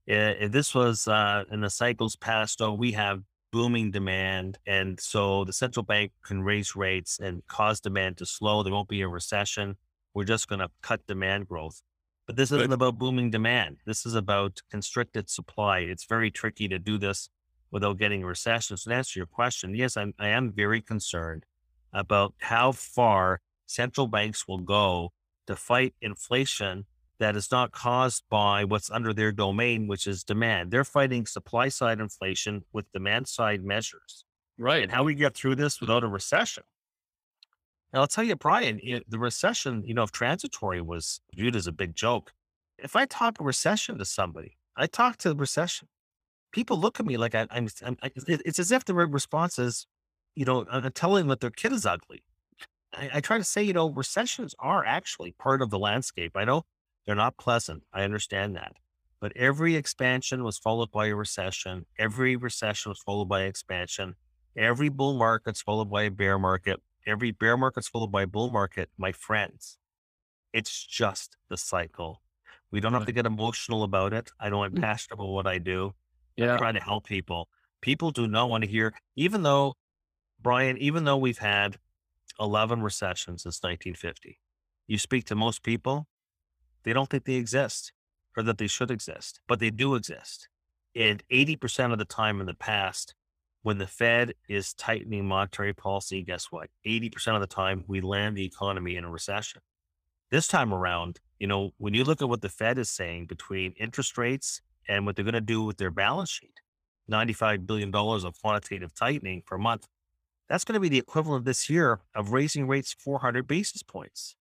if 0.07 0.51
this 0.51 0.73
was 0.73 1.07
uh, 1.07 1.43
in 1.51 1.61
the 1.61 1.69
cycles 1.69 2.15
past. 2.15 2.61
Oh, 2.61 2.73
we 2.73 2.93
have 2.93 3.21
booming 3.51 3.91
demand, 3.91 4.57
and 4.65 4.99
so 4.99 5.43
the 5.43 5.53
central 5.53 5.83
bank 5.83 6.11
can 6.23 6.43
raise 6.43 6.75
rates 6.75 7.19
and 7.19 7.45
cause 7.47 7.79
demand 7.79 8.17
to 8.17 8.25
slow. 8.25 8.63
There 8.63 8.73
won't 8.73 8.87
be 8.87 9.01
a 9.01 9.07
recession. 9.07 9.75
We're 10.13 10.23
just 10.23 10.47
going 10.47 10.59
to 10.59 10.69
cut 10.81 11.05
demand 11.07 11.47
growth. 11.47 11.81
But 12.29 12.35
this 12.35 12.51
isn't 12.51 12.71
about 12.71 12.99
booming 12.99 13.31
demand. 13.31 13.77
This 13.87 14.05
is 14.05 14.13
about 14.13 14.61
constricted 14.69 15.31
supply. 15.31 15.79
It's 15.79 16.05
very 16.05 16.29
tricky 16.29 16.67
to 16.67 16.77
do 16.77 16.99
this 16.99 17.27
without 17.71 17.97
getting 17.97 18.21
a 18.21 18.27
recession. 18.27 18.77
So 18.77 18.91
to 18.91 18.97
answer 18.97 19.17
your 19.17 19.25
question, 19.25 19.73
yes, 19.73 19.97
I'm, 19.97 20.13
I 20.19 20.27
am 20.27 20.51
very 20.51 20.79
concerned 20.79 21.47
about 21.91 22.35
how 22.37 22.71
far 22.71 23.41
central 23.65 24.05
banks 24.05 24.47
will 24.47 24.59
go 24.59 25.11
to 25.47 25.55
fight 25.55 25.95
inflation 26.03 26.85
that 27.17 27.35
is 27.35 27.49
not 27.49 27.71
caused 27.71 28.21
by 28.29 28.63
what's 28.63 28.91
under 28.91 29.11
their 29.11 29.31
domain, 29.31 29.87
which 29.87 30.05
is 30.05 30.23
demand. 30.23 30.69
They're 30.69 30.83
fighting 30.83 31.25
supply 31.25 31.69
side 31.69 31.99
inflation 31.99 32.63
with 32.71 32.91
demand 32.91 33.27
side 33.27 33.63
measures. 33.63 34.23
Right. 34.59 34.83
And 34.83 34.91
how 34.91 35.03
we 35.03 35.15
get 35.15 35.33
through 35.33 35.55
this 35.55 35.81
without 35.81 36.03
a 36.03 36.07
recession. 36.07 36.61
Now, 37.93 38.01
I'll 38.01 38.07
tell 38.07 38.23
you, 38.23 38.35
Brian, 38.35 38.79
it, 38.83 39.09
the 39.09 39.19
recession, 39.19 39.83
you 39.85 39.93
know, 39.93 40.03
if 40.03 40.11
transitory 40.11 40.81
was 40.81 41.21
viewed 41.35 41.55
as 41.55 41.67
a 41.67 41.71
big 41.71 41.95
joke, 41.95 42.33
if 42.77 42.95
I 42.95 43.05
talk 43.05 43.39
a 43.39 43.43
recession 43.43 43.97
to 43.97 44.05
somebody, 44.05 44.57
I 44.75 44.87
talk 44.87 45.17
to 45.17 45.29
the 45.29 45.35
recession, 45.35 45.87
people 46.51 46.79
look 46.79 46.99
at 46.99 47.05
me 47.05 47.17
like 47.17 47.35
I, 47.35 47.47
am 47.51 47.67
it's 48.03 48.59
as 48.59 48.71
if 48.71 48.85
the 48.85 48.93
response 48.93 49.59
is, 49.59 49.87
you 50.35 50.45
know, 50.45 50.65
I'm 50.71 50.91
telling 50.91 51.21
them 51.21 51.29
that 51.29 51.41
their 51.41 51.49
kid 51.49 51.73
is 51.73 51.85
ugly. 51.85 52.23
I, 52.93 53.09
I 53.15 53.19
try 53.21 53.37
to 53.37 53.43
say, 53.43 53.63
you 53.63 53.73
know, 53.73 53.89
recessions 53.89 54.55
are 54.59 54.85
actually 54.85 55.31
part 55.39 55.61
of 55.61 55.69
the 55.69 55.79
landscape. 55.79 56.33
I 56.35 56.45
know 56.45 56.65
they're 57.05 57.15
not 57.15 57.37
pleasant. 57.37 57.83
I 57.91 58.03
understand 58.03 58.55
that. 58.55 58.73
But 59.19 59.35
every 59.35 59.75
expansion 59.75 60.43
was 60.43 60.57
followed 60.57 60.91
by 60.91 61.07
a 61.07 61.15
recession. 61.15 61.85
Every 61.97 62.35
recession 62.35 62.91
was 62.91 62.99
followed 62.99 63.27
by 63.27 63.43
expansion. 63.43 64.15
Every 64.55 64.89
bull 64.89 65.15
market's 65.15 65.61
followed 65.61 65.91
by 65.91 66.03
a 66.03 66.11
bear 66.11 66.39
market. 66.39 66.79
Every 67.09 67.31
bear 67.31 67.57
market's 67.57 67.87
followed 67.87 68.11
by 68.11 68.21
a 68.23 68.27
bull 68.27 68.51
market. 68.51 68.89
My 68.95 69.11
friends, 69.11 69.79
it's 70.53 70.85
just 70.85 71.37
the 71.49 71.57
cycle. 71.57 72.21
We 72.69 72.79
don't 72.79 72.93
have 72.93 73.07
to 73.07 73.11
get 73.11 73.25
emotional 73.25 73.81
about 73.81 74.13
it. 74.13 74.29
I 74.39 74.49
know 74.49 74.63
I'm 74.63 74.73
mm. 74.73 74.81
passionate 74.81 75.15
about 75.15 75.29
what 75.29 75.47
I 75.47 75.57
do. 75.57 75.95
Yeah. 76.35 76.53
I 76.53 76.57
try 76.57 76.71
to 76.71 76.79
help 76.79 77.07
people. 77.07 77.49
People 77.81 78.11
do 78.11 78.27
not 78.27 78.49
want 78.49 78.63
to 78.63 78.69
hear, 78.69 78.93
even 79.15 79.41
though, 79.41 79.73
Brian, 80.39 80.77
even 80.77 81.03
though 81.03 81.17
we've 81.17 81.39
had 81.39 81.77
11 82.39 82.83
recessions 82.83 83.41
since 83.41 83.63
1950, 83.63 84.39
you 84.85 84.99
speak 84.99 85.25
to 85.25 85.35
most 85.35 85.63
people, 85.63 86.07
they 86.83 86.93
don't 86.93 87.09
think 87.09 87.25
they 87.25 87.35
exist 87.35 87.91
or 88.37 88.43
that 88.43 88.59
they 88.59 88.67
should 88.67 88.91
exist, 88.91 89.39
but 89.47 89.59
they 89.59 89.71
do 89.71 89.95
exist. 89.95 90.47
And 90.95 91.23
80% 91.31 91.91
of 91.91 91.97
the 91.97 92.05
time 92.05 92.39
in 92.39 92.45
the 92.45 92.53
past, 92.53 93.15
when 93.61 93.77
the 93.77 93.87
Fed 93.87 94.33
is 94.47 94.73
tightening 94.73 95.27
monetary 95.27 95.73
policy, 95.73 96.23
guess 96.23 96.47
what? 96.49 96.69
80% 96.85 97.35
of 97.35 97.41
the 97.41 97.47
time, 97.47 97.83
we 97.87 98.01
land 98.01 98.37
the 98.37 98.45
economy 98.45 98.95
in 98.95 99.03
a 99.03 99.09
recession. 99.09 99.61
This 100.31 100.47
time 100.47 100.73
around, 100.73 101.19
you 101.39 101.47
know, 101.47 101.71
when 101.77 101.93
you 101.93 102.03
look 102.03 102.21
at 102.21 102.29
what 102.29 102.41
the 102.41 102.49
Fed 102.49 102.77
is 102.77 102.89
saying 102.89 103.25
between 103.25 103.73
interest 103.73 104.17
rates 104.17 104.61
and 104.87 105.05
what 105.05 105.15
they're 105.15 105.25
going 105.25 105.33
to 105.33 105.41
do 105.41 105.63
with 105.63 105.77
their 105.77 105.91
balance 105.91 106.29
sheet, 106.29 106.61
$95 107.11 107.65
billion 107.65 107.93
of 107.93 108.41
quantitative 108.41 108.93
tightening 108.93 109.41
per 109.45 109.57
month, 109.57 109.87
that's 110.47 110.63
going 110.63 110.73
to 110.73 110.79
be 110.79 110.89
the 110.89 110.97
equivalent 110.97 111.45
this 111.45 111.69
year 111.69 111.99
of 112.15 112.31
raising 112.31 112.67
rates 112.67 112.95
400 112.97 113.47
basis 113.47 113.83
points. 113.83 114.35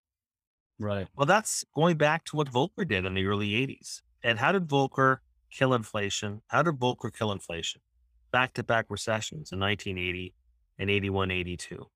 Right. 0.79 1.09
Well, 1.17 1.27
that's 1.27 1.65
going 1.75 1.97
back 1.97 2.25
to 2.27 2.37
what 2.37 2.51
Volcker 2.53 2.87
did 2.87 3.05
in 3.05 3.15
the 3.15 3.27
early 3.27 3.51
80s. 3.51 4.03
And 4.23 4.39
how 4.39 4.53
did 4.53 4.69
Volcker 4.69 5.19
kill 5.51 5.75
inflation? 5.75 6.43
How 6.49 6.63
did 6.63 6.75
Volcker 6.77 7.13
kill 7.13 7.33
inflation? 7.33 7.81
Back 8.31 8.55
to 8.55 8.63
back 8.63 8.87
recessions 8.89 9.53
in 9.53 9.61
1980 9.61 10.35
and 10.79 10.91
81, 10.91 11.31
82. 11.31 11.87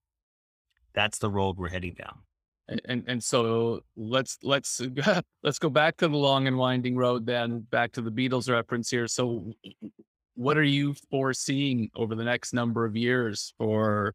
That's 0.95 1.19
the 1.19 1.31
road 1.31 1.59
we're 1.59 1.69
heading 1.69 1.95
down. 1.95 2.21
And 2.87 3.05
and 3.07 3.23
so 3.23 3.81
let's 3.97 4.39
let's 4.43 4.81
let's 5.43 5.59
go 5.59 5.69
back 5.69 5.97
to 5.99 6.09
the 6.09 6.17
long 6.17 6.47
and 6.47 6.57
winding 6.57 6.97
road 6.97 7.27
then 7.27 7.61
back 7.71 7.93
to 7.93 8.03
the 8.03 8.11
Beatles 8.11 8.51
reference 8.51 8.89
here. 8.89 9.07
So 9.09 9.53
what 10.35 10.57
are 10.57 10.63
you 10.63 10.95
foreseeing 11.11 11.91
over 11.95 12.15
the 12.15 12.25
next 12.25 12.55
number 12.55 12.85
of 12.85 12.97
years 12.97 13.53
for 13.59 14.15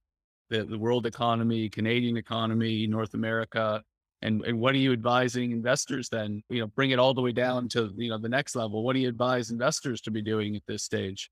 the, 0.50 0.64
the 0.64 0.78
world 0.78 1.06
economy, 1.06 1.70
Canadian 1.70 2.18
economy, 2.18 2.88
North 2.88 3.14
America? 3.14 3.84
and 4.22 4.44
and 4.46 4.60
what 4.60 4.74
are 4.74 4.80
you 4.80 4.94
advising 4.94 5.52
investors 5.52 6.10
then 6.10 6.42
you 6.50 6.60
know 6.60 6.68
bring 6.68 6.92
it 6.92 7.00
all 7.00 7.14
the 7.14 7.22
way 7.22 7.32
down 7.32 7.68
to 7.70 7.94
you 7.96 8.10
know 8.10 8.18
the 8.18 8.30
next 8.30 8.56
level 8.56 8.84
what 8.84 8.94
do 8.94 9.00
you 9.00 9.10
advise 9.10 9.52
investors 9.52 10.02
to 10.02 10.12
be 10.12 10.22
doing 10.22 10.56
at 10.56 10.64
this 10.68 10.84
stage 10.84 11.30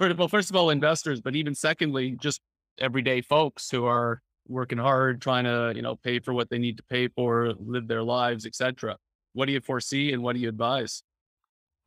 well 0.00 0.28
first 0.28 0.50
of 0.50 0.56
all 0.56 0.70
investors 0.70 1.20
but 1.20 1.36
even 1.36 1.54
secondly 1.54 2.16
just 2.20 2.40
everyday 2.78 3.20
folks 3.20 3.70
who 3.70 3.84
are 3.84 4.20
working 4.48 4.78
hard 4.78 5.20
trying 5.20 5.44
to 5.44 5.72
you 5.76 5.82
know 5.82 5.96
pay 5.96 6.18
for 6.18 6.32
what 6.32 6.48
they 6.50 6.58
need 6.58 6.76
to 6.76 6.82
pay 6.84 7.08
for 7.08 7.52
live 7.58 7.86
their 7.86 8.02
lives 8.02 8.46
etc 8.46 8.96
what 9.34 9.46
do 9.46 9.52
you 9.52 9.60
foresee 9.60 10.12
and 10.12 10.22
what 10.22 10.34
do 10.34 10.40
you 10.40 10.48
advise 10.48 11.02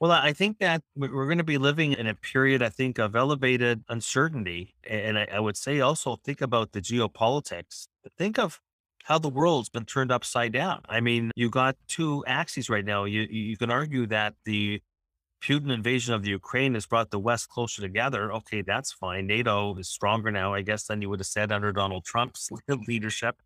well, 0.04 0.12
I 0.12 0.34
think 0.34 0.60
that 0.60 0.82
we're 0.98 1.28
going 1.28 1.38
to 1.38 1.46
be 1.46 1.58
living 1.58 1.94
in 1.94 2.08
a 2.08 2.14
period, 2.14 2.62
I 2.62 2.68
think, 2.68 3.00
of 3.00 3.16
elevated 3.16 3.86
uncertainty. 3.88 4.76
And 4.86 5.18
I, 5.18 5.40
would 5.40 5.56
say 5.56 5.80
also 5.80 6.18
think 6.26 6.42
about 6.42 6.74
the 6.74 6.82
geopolitics. 6.82 7.88
Think 8.18 8.38
of 8.38 8.60
how 9.06 9.18
the 9.18 9.30
world's 9.30 9.70
been 9.70 9.86
turned 9.86 10.12
upside 10.12 10.52
down. 10.52 10.82
I 10.90 11.00
mean, 11.00 11.32
you 11.38 11.50
got 11.50 11.78
two 11.88 12.22
axes 12.28 12.70
right 12.70 12.84
now. 12.84 13.06
You 13.06 13.22
you 13.30 13.56
can 13.56 13.72
argue 13.72 14.06
that 14.08 14.34
the 14.44 14.82
Putin 15.44 15.72
invasion 15.72 16.14
of 16.14 16.24
the 16.24 16.30
Ukraine 16.30 16.74
has 16.74 16.86
brought 16.86 17.12
the 17.12 17.20
West 17.20 17.50
closer 17.50 17.82
together. 17.82 18.32
Okay, 18.32 18.62
that's 18.62 18.94
fine. 18.94 19.28
NATO 19.28 19.76
is 19.76 19.90
stronger 19.90 20.32
now, 20.32 20.54
I 20.54 20.62
guess, 20.62 20.86
than 20.86 21.02
you 21.02 21.10
would 21.10 21.20
have 21.20 21.28
said 21.28 21.52
under 21.52 21.72
Donald 21.74 22.06
Trump's 22.06 22.50
leadership. 22.88 23.42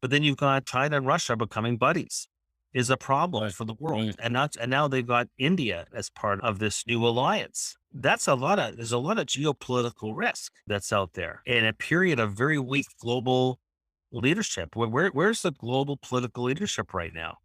But 0.00 0.10
then 0.10 0.22
you've 0.22 0.38
got 0.38 0.64
China 0.64 0.96
and 0.96 1.06
Russia 1.06 1.36
becoming 1.36 1.76
buddies. 1.76 2.28
is 2.72 2.88
a 2.88 2.96
problem 2.96 3.50
for 3.50 3.64
the 3.64 3.74
world. 3.74 4.14
And 4.18 4.32
not, 4.32 4.56
and 4.56 4.70
now 4.70 4.88
they've 4.88 5.06
got 5.06 5.28
India 5.38 5.86
as 5.92 6.08
part 6.08 6.40
of 6.40 6.58
this 6.60 6.86
new 6.86 7.04
alliance. 7.06 7.76
That's 7.92 8.26
a 8.26 8.34
lot 8.34 8.58
of 8.58 8.76
there's 8.76 8.92
a 8.92 8.98
lot 8.98 9.18
of 9.18 9.26
geopolitical 9.26 10.12
risk 10.14 10.52
that's 10.66 10.92
out 10.92 11.14
there 11.14 11.42
in 11.46 11.64
a 11.64 11.72
period 11.72 12.20
of 12.20 12.34
very 12.34 12.58
weak 12.58 12.86
global 13.00 13.60
leadership. 14.12 14.76
Where, 14.76 14.88
where 14.88 15.08
where's 15.08 15.42
the 15.42 15.52
global 15.52 15.96
political 15.96 16.44
leadership 16.44 16.94
right 16.94 17.14
now? 17.14 17.38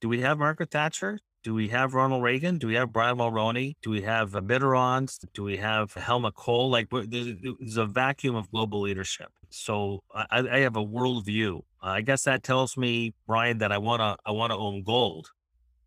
Do 0.00 0.08
we 0.08 0.20
have 0.20 0.38
Margaret 0.38 0.70
Thatcher? 0.70 1.20
Do 1.42 1.54
we 1.54 1.68
have 1.68 1.94
Ronald 1.94 2.22
Reagan? 2.22 2.58
Do 2.58 2.66
we 2.66 2.74
have 2.74 2.92
Brian 2.92 3.16
Mulroney? 3.16 3.76
Do 3.82 3.90
we 3.90 4.02
have 4.02 4.32
Mitterrand? 4.32 5.24
Do 5.32 5.42
we 5.42 5.56
have 5.56 5.94
Helmut 5.94 6.34
Kohl? 6.34 6.70
Like 6.70 6.88
there's 6.90 7.76
a 7.78 7.86
vacuum 7.86 8.36
of 8.36 8.50
global 8.50 8.82
leadership. 8.82 9.28
So 9.48 10.02
I, 10.14 10.46
I 10.50 10.58
have 10.58 10.76
a 10.76 10.84
worldview. 10.84 11.62
I 11.80 12.02
guess 12.02 12.24
that 12.24 12.42
tells 12.42 12.76
me, 12.76 13.14
Brian, 13.26 13.58
that 13.58 13.72
I 13.72 13.78
want 13.78 14.00
to 14.00 14.16
I 14.26 14.32
want 14.32 14.52
to 14.52 14.58
own 14.58 14.82
gold. 14.82 15.30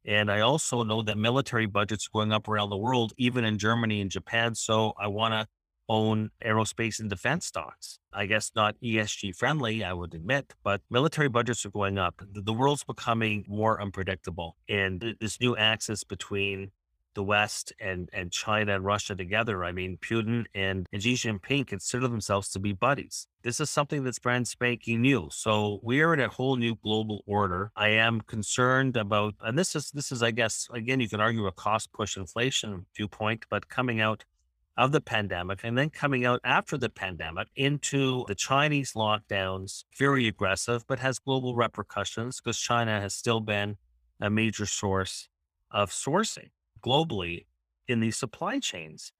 And 0.06 0.32
I 0.32 0.40
also 0.40 0.84
know 0.84 1.02
that 1.04 1.18
military 1.18 1.68
budgets 1.68 2.08
are 2.08 2.18
going 2.18 2.34
up 2.34 2.48
around 2.48 2.70
the 2.72 2.78
world, 2.78 3.14
even 3.18 3.46
in 3.46 3.58
Germany 3.58 4.02
and 4.02 4.10
Japan. 4.10 4.56
So 4.56 4.94
I 5.00 5.08
want 5.08 5.34
to 5.34 5.48
own 5.90 6.30
aerospace 6.44 7.00
and 7.00 7.10
defense 7.10 7.46
stocks. 7.46 8.00
I 8.12 8.26
guess 8.26 8.52
not 8.56 8.76
ESG 8.84 9.36
friendly, 9.36 9.84
I 9.84 9.94
would 9.94 10.14
admit, 10.14 10.54
but 10.64 10.82
military 10.90 11.30
budgets 11.30 11.66
are 11.66 11.72
going 11.72 11.98
up. 11.98 12.22
The, 12.32 12.54
world's 12.54 12.84
becoming 12.84 13.46
more 13.48 13.82
unpredictable. 13.82 14.56
And 14.70 15.16
this 15.20 15.40
new 15.42 15.58
axis 15.58 16.04
between 16.04 16.72
the 17.16 17.24
West 17.24 17.74
and, 17.80 18.10
and 18.14 18.32
China 18.32 18.76
and 18.76 18.86
Russia 18.86 19.16
together, 19.16 19.64
I 19.64 19.72
mean, 19.72 19.98
Putin 19.98 20.46
and, 20.54 20.88
and 20.92 21.04
Xi 21.04 21.14
Jinping 21.14 21.68
consider 21.68 22.08
themselves 22.08 22.50
to 22.50 22.60
be 22.60 22.74
buddies. 22.74 23.28
This 23.44 23.60
is 23.60 23.70
something 23.70 24.04
that's 24.04 24.20
brand 24.20 24.48
spanking 24.48 25.02
new. 25.02 25.30
So 25.32 25.80
we 25.84 26.02
are 26.02 26.14
in 26.14 26.20
a 26.20 26.30
whole 26.30 26.56
new 26.56 26.76
global 26.76 27.24
order. 27.26 27.72
I 27.76 27.90
am 27.90 28.22
concerned 28.22 28.98
about, 28.98 29.36
and 29.42 29.58
this 29.58 29.76
is, 29.76 29.92
this 29.92 30.12
is, 30.12 30.24
I 30.24 30.32
guess, 30.32 30.68
again, 30.74 31.00
you 31.00 31.10
can 31.10 31.20
argue 31.20 31.46
a 31.48 31.52
cost 31.52 31.92
push 31.94 32.18
inflation 32.18 32.86
viewpoint, 32.96 33.46
but 33.50 33.70
coming 33.70 34.00
out 34.00 34.24
of 34.76 34.92
the 34.92 35.02
pandemic 35.02 35.60
and 35.64 35.78
then 35.78 35.90
coming 35.90 36.26
out 36.26 36.40
after 36.44 36.78
the 36.78 36.90
pandemic 36.90 37.48
into 37.56 38.26
the 38.28 38.36
Chinese 38.36 38.94
lockdowns, 38.94 39.84
very 39.98 40.28
aggressive, 40.28 40.84
but 40.88 41.00
has 41.00 41.20
global 41.20 41.56
repercussions 41.56 42.42
because 42.42 42.58
China 42.58 43.00
has 43.00 43.14
still 43.14 43.40
been 43.40 43.78
a 44.20 44.30
major 44.30 44.66
source 44.66 45.30
of 45.70 45.92
sourcing 45.92 46.50
globally 46.84 47.46
in 47.88 48.00
these 48.00 48.18
supply 48.18 48.60
chains. 48.60 49.12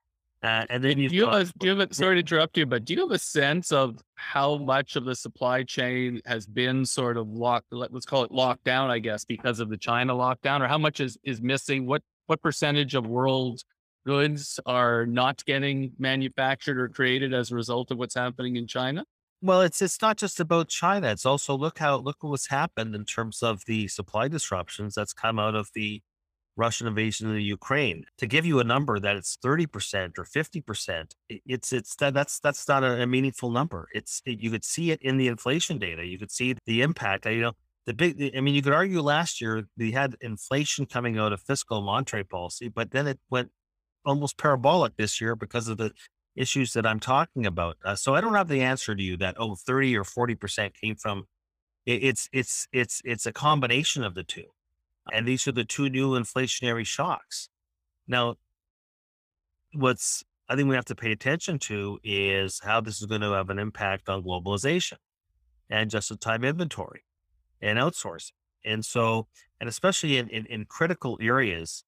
Uh, 0.42 0.66
and 0.70 0.84
then 0.84 0.98
you 0.98 1.08
do 1.08 1.16
you, 1.16 1.26
have 1.26 1.50
a, 1.50 1.54
do 1.60 1.68
you 1.68 1.78
have 1.78 1.90
a, 1.90 1.94
sorry 1.94 2.16
to 2.16 2.20
interrupt 2.20 2.58
you, 2.58 2.66
but 2.66 2.84
do 2.84 2.94
you 2.94 3.00
have 3.00 3.12
a 3.12 3.20
sense 3.20 3.72
of 3.72 4.02
how 4.16 4.58
much 4.58 4.98
of 4.98 5.06
the 5.06 5.16
supply 5.16 5.64
chain 5.64 6.20
has 6.26 6.46
been 6.46 6.86
sort 6.86 7.16
of 7.16 7.30
locked, 7.30 7.68
let's 7.72 8.06
call 8.06 8.26
it 8.26 8.32
locked 8.32 8.66
down, 8.66 8.92
I 8.92 9.00
guess, 9.00 9.24
because 9.24 9.62
of 9.62 9.70
the 9.70 9.78
China 9.78 10.14
lockdown, 10.14 10.60
or 10.60 10.68
how 10.68 10.78
much 10.78 11.00
is, 11.00 11.18
is 11.24 11.42
missing? 11.42 11.86
What, 11.86 12.02
what 12.26 12.42
percentage 12.42 12.94
of 12.94 13.08
world 13.08 13.64
goods 14.06 14.60
are 14.66 15.06
not 15.06 15.44
getting 15.46 15.92
manufactured 16.00 16.80
or 16.80 16.90
created 16.90 17.34
as 17.34 17.52
a 17.52 17.56
result 17.56 17.92
of 17.92 17.98
what's 17.98 18.16
happening 18.16 18.56
in 18.56 18.68
China? 18.68 19.06
Well, 19.42 19.62
it's 19.62 19.82
it's 19.82 20.02
not 20.02 20.18
just 20.18 20.40
about 20.40 20.70
China. 20.70 21.12
It's 21.12 21.26
also 21.26 21.56
look 21.58 21.80
how 21.80 21.98
look 21.98 22.18
what's 22.22 22.48
happened 22.48 22.96
in 22.96 23.04
terms 23.04 23.44
of 23.44 23.64
the 23.66 23.90
supply 23.90 24.30
disruptions 24.30 24.96
that's 24.96 25.12
come 25.14 25.38
out 25.38 25.54
of 25.54 25.70
the 25.76 26.02
Russian 26.56 26.88
invasion 26.88 27.28
of 27.28 27.36
the 27.36 27.44
Ukraine. 27.44 28.06
To 28.20 28.28
give 28.28 28.46
you 28.46 28.60
a 28.60 28.64
number 28.64 29.00
that 29.00 29.18
it's 29.18 29.38
thirty 29.42 29.66
percent 29.66 30.14
or 30.18 30.24
fifty 30.24 30.62
percent, 30.62 31.16
it's 31.28 31.74
it's 31.74 31.96
that 31.98 32.14
that's 32.14 32.40
that's 32.40 32.68
not 32.70 32.84
a, 32.84 33.02
a 33.02 33.06
meaningful 33.06 33.52
number. 33.52 33.90
It's 33.94 34.22
it, 34.26 34.40
you 34.40 34.50
could 34.50 34.64
see 34.64 34.92
it 34.92 35.02
in 35.02 35.18
the 35.18 35.28
inflation 35.28 35.78
data. 35.78 36.06
You 36.06 36.18
could 36.18 36.32
see 36.32 36.56
the 36.66 36.82
impact. 36.82 37.26
Uh, 37.26 37.32
you 37.32 37.42
know, 37.42 37.54
the 37.86 37.94
big. 37.94 38.32
I 38.38 38.40
mean, 38.40 38.56
you 38.56 38.62
could 38.62 38.74
argue 38.74 39.02
last 39.02 39.42
year 39.42 39.64
we 39.78 39.92
had 39.92 40.16
inflation 40.22 40.86
coming 40.86 41.18
out 41.18 41.34
of 41.34 41.42
fiscal 41.42 41.82
monetary 41.82 42.24
policy, 42.24 42.70
but 42.70 42.92
then 42.92 43.08
it 43.08 43.20
went 43.30 43.52
almost 44.06 44.38
parabolic 44.38 44.96
this 44.98 45.20
year 45.22 45.36
because 45.36 45.68
of 45.68 45.78
the 45.78 45.92
issues 46.36 46.74
that 46.74 46.86
I'm 46.86 47.00
talking 47.00 47.46
about. 47.46 47.78
Uh, 47.84 47.96
so 47.96 48.16
I 48.16 48.22
don't 48.22 48.34
have 48.36 48.48
the 48.48 48.62
answer 48.62 48.96
to 48.96 49.04
you 49.04 49.18
that 49.18 49.36
oh 49.38 49.56
30 49.56 49.98
or 49.98 50.04
40 50.04 50.36
percent 50.36 50.74
came 50.80 50.96
from. 50.96 51.26
It, 51.86 52.04
it's 52.04 52.30
it's 52.32 52.68
it's 52.72 53.02
it's 53.04 53.26
a 53.26 53.34
combination 53.34 54.04
of 54.04 54.16
the 54.16 54.24
two, 54.24 54.46
and 55.12 55.28
these 55.28 55.48
are 55.48 55.52
the 55.52 55.66
two 55.66 55.90
new 55.90 56.12
inflationary 56.12 56.86
shocks. 56.86 57.50
Now, 58.08 58.36
what's 59.74 60.24
I 60.50 60.56
think 60.56 60.70
we 60.70 60.76
have 60.76 60.86
to 60.86 60.96
pay 60.96 61.12
attention 61.12 61.60
to 61.60 62.00
is 62.04 62.60
how 62.64 62.82
this 62.82 63.00
is 63.02 63.08
going 63.08 63.22
to 63.22 63.32
have 63.32 63.50
an 63.50 63.60
impact 63.60 64.10
on 64.10 64.24
globalization 64.24 64.98
and 65.70 65.90
just-in-time 65.90 66.44
inventory 66.44 67.04
and 67.62 67.80
outsourcing. 67.80 68.34
And 68.66 68.84
so, 68.84 69.28
and 69.60 69.70
especially 69.70 70.18
in, 70.18 70.30
in, 70.30 70.46
in 70.46 70.66
critical 70.66 71.18
areas 71.22 71.84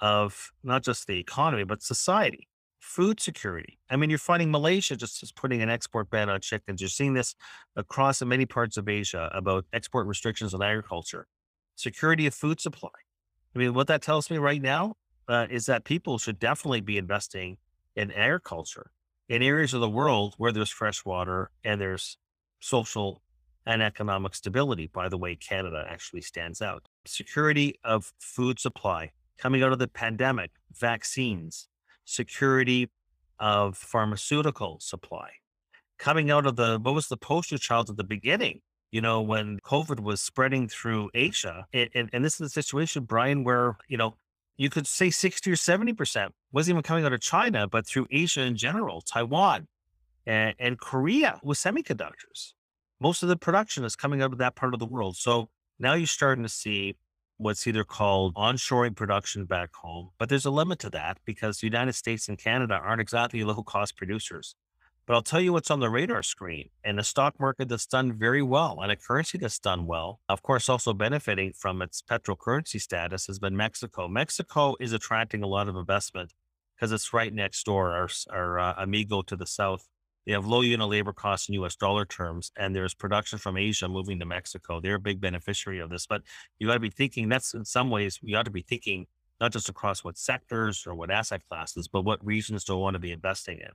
of 0.00 0.52
not 0.62 0.82
just 0.82 1.06
the 1.06 1.18
economy, 1.18 1.64
but 1.64 1.82
society, 1.82 2.48
food 2.80 3.20
security. 3.20 3.78
I 3.90 3.96
mean, 3.96 4.10
you're 4.10 4.18
finding 4.18 4.50
Malaysia 4.50 4.96
just, 4.96 5.20
just 5.20 5.36
putting 5.36 5.62
an 5.62 5.68
export 5.68 6.10
ban 6.10 6.28
on 6.28 6.40
chickens. 6.40 6.80
You're 6.80 6.88
seeing 6.88 7.14
this 7.14 7.34
across 7.76 8.22
many 8.22 8.46
parts 8.46 8.76
of 8.76 8.88
Asia 8.88 9.30
about 9.32 9.64
export 9.72 10.06
restrictions 10.06 10.54
on 10.54 10.62
agriculture, 10.62 11.26
security 11.76 12.26
of 12.26 12.34
food 12.34 12.60
supply. 12.60 12.90
I 13.54 13.58
mean, 13.58 13.74
what 13.74 13.86
that 13.88 14.02
tells 14.02 14.30
me 14.30 14.38
right 14.38 14.62
now 14.62 14.94
uh, 15.28 15.46
is 15.50 15.66
that 15.66 15.84
people 15.84 16.18
should 16.18 16.38
definitely 16.38 16.80
be 16.80 16.96
investing 16.96 17.56
in 17.96 18.12
agriculture 18.12 18.90
in 19.28 19.42
areas 19.42 19.74
of 19.74 19.80
the 19.80 19.88
world 19.88 20.34
where 20.38 20.52
there's 20.52 20.70
fresh 20.70 21.04
water 21.04 21.50
and 21.64 21.80
there's 21.80 22.16
social 22.60 23.22
and 23.66 23.82
economic 23.82 24.34
stability. 24.34 24.88
By 24.92 25.08
the 25.08 25.18
way, 25.18 25.36
Canada 25.36 25.84
actually 25.88 26.22
stands 26.22 26.62
out. 26.62 26.88
Security 27.04 27.78
of 27.84 28.12
food 28.18 28.58
supply 28.58 29.12
coming 29.38 29.62
out 29.62 29.72
of 29.72 29.78
the 29.78 29.88
pandemic, 29.88 30.50
vaccines, 30.72 31.68
security 32.04 32.90
of 33.38 33.76
pharmaceutical 33.76 34.78
supply, 34.80 35.30
coming 35.98 36.30
out 36.30 36.46
of 36.46 36.56
the, 36.56 36.78
what 36.82 36.94
was 36.94 37.08
the 37.08 37.16
poster 37.16 37.58
child 37.58 37.88
at 37.90 37.96
the 37.96 38.04
beginning? 38.04 38.60
You 38.90 39.00
know, 39.00 39.20
when 39.20 39.60
COVID 39.60 40.00
was 40.00 40.20
spreading 40.20 40.68
through 40.68 41.10
Asia, 41.14 41.66
and, 41.72 41.90
and, 41.94 42.10
and 42.12 42.24
this 42.24 42.40
is 42.40 42.46
a 42.46 42.48
situation, 42.48 43.04
Brian, 43.04 43.44
where, 43.44 43.76
you 43.88 43.98
know, 43.98 44.16
you 44.56 44.70
could 44.70 44.86
say 44.86 45.10
60 45.10 45.50
or 45.52 45.54
70% 45.54 46.30
wasn't 46.52 46.74
even 46.74 46.82
coming 46.82 47.04
out 47.04 47.12
of 47.12 47.20
China, 47.20 47.68
but 47.68 47.86
through 47.86 48.06
Asia 48.10 48.42
in 48.42 48.56
general, 48.56 49.02
Taiwan 49.02 49.68
and, 50.26 50.54
and 50.58 50.78
Korea 50.80 51.38
with 51.44 51.58
semiconductors. 51.58 52.54
Most 53.00 53.22
of 53.22 53.28
the 53.28 53.36
production 53.36 53.84
is 53.84 53.94
coming 53.94 54.20
out 54.20 54.32
of 54.32 54.38
that 54.38 54.56
part 54.56 54.74
of 54.74 54.80
the 54.80 54.86
world. 54.86 55.16
So 55.16 55.48
now 55.78 55.94
you're 55.94 56.08
starting 56.08 56.42
to 56.42 56.48
see 56.48 56.96
what's 57.38 57.66
either 57.66 57.84
called 57.84 58.34
onshoring 58.34 58.94
production 58.94 59.44
back 59.44 59.74
home, 59.74 60.10
but 60.18 60.28
there's 60.28 60.44
a 60.44 60.50
limit 60.50 60.78
to 60.80 60.90
that 60.90 61.18
because 61.24 61.58
the 61.58 61.66
United 61.66 61.94
States 61.94 62.28
and 62.28 62.36
Canada 62.36 62.74
aren't 62.74 63.00
exactly 63.00 63.42
low 63.44 63.62
cost 63.62 63.96
producers. 63.96 64.54
But 65.06 65.14
I'll 65.14 65.22
tell 65.22 65.40
you 65.40 65.54
what's 65.54 65.70
on 65.70 65.80
the 65.80 65.88
radar 65.88 66.22
screen 66.22 66.68
and 66.84 67.00
a 67.00 67.02
stock 67.02 67.40
market 67.40 67.70
that's 67.70 67.86
done 67.86 68.12
very 68.12 68.42
well 68.42 68.80
and 68.82 68.92
a 68.92 68.96
currency 68.96 69.38
that's 69.38 69.58
done 69.58 69.86
well. 69.86 70.20
Of 70.28 70.42
course, 70.42 70.68
also 70.68 70.92
benefiting 70.92 71.54
from 71.54 71.80
its 71.80 72.02
petro 72.02 72.36
currency 72.36 72.78
status 72.78 73.26
has 73.26 73.38
been 73.38 73.56
Mexico. 73.56 74.06
Mexico 74.06 74.74
is 74.78 74.92
attracting 74.92 75.42
a 75.42 75.46
lot 75.46 75.66
of 75.66 75.76
investment 75.76 76.34
because 76.76 76.92
it's 76.92 77.14
right 77.14 77.32
next 77.32 77.64
door, 77.64 77.92
our, 77.92 78.08
our 78.30 78.58
uh, 78.58 78.74
amigo 78.76 79.22
to 79.22 79.34
the 79.34 79.46
south. 79.46 79.88
They 80.28 80.34
have 80.34 80.44
low 80.44 80.60
unit 80.60 80.86
labor 80.86 81.14
costs 81.14 81.48
in 81.48 81.54
US 81.54 81.74
dollar 81.74 82.04
terms, 82.04 82.52
and 82.54 82.76
there's 82.76 82.92
production 82.92 83.38
from 83.38 83.56
Asia 83.56 83.88
moving 83.88 84.18
to 84.18 84.26
Mexico. 84.26 84.78
They're 84.78 84.96
a 84.96 85.00
big 85.00 85.22
beneficiary 85.22 85.78
of 85.78 85.88
this. 85.88 86.06
But 86.06 86.20
you 86.58 86.66
got 86.66 86.74
to 86.74 86.80
be 86.80 86.90
thinking 86.90 87.30
that's 87.30 87.54
in 87.54 87.64
some 87.64 87.88
ways, 87.88 88.18
you 88.20 88.36
ought 88.36 88.44
to 88.44 88.50
be 88.50 88.60
thinking 88.60 89.06
not 89.40 89.52
just 89.52 89.70
across 89.70 90.04
what 90.04 90.18
sectors 90.18 90.86
or 90.86 90.94
what 90.94 91.10
asset 91.10 91.40
classes, 91.48 91.88
but 91.88 92.02
what 92.02 92.22
regions 92.22 92.64
do 92.64 92.76
we 92.76 92.82
want 92.82 92.92
to 92.92 92.98
be 92.98 93.10
investing 93.10 93.56
in. 93.56 93.70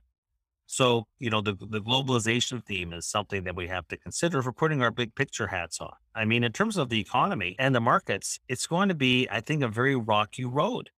So, 0.66 1.08
you 1.18 1.28
know, 1.28 1.40
the, 1.40 1.54
the 1.54 1.80
globalization 1.80 2.64
theme 2.64 2.92
is 2.92 3.04
something 3.04 3.42
that 3.44 3.56
we 3.56 3.66
have 3.66 3.88
to 3.88 3.96
consider 3.96 4.40
for 4.40 4.52
putting 4.52 4.80
our 4.80 4.92
big 4.92 5.16
picture 5.16 5.48
hats 5.48 5.80
on. 5.80 5.92
I 6.14 6.24
mean, 6.24 6.44
in 6.44 6.52
terms 6.52 6.76
of 6.76 6.88
the 6.88 7.00
economy 7.00 7.56
and 7.58 7.74
the 7.74 7.80
markets, 7.80 8.38
it's 8.48 8.68
going 8.68 8.90
to 8.90 8.94
be, 8.94 9.26
I 9.28 9.40
think, 9.40 9.64
a 9.64 9.68
very 9.68 9.96
rocky 9.96 10.44
road. 10.44 10.90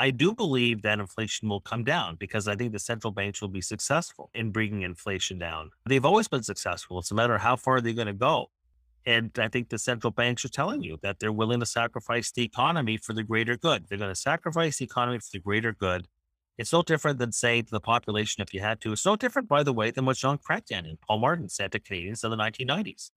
I 0.00 0.10
do 0.10 0.32
believe 0.32 0.82
that 0.82 1.00
inflation 1.00 1.48
will 1.48 1.60
come 1.60 1.82
down 1.82 2.16
because 2.16 2.46
I 2.46 2.54
think 2.54 2.72
the 2.72 2.78
central 2.78 3.12
banks 3.12 3.40
will 3.40 3.48
be 3.48 3.60
successful 3.60 4.30
in 4.32 4.52
bringing 4.52 4.82
inflation 4.82 5.38
down. 5.38 5.70
They've 5.86 6.04
always 6.04 6.28
been 6.28 6.44
successful. 6.44 7.00
It's 7.00 7.10
a 7.10 7.16
matter 7.16 7.34
of 7.34 7.40
how 7.40 7.56
far 7.56 7.80
they're 7.80 7.92
going 7.92 8.06
to 8.06 8.12
go. 8.12 8.50
And 9.04 9.30
I 9.38 9.48
think 9.48 9.70
the 9.70 9.78
central 9.78 10.12
banks 10.12 10.44
are 10.44 10.50
telling 10.50 10.82
you 10.82 10.98
that 11.02 11.18
they're 11.18 11.32
willing 11.32 11.60
to 11.60 11.66
sacrifice 11.66 12.30
the 12.30 12.44
economy 12.44 12.96
for 12.96 13.12
the 13.12 13.24
greater 13.24 13.56
good. 13.56 13.86
They're 13.88 13.98
going 13.98 14.12
to 14.12 14.20
sacrifice 14.20 14.78
the 14.78 14.84
economy 14.84 15.18
for 15.18 15.30
the 15.32 15.40
greater 15.40 15.72
good. 15.72 16.06
It's 16.58 16.72
no 16.72 16.82
different 16.82 17.18
than 17.18 17.32
saying 17.32 17.64
to 17.64 17.70
the 17.70 17.80
population, 17.80 18.42
if 18.42 18.52
you 18.52 18.60
had 18.60 18.80
to, 18.82 18.92
it's 18.92 19.06
no 19.06 19.16
different, 19.16 19.48
by 19.48 19.62
the 19.62 19.72
way, 19.72 19.90
than 19.90 20.04
what 20.04 20.16
Jean 20.16 20.38
Chrétien 20.38 20.88
and 20.88 21.00
Paul 21.00 21.18
Martin 21.18 21.48
said 21.48 21.72
to 21.72 21.80
Canadians 21.80 22.22
in 22.22 22.30
the 22.30 22.36
1990s. 22.36 23.10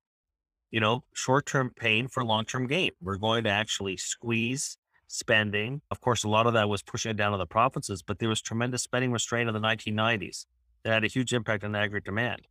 You 0.72 0.80
know, 0.80 1.04
short 1.14 1.46
term 1.46 1.72
pain 1.76 2.08
for 2.08 2.24
long 2.24 2.46
term 2.46 2.68
gain. 2.68 2.92
We're 3.02 3.18
going 3.18 3.44
to 3.44 3.50
actually 3.50 3.98
squeeze 3.98 4.78
spending. 5.12 5.82
Of 5.92 6.00
course, 6.00 6.24
a 6.24 6.30
lot 6.30 6.48
of 6.48 6.54
that 6.54 6.70
was 6.70 6.82
pushing 6.82 7.12
it 7.12 7.18
down 7.18 7.34
to 7.34 7.38
the 7.38 7.46
provinces, 7.46 8.02
but 8.02 8.20
there 8.20 8.30
was 8.30 8.42
tremendous 8.42 8.82
spending 8.82 9.12
restraint 9.12 9.50
in 9.50 9.54
the 9.54 9.60
1990s 9.60 10.46
that 10.84 10.94
had 10.94 11.04
a 11.04 11.08
huge 11.08 11.34
impact 11.34 11.64
on 11.64 11.76
aggregate 11.76 12.06
demand. 12.06 12.48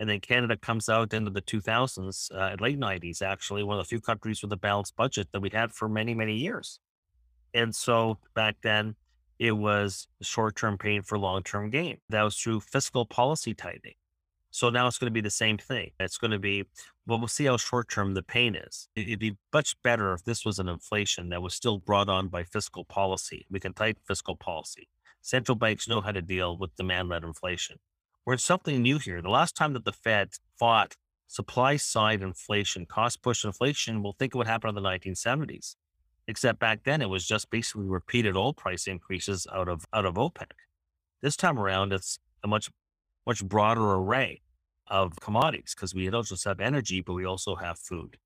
And 0.00 0.08
then 0.08 0.20
Canada 0.20 0.56
comes 0.56 0.88
out 0.88 1.12
into 1.12 1.30
the 1.30 1.42
2000s, 1.42 2.30
uh, 2.32 2.56
late 2.60 2.78
90s, 2.78 3.20
actually, 3.20 3.62
one 3.62 3.78
of 3.78 3.84
the 3.84 3.88
few 3.88 4.00
countries 4.00 4.42
with 4.42 4.52
a 4.52 4.56
balanced 4.56 4.96
budget 4.96 5.28
that 5.32 5.40
we 5.40 5.50
had 5.50 5.72
for 5.72 5.88
many, 5.88 6.14
many 6.14 6.34
years. 6.34 6.78
And 7.52 7.74
so 7.74 8.18
back 8.34 8.56
then, 8.62 8.94
it 9.38 9.52
was 9.52 10.08
short 10.22 10.56
term 10.56 10.78
pain 10.78 11.02
for 11.02 11.18
long 11.18 11.42
term 11.42 11.70
gain. 11.70 11.98
That 12.08 12.22
was 12.22 12.36
through 12.36 12.60
fiscal 12.60 13.06
policy 13.06 13.54
tightening. 13.54 13.94
So 14.50 14.70
now 14.70 14.86
it's 14.86 14.98
going 14.98 15.10
to 15.10 15.14
be 15.14 15.20
the 15.20 15.30
same 15.30 15.58
thing. 15.58 15.90
It's 16.00 16.18
going 16.18 16.30
to 16.30 16.38
be, 16.38 16.64
well, 17.06 17.18
we'll 17.18 17.28
see 17.28 17.44
how 17.44 17.56
short 17.56 17.90
term 17.90 18.14
the 18.14 18.22
pain 18.22 18.54
is. 18.54 18.88
It'd 18.96 19.18
be 19.18 19.36
much 19.52 19.80
better 19.82 20.12
if 20.14 20.24
this 20.24 20.44
was 20.44 20.58
an 20.58 20.68
inflation 20.68 21.28
that 21.28 21.42
was 21.42 21.54
still 21.54 21.78
brought 21.78 22.08
on 22.08 22.28
by 22.28 22.44
fiscal 22.44 22.84
policy. 22.84 23.46
We 23.50 23.60
can 23.60 23.74
tighten 23.74 24.02
fiscal 24.06 24.36
policy. 24.36 24.88
Central 25.20 25.56
banks 25.56 25.88
know 25.88 26.00
how 26.00 26.12
to 26.12 26.22
deal 26.22 26.56
with 26.56 26.76
demand 26.76 27.08
led 27.08 27.24
inflation. 27.24 27.76
We're 28.24 28.34
in 28.34 28.38
something 28.38 28.82
new 28.82 28.98
here. 28.98 29.20
The 29.20 29.30
last 29.30 29.56
time 29.56 29.72
that 29.74 29.84
the 29.84 29.92
Fed 29.92 30.30
fought 30.58 30.96
supply 31.26 31.76
side 31.76 32.22
inflation, 32.22 32.86
cost 32.86 33.22
push 33.22 33.44
inflation, 33.44 34.02
we'll 34.02 34.16
think 34.18 34.34
of 34.34 34.38
what 34.38 34.46
happened 34.46 34.76
in 34.76 34.82
the 34.82 34.88
1970s. 34.88 35.76
Except 36.26 36.58
back 36.58 36.84
then 36.84 37.00
it 37.00 37.08
was 37.08 37.26
just 37.26 37.50
basically 37.50 37.86
repeated 37.86 38.36
oil 38.36 38.52
price 38.52 38.86
increases 38.86 39.46
out 39.52 39.68
of 39.68 39.86
out 39.94 40.04
of 40.04 40.14
OPEC. 40.14 40.50
This 41.22 41.36
time 41.36 41.58
around, 41.58 41.92
it's 41.92 42.18
a 42.44 42.48
much 42.48 42.70
much 43.28 43.44
broader 43.44 43.94
array 43.94 44.40
of 44.88 45.14
commodities 45.20 45.74
because 45.76 45.94
we 45.94 46.08
don't 46.08 46.26
just 46.26 46.44
have 46.44 46.60
energy, 46.60 47.02
but 47.02 47.12
we 47.12 47.26
also 47.26 47.54
have 47.54 47.78
food. 47.78 48.16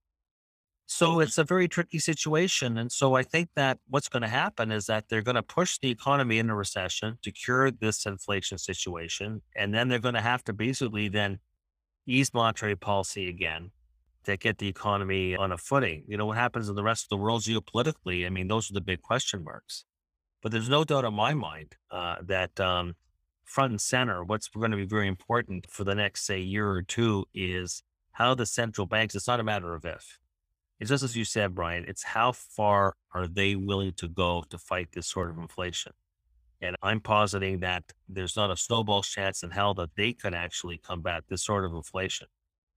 So 0.87 1.21
it's 1.21 1.39
a 1.39 1.45
very 1.45 1.69
tricky 1.69 1.99
situation. 1.99 2.79
And 2.79 2.93
so 2.93 3.15
I 3.15 3.23
think 3.23 3.49
that 3.57 3.79
what's 3.89 4.09
going 4.09 4.23
to 4.23 4.29
happen 4.29 4.71
is 4.71 4.87
that 4.87 5.09
they're 5.09 5.23
going 5.23 5.37
to 5.37 5.43
push 5.43 5.79
the 5.79 5.91
economy 5.91 6.39
into 6.39 6.55
recession 6.55 7.19
to 7.23 7.33
cure 7.33 7.71
this 7.71 8.05
inflation 8.07 8.59
situation. 8.59 9.43
And 9.57 9.75
then 9.75 9.89
they're 9.89 9.99
going 9.99 10.15
to 10.15 10.21
have 10.21 10.45
to 10.45 10.53
basically 10.53 11.09
then 11.09 11.39
ease 12.07 12.33
monetary 12.35 12.77
policy 12.77 13.29
again 13.29 13.71
to 14.25 14.37
get 14.37 14.59
the 14.59 14.69
economy 14.69 15.35
on 15.35 15.51
a 15.51 15.59
footing. 15.59 16.05
You 16.07 16.17
know, 16.17 16.27
what 16.27 16.37
happens 16.37 16.69
in 16.69 16.75
the 16.75 16.83
rest 16.83 17.07
of 17.07 17.09
the 17.09 17.17
world 17.17 17.43
geopolitically? 17.43 18.27
I 18.27 18.29
mean, 18.29 18.49
those 18.49 18.71
are 18.71 18.75
the 18.75 18.81
big 18.81 19.03
question 19.03 19.43
marks. 19.43 19.85
But 20.43 20.53
there's 20.53 20.69
no 20.69 20.85
doubt 20.85 21.05
in 21.05 21.15
my 21.15 21.35
mind 21.35 21.77
uh, 21.91 22.17
that 22.23 22.61
um, 22.61 22.95
front 23.53 23.71
and 23.71 23.81
center, 23.81 24.25
what's 24.25 24.49
going 24.49 24.71
to 24.71 24.77
be 24.79 24.87
very 24.87 25.07
important 25.07 25.71
for 25.71 25.85
the 25.85 25.95
next, 25.95 26.25
say, 26.25 26.41
year 26.41 26.71
or 26.71 26.81
two 26.81 27.27
is 27.35 27.83
how 28.13 28.35
the 28.35 28.47
central 28.47 28.87
banks, 28.87 29.15
it's 29.15 29.29
not 29.29 29.41
a 29.41 29.45
matter 29.45 29.75
of 29.75 29.85
if. 29.85 30.19
It's 30.81 30.89
just 30.89 31.05
as 31.05 31.17
you 31.17 31.27
said, 31.27 31.55
Brian, 31.55 31.85
it's 31.87 32.03
how 32.03 32.33
far 32.33 32.95
are 33.13 33.27
they 33.27 33.55
willing 33.55 33.93
to 33.99 34.09
go 34.09 34.43
to 34.49 34.57
fight 34.57 34.89
this 34.93 35.07
sort 35.07 35.29
of 35.29 35.37
inflation? 35.37 35.93
And 36.63 36.77
I'm 36.83 37.01
positing 37.01 37.61
that 37.61 37.85
there's 38.09 38.37
not 38.37 38.51
a 38.51 38.57
snowball's 38.57 39.09
chance 39.09 39.43
in 39.43 39.51
hell 39.51 39.75
that 39.75 39.91
they 39.97 40.15
can 40.15 40.33
actually 40.33 40.79
combat 40.79 41.25
this 41.29 41.45
sort 41.45 41.67
of 41.67 41.75
inflation, 41.75 42.29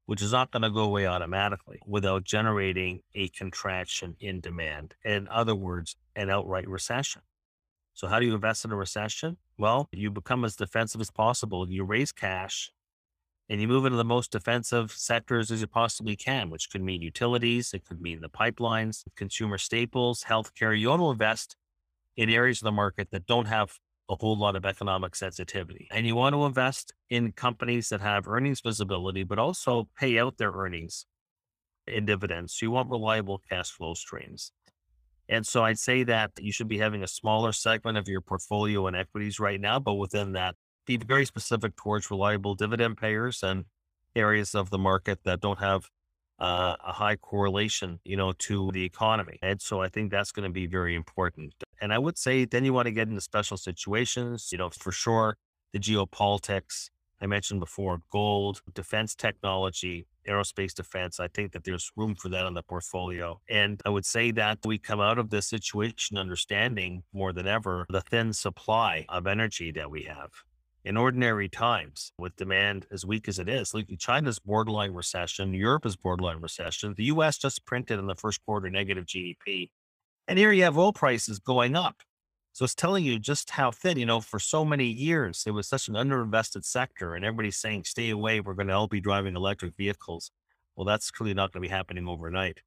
which 0.07 0.21
is 0.21 0.33
not 0.33 0.51
going 0.51 0.63
to 0.63 0.69
go 0.69 0.83
away 0.83 1.07
automatically 1.07 1.79
without 1.85 2.25
generating 2.25 2.99
a 3.13 3.29
contraction 3.29 4.17
in 4.19 4.41
demand. 4.41 4.95
In 5.05 5.29
other 5.29 5.55
words, 5.55 5.95
an 6.17 6.29
outright 6.29 6.67
recession. 6.67 7.21
So, 7.93 8.07
how 8.07 8.19
do 8.19 8.25
you 8.25 8.35
invest 8.35 8.65
in 8.65 8.71
a 8.71 8.75
recession? 8.75 9.37
Well, 9.57 9.87
you 9.91 10.11
become 10.11 10.43
as 10.43 10.55
defensive 10.55 11.01
as 11.01 11.11
possible. 11.11 11.69
You 11.69 11.83
raise 11.83 12.11
cash 12.11 12.71
and 13.49 13.61
you 13.61 13.67
move 13.67 13.85
into 13.85 13.97
the 13.97 14.03
most 14.03 14.31
defensive 14.31 14.91
sectors 14.91 15.51
as 15.51 15.61
you 15.61 15.67
possibly 15.67 16.15
can, 16.15 16.49
which 16.49 16.69
could 16.69 16.81
mean 16.81 17.01
utilities, 17.01 17.73
it 17.73 17.85
could 17.85 18.01
mean 18.01 18.21
the 18.21 18.29
pipelines, 18.29 19.03
consumer 19.15 19.57
staples, 19.57 20.23
healthcare. 20.23 20.77
You 20.77 20.89
want 20.89 21.01
to 21.01 21.11
invest 21.11 21.55
in 22.17 22.29
areas 22.29 22.61
of 22.61 22.65
the 22.65 22.71
market 22.71 23.09
that 23.11 23.25
don't 23.27 23.47
have 23.47 23.79
a 24.09 24.15
whole 24.15 24.37
lot 24.37 24.55
of 24.55 24.65
economic 24.65 25.15
sensitivity. 25.15 25.87
And 25.91 26.07
you 26.07 26.15
want 26.15 26.35
to 26.35 26.45
invest 26.45 26.93
in 27.09 27.31
companies 27.33 27.89
that 27.89 28.01
have 28.01 28.27
earnings 28.27 28.61
visibility, 28.61 29.23
but 29.23 29.39
also 29.39 29.89
pay 29.97 30.19
out 30.19 30.37
their 30.37 30.51
earnings 30.51 31.05
in 31.87 32.05
dividends. 32.05 32.55
So 32.55 32.65
you 32.67 32.71
want 32.71 32.89
reliable 32.89 33.41
cash 33.49 33.71
flow 33.71 33.93
streams. 33.93 34.51
And 35.27 35.45
so 35.45 35.63
I'd 35.63 35.79
say 35.79 36.03
that 36.03 36.31
you 36.39 36.51
should 36.51 36.67
be 36.67 36.77
having 36.77 37.03
a 37.03 37.07
smaller 37.07 37.51
segment 37.51 37.97
of 37.97 38.07
your 38.07 38.21
portfolio 38.21 38.87
in 38.87 38.95
equities 38.95 39.39
right 39.39 39.59
now, 39.59 39.79
but 39.79 39.95
within 39.95 40.33
that, 40.33 40.55
be 40.85 40.97
very 40.97 41.25
specific 41.25 41.75
towards 41.75 42.11
reliable 42.11 42.53
dividend 42.55 42.97
payers 42.97 43.41
and 43.41 43.65
areas 44.15 44.53
of 44.53 44.69
the 44.69 44.77
market 44.77 45.19
that 45.23 45.41
don't 45.41 45.59
have 45.59 45.89
uh, 46.39 46.75
a 46.85 46.91
high 46.91 47.15
correlation, 47.15 47.99
you 48.03 48.17
know, 48.17 48.33
to 48.33 48.71
the 48.71 48.83
economy. 48.83 49.39
And 49.41 49.61
so 49.61 49.81
I 49.81 49.89
think 49.89 50.11
that's 50.11 50.31
going 50.31 50.47
to 50.47 50.53
be 50.53 50.67
very 50.67 50.95
important. 50.95 51.53
And 51.81 51.93
I 51.93 51.97
would 51.97 52.17
say 52.17 52.45
then 52.45 52.65
you 52.65 52.73
want 52.73 52.87
to 52.87 52.91
get 52.91 53.07
into 53.07 53.21
special 53.21 53.57
situations, 53.57 54.49
you 54.51 54.57
know, 54.57 54.69
for 54.69 54.91
sure, 54.91 55.37
the 55.73 55.79
geopolitics, 55.79 56.89
I 57.21 57.27
mentioned 57.27 57.59
before, 57.59 58.01
gold, 58.11 58.61
defense 58.73 59.15
technology, 59.15 60.05
aerospace 60.27 60.73
defense. 60.73 61.19
I 61.19 61.27
think 61.27 61.53
that 61.53 61.63
there's 61.63 61.91
room 61.95 62.15
for 62.15 62.29
that 62.29 62.45
on 62.45 62.53
the 62.53 62.63
portfolio. 62.63 63.39
And 63.49 63.81
I 63.85 63.89
would 63.89 64.05
say 64.05 64.31
that 64.31 64.59
we 64.65 64.77
come 64.77 64.99
out 64.99 65.17
of 65.17 65.29
this 65.29 65.47
situation 65.47 66.17
understanding 66.17 67.03
more 67.13 67.31
than 67.31 67.47
ever 67.47 67.85
the 67.89 68.01
thin 68.01 68.33
supply 68.33 69.05
of 69.09 69.27
energy 69.27 69.71
that 69.71 69.89
we 69.89 70.03
have. 70.03 70.31
In 70.83 70.97
ordinary 70.97 71.49
times, 71.49 72.11
with 72.19 72.35
demand 72.35 72.85
as 72.91 73.05
weak 73.05 73.27
as 73.27 73.39
it 73.39 73.49
is, 73.49 73.73
like 73.73 73.87
China's 73.97 74.37
borderline 74.37 74.93
recession, 74.93 75.53
Europe 75.53 75.85
is 75.85 75.95
borderline 75.95 76.41
recession. 76.41 76.93
The 76.95 77.05
US 77.05 77.39
just 77.39 77.65
printed 77.65 77.97
in 77.97 78.05
the 78.05 78.15
first 78.15 78.45
quarter 78.45 78.69
negative 78.69 79.05
GDP. 79.05 79.71
And 80.27 80.37
here 80.37 80.51
you 80.51 80.63
have 80.63 80.77
oil 80.77 80.93
prices 80.93 81.39
going 81.39 81.75
up. 81.75 81.97
So 82.55 82.63
it's 82.63 82.73
telling 82.73 83.03
you 83.03 83.19
just 83.19 83.49
how 83.49 83.71
thin, 83.71 83.99
you 83.99 84.05
know, 84.05 84.21
for 84.21 84.39
so 84.39 84.63
many 84.63 84.85
years, 84.85 85.43
it 85.45 85.51
was 85.51 85.67
such 85.67 85.89
an 85.89 85.95
underinvested 85.95 86.63
sector 86.63 87.13
and 87.13 87.25
everybody's 87.25 87.57
saying, 87.57 87.83
stay 87.83 88.11
away. 88.11 88.39
We're 88.39 88.53
going 88.53 88.69
to 88.69 88.73
all 88.73 88.87
be 88.87 89.01
driving 89.01 89.35
electric 89.35 89.75
vehicles. 89.75 90.31
Well, 90.77 90.85
that's 90.85 91.11
clearly 91.11 91.33
not 91.33 91.51
going 91.51 91.61
to 91.61 91.67
be 91.67 91.73
happening 91.73 92.07
overnight. 92.07 92.61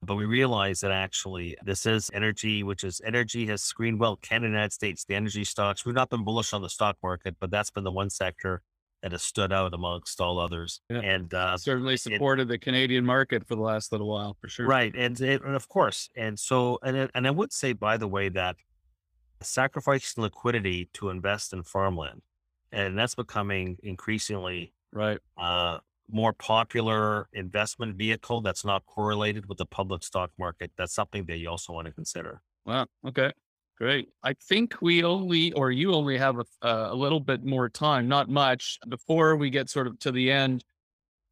But 0.00 0.14
we 0.14 0.24
realize 0.24 0.80
that 0.80 0.92
actually 0.92 1.58
this 1.62 1.84
is 1.84 2.10
energy, 2.14 2.62
which 2.62 2.84
is 2.84 3.02
energy 3.04 3.46
has 3.48 3.60
screened 3.60 4.00
well 4.00 4.16
Canada, 4.16 4.48
United 4.48 4.72
States, 4.72 5.04
the 5.04 5.14
energy 5.14 5.44
stocks. 5.44 5.84
We've 5.84 5.94
not 5.94 6.08
been 6.08 6.24
bullish 6.24 6.54
on 6.54 6.62
the 6.62 6.70
stock 6.70 6.96
market, 7.02 7.36
but 7.38 7.50
that's 7.50 7.70
been 7.70 7.84
the 7.84 7.92
one 7.92 8.08
sector 8.08 8.62
that 9.02 9.12
has 9.12 9.22
stood 9.22 9.52
out 9.52 9.74
amongst 9.74 10.22
all 10.22 10.38
others. 10.38 10.80
Yeah. 10.88 11.00
And 11.00 11.34
uh, 11.34 11.58
certainly 11.58 11.98
supported 11.98 12.44
it, 12.44 12.48
the 12.48 12.58
Canadian 12.58 13.04
market 13.04 13.46
for 13.46 13.56
the 13.56 13.60
last 13.60 13.92
little 13.92 14.08
while, 14.08 14.38
for 14.40 14.48
sure. 14.48 14.66
Right. 14.66 14.94
And, 14.96 15.20
it, 15.20 15.42
and 15.44 15.54
of 15.54 15.68
course. 15.68 16.08
And 16.16 16.38
so, 16.38 16.78
and, 16.82 17.10
and 17.14 17.26
I 17.26 17.30
would 17.30 17.52
say, 17.52 17.74
by 17.74 17.98
the 17.98 18.08
way, 18.08 18.30
that 18.30 18.56
sacrificing 19.40 20.22
liquidity 20.22 20.88
to 20.94 21.10
invest 21.10 21.52
in 21.52 21.62
farmland. 21.62 22.22
And 22.72 22.98
that's 22.98 23.14
becoming 23.14 23.76
increasingly 23.82 24.72
right 24.92 25.18
uh, 25.36 25.78
more 26.10 26.32
popular 26.32 27.28
investment 27.32 27.96
vehicle 27.96 28.40
that's 28.40 28.64
not 28.64 28.84
correlated 28.86 29.46
with 29.46 29.58
the 29.58 29.66
public 29.66 30.02
stock 30.02 30.30
market. 30.38 30.70
That's 30.76 30.94
something 30.94 31.24
that 31.26 31.38
you 31.38 31.48
also 31.48 31.72
want 31.72 31.86
to 31.86 31.92
consider. 31.92 32.42
Wow. 32.64 32.86
Okay. 33.06 33.32
Great. 33.76 34.08
I 34.24 34.34
think 34.48 34.76
we 34.82 35.04
only, 35.04 35.52
or 35.52 35.70
you 35.70 35.94
only 35.94 36.18
have 36.18 36.38
a, 36.38 36.44
a 36.68 36.94
little 36.94 37.20
bit 37.20 37.44
more 37.44 37.68
time, 37.68 38.08
not 38.08 38.28
much, 38.28 38.78
before 38.88 39.36
we 39.36 39.50
get 39.50 39.70
sort 39.70 39.86
of 39.86 39.98
to 40.00 40.10
the 40.10 40.32
end. 40.32 40.64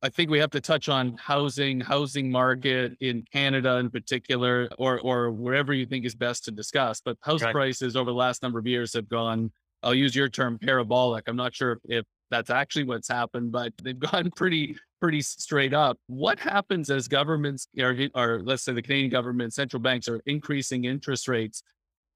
I 0.03 0.09
think 0.11 0.31
we 0.31 0.39
have 0.39 0.51
to 0.51 0.61
touch 0.61 0.89
on 0.89 1.17
housing, 1.17 1.81
housing 1.81 2.31
market 2.31 2.97
in 3.01 3.25
Canada 3.33 3.77
in 3.77 3.91
particular, 3.91 4.69
or 4.79 5.01
or 5.01 5.31
wherever 5.31 5.73
you 5.73 5.87
think 5.87 6.05
is 6.05 6.15
best 6.15 6.45
to 6.45 6.51
discuss. 6.51 7.01
But 7.01 7.17
house 7.23 7.43
right. 7.43 7.53
prices 7.53 7.97
over 7.97 8.11
the 8.11 8.17
last 8.17 8.43
number 8.43 8.59
of 8.59 8.67
years 8.67 8.93
have 8.95 9.09
gone. 9.09 9.51
I'll 9.83 9.95
use 9.95 10.15
your 10.15 10.29
term 10.29 10.59
parabolic. 10.59 11.25
I'm 11.29 11.37
not 11.37 11.55
sure 11.55 11.79
if 11.85 12.05
that's 12.31 12.51
actually 12.51 12.85
what's 12.85 13.09
happened, 13.09 13.53
but 13.53 13.73
they've 13.83 13.99
gone 14.13 14.31
pretty 14.37 14.77
pretty 15.01 15.23
straight 15.23 15.75
up. 15.75 15.99
What 16.07 16.39
happens 16.39 16.91
as 16.91 17.09
governments, 17.09 17.69
or, 17.79 17.97
or 18.15 18.41
let's 18.43 18.65
say 18.65 18.73
the 18.73 18.83
Canadian 18.83 19.11
government, 19.11 19.55
central 19.55 19.81
banks 19.81 20.09
are 20.09 20.21
increasing 20.27 20.85
interest 20.85 21.29
rates? 21.29 21.63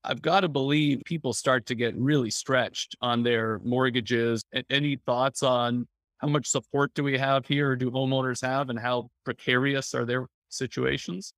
I've 0.02 0.22
got 0.22 0.40
to 0.40 0.48
believe 0.48 1.02
people 1.04 1.34
start 1.34 1.66
to 1.66 1.74
get 1.74 1.94
really 1.94 2.30
stretched 2.30 2.96
on 3.02 3.22
their 3.22 3.60
mortgages. 3.64 4.42
Any 4.70 4.96
thoughts 5.04 5.42
on 5.42 5.86
how 6.20 6.28
much 6.28 6.46
support 6.46 6.92
do 6.94 7.02
we 7.02 7.16
have 7.18 7.46
here? 7.46 7.70
or 7.70 7.76
Do 7.76 7.90
homeowners 7.90 8.42
have, 8.42 8.68
and 8.68 8.78
how 8.78 9.10
precarious 9.24 9.94
are 9.94 10.04
their 10.04 10.26
situations? 10.48 11.32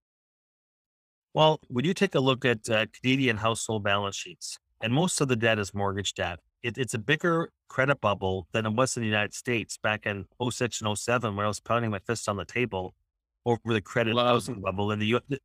Well, 1.35 1.61
when 1.69 1.85
you 1.85 1.95
take 1.95 2.15
a 2.15 2.21
look 2.21 2.45
at 2.45 2.69
uh, 2.69 2.87
Canadian 3.01 3.39
household 3.39 3.85
balance 3.85 4.17
sheets, 4.17 4.59
and 4.83 4.93
most 4.93 5.21
of 5.21 5.29
the 5.29 5.37
debt 5.37 5.59
is 5.59 5.73
mortgage 5.73 6.15
debt, 6.15 6.41
it, 6.63 6.77
it's 6.77 6.95
a 6.95 6.99
bigger 6.99 7.51
credit 7.69 8.01
bubble 8.01 8.49
than 8.53 8.67
it 8.67 8.75
was 8.75 8.97
in 8.97 9.03
the 9.03 9.09
United 9.09 9.35
States 9.35 9.79
back 9.83 10.05
in 10.05 10.27
06 10.51 10.83
and 10.83 10.99
07, 10.99 11.37
where 11.37 11.47
I 11.47 11.49
was 11.49 11.61
pounding 11.61 11.91
my 11.91 12.01
fist 12.01 12.29
on 12.29 12.37
the 12.37 12.45
table 12.45 12.95
over 13.47 13.61
the 13.67 13.81
credit 13.81 14.17
housing 14.17 14.61
bubble. 14.61 14.91
In 14.91 14.99
the 14.99 15.07
U- 15.07 15.39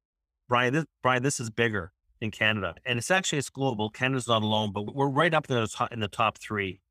Brian, 0.49 0.73
this, 0.73 0.85
Brian, 1.03 1.23
this 1.23 1.39
is 1.39 1.49
bigger 1.49 1.91
in 2.21 2.31
Canada, 2.31 2.73
and 2.85 2.97
it's 2.97 3.11
actually 3.11 3.38
it's 3.38 3.49
global. 3.49 3.89
Canada's 3.89 4.27
not 4.27 4.41
alone, 4.41 4.71
but 4.73 4.93
we're 4.95 5.09
right 5.09 5.33
up 5.33 5.47
there 5.47 5.65
in 5.91 5.99
the 5.99 6.07
top 6.07 6.39
three 6.39 6.81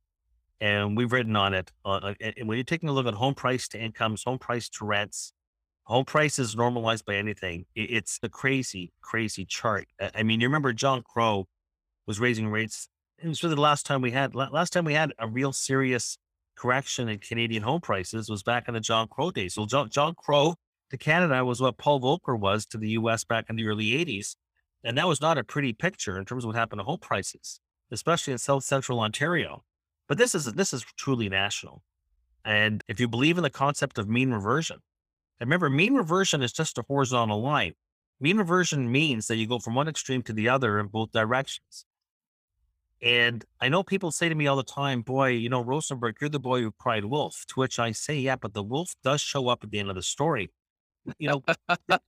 and 0.61 0.97
we've 0.97 1.13
written 1.13 1.37
on 1.37 1.55
it. 1.55 1.71
Uh, 1.85 2.15
and 2.21 2.49
when 2.49 2.57
you're 2.57 2.65
taking 2.65 2.89
a 2.89 2.93
look 2.93 3.07
at 3.07 3.15
home 3.15 3.35
price 3.35 3.69
to 3.69 3.79
incomes, 3.79 4.23
home 4.25 4.39
price 4.39 4.69
to 4.71 4.85
rents, 4.85 5.33
home 5.85 6.05
price 6.05 6.39
is 6.39 6.57
normalized 6.57 7.05
by 7.05 7.17
anything. 7.17 7.67
It's 7.75 8.19
a 8.23 8.29
crazy, 8.29 8.93
crazy 9.01 9.45
chart. 9.45 9.87
I 10.15 10.23
mean, 10.23 10.41
you 10.41 10.49
remember 10.49 10.73
John 10.73 11.03
Crow 11.03 11.47
was 12.07 12.21
raising 12.21 12.49
rates. 12.49 12.89
It 13.19 13.29
was 13.29 13.43
really 13.43 13.55
the 13.55 13.61
last 13.61 13.87
time 13.87 14.03
we 14.03 14.11
had 14.11 14.35
last 14.35 14.73
time 14.73 14.85
we 14.85 14.95
had 14.95 15.13
a 15.19 15.27
real 15.27 15.53
serious 15.53 16.19
correction 16.57 17.09
in 17.09 17.19
Canadian 17.19 17.63
home 17.63 17.81
prices 17.81 18.29
was 18.29 18.43
back 18.43 18.67
in 18.69 18.75
the 18.75 18.81
John 18.81 19.09
Crow 19.09 19.31
days. 19.31 19.55
So 19.55 19.67
John, 19.67 19.89
John 19.91 20.15
Crow 20.15 20.55
to 20.91 20.97
Canada 20.97 21.45
was 21.45 21.61
what 21.61 21.79
Paul 21.79 22.01
Volcker 22.01 22.39
was 22.39 22.67
to 22.67 22.79
the 22.79 22.91
US 22.91 23.25
back 23.25 23.47
in 23.49 23.57
the 23.57 23.67
early 23.67 23.91
80s. 23.91 24.37
And 24.83 24.97
that 24.99 25.09
was 25.09 25.21
not 25.21 25.39
a 25.39 25.45
pretty 25.45 25.73
picture 25.73 26.19
in 26.19 26.25
terms 26.25 26.45
of 26.45 26.49
what 26.49 26.57
happened 26.57 26.81
to 26.81 26.85
home 26.85 26.99
prices, 26.99 27.61
especially 27.91 28.33
in 28.33 28.39
South 28.39 28.65
Central 28.65 29.01
Ontario. 29.01 29.65
But 30.09 30.19
this 30.19 30.35
is 30.35 30.45
this 30.53 30.73
is 30.73 30.85
truly 30.97 31.29
national. 31.29 31.83
And 32.45 32.85
if 32.87 33.01
you 33.01 33.09
believe 33.09 33.39
in 33.39 33.43
the 33.43 33.51
concept 33.51 33.99
of 33.99 34.09
mean 34.09 34.31
reversion, 34.31 34.79
remember 35.41 35.69
mean 35.69 35.95
reversion 35.95 36.43
is 36.43 36.53
just 36.53 36.79
a 36.79 36.85
horizontal 36.87 37.43
line. 37.43 37.75
Mean 38.21 38.39
reversion 38.39 38.91
means 38.91 39.27
that 39.27 39.37
you 39.37 39.47
go 39.47 39.59
from 39.59 39.75
one 39.75 39.89
extreme 39.89 40.23
to 40.23 40.33
the 40.33 40.49
other 40.49 40.79
in 40.79 40.87
both 40.87 41.11
directions. 41.13 41.85
And 43.03 43.45
I 43.61 43.69
know 43.69 43.83
people 43.83 44.11
say 44.11 44.29
to 44.29 44.35
me 44.35 44.47
all 44.47 44.57
the 44.57 44.63
time, 44.63 45.03
boy, 45.03 45.29
you 45.29 45.51
know, 45.51 45.61
Rosenberg, 45.61 46.17
you're 46.21 46.31
the 46.31 46.41
boy 46.41 46.63
who 46.63 46.73
cried 46.73 47.05
wolf. 47.05 47.45
To 47.49 47.55
which 47.61 47.79
I 47.79 47.93
say, 47.93 48.17
yeah, 48.19 48.37
but 48.37 48.55
the 48.55 48.63
wolf 48.63 48.95
does 49.05 49.21
show 49.21 49.49
up 49.49 49.63
at 49.63 49.71
the 49.71 49.79
end 49.79 49.91
of 49.91 49.97
the 49.97 50.03
story. 50.03 50.51
You 51.19 51.29
know, 51.29 51.43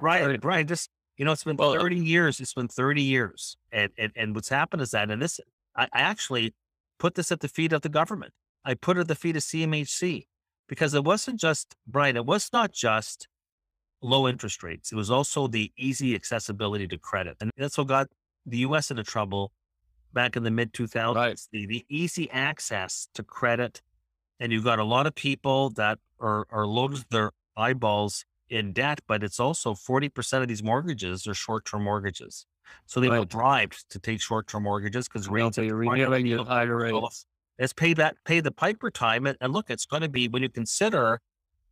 Brian, 0.00 0.38
Brian, 0.40 0.66
just, 0.66 0.90
you 1.16 1.24
know, 1.24 1.32
it's 1.32 1.44
been 1.44 1.56
well, 1.56 1.72
uh 1.72 1.80
30 1.80 1.96
years. 1.96 2.40
It's 2.40 2.54
been 2.54 2.68
30 2.68 3.02
years. 3.02 3.56
And, 3.70 3.90
and, 3.96 4.12
and 4.16 4.34
what's 4.34 4.48
happened 4.48 4.82
is 4.82 4.90
that, 4.90 5.10
and 5.10 5.22
this, 5.22 5.38
I, 5.76 5.84
I 5.84 6.00
actually 6.00 6.54
put 7.02 7.16
this 7.16 7.32
at 7.32 7.40
the 7.40 7.48
feet 7.48 7.72
of 7.72 7.82
the 7.82 7.88
government. 7.88 8.32
I 8.64 8.74
put 8.74 8.96
it 8.96 9.00
at 9.00 9.08
the 9.08 9.16
feet 9.16 9.34
of 9.34 9.42
CMHC 9.42 10.26
because 10.68 10.94
it 10.94 11.02
wasn't 11.02 11.40
just, 11.40 11.74
Brian, 11.84 12.16
it 12.16 12.24
was 12.24 12.48
not 12.52 12.70
just 12.70 13.26
low 14.00 14.28
interest 14.28 14.62
rates. 14.62 14.92
It 14.92 14.94
was 14.94 15.10
also 15.10 15.48
the 15.48 15.72
easy 15.76 16.14
accessibility 16.14 16.86
to 16.86 16.98
credit. 16.98 17.38
And 17.40 17.50
that's 17.56 17.76
what 17.76 17.88
got 17.88 18.06
the 18.46 18.58
US 18.58 18.92
into 18.92 19.02
trouble 19.02 19.50
back 20.12 20.36
in 20.36 20.44
the 20.44 20.52
mid 20.52 20.72
2000s. 20.72 21.16
Right. 21.16 21.40
The, 21.50 21.66
the 21.66 21.84
easy 21.88 22.30
access 22.30 23.08
to 23.14 23.24
credit. 23.24 23.82
And 24.38 24.52
you've 24.52 24.64
got 24.64 24.78
a 24.78 24.84
lot 24.84 25.08
of 25.08 25.16
people 25.16 25.70
that 25.70 25.98
are, 26.20 26.46
are 26.50 26.66
loaded 26.68 27.04
their 27.10 27.32
eyeballs 27.56 28.24
in 28.48 28.72
debt, 28.72 29.00
but 29.08 29.24
it's 29.24 29.40
also 29.40 29.74
40% 29.74 30.42
of 30.42 30.46
these 30.46 30.62
mortgages 30.62 31.26
are 31.26 31.34
short 31.34 31.64
term 31.64 31.82
mortgages. 31.82 32.46
So 32.86 33.00
they 33.00 33.08
right. 33.08 33.20
were 33.20 33.26
bribed 33.26 33.88
to 33.90 33.98
take 33.98 34.20
short 34.20 34.46
term 34.46 34.64
mortgages 34.64 35.08
because 35.08 35.28
rates 35.28 35.58
are 35.58 35.74
renewing 35.74 36.32
at 36.32 36.46
higher 36.46 36.76
rates. 36.76 37.26
It's 37.58 37.72
pay 37.72 37.94
that 37.94 38.16
pay 38.24 38.40
the 38.40 38.50
piper 38.50 38.90
time. 38.90 39.26
And, 39.26 39.36
and 39.40 39.52
look, 39.52 39.70
it's 39.70 39.86
going 39.86 40.02
to 40.02 40.08
be 40.08 40.28
when 40.28 40.42
you 40.42 40.48
consider 40.48 41.20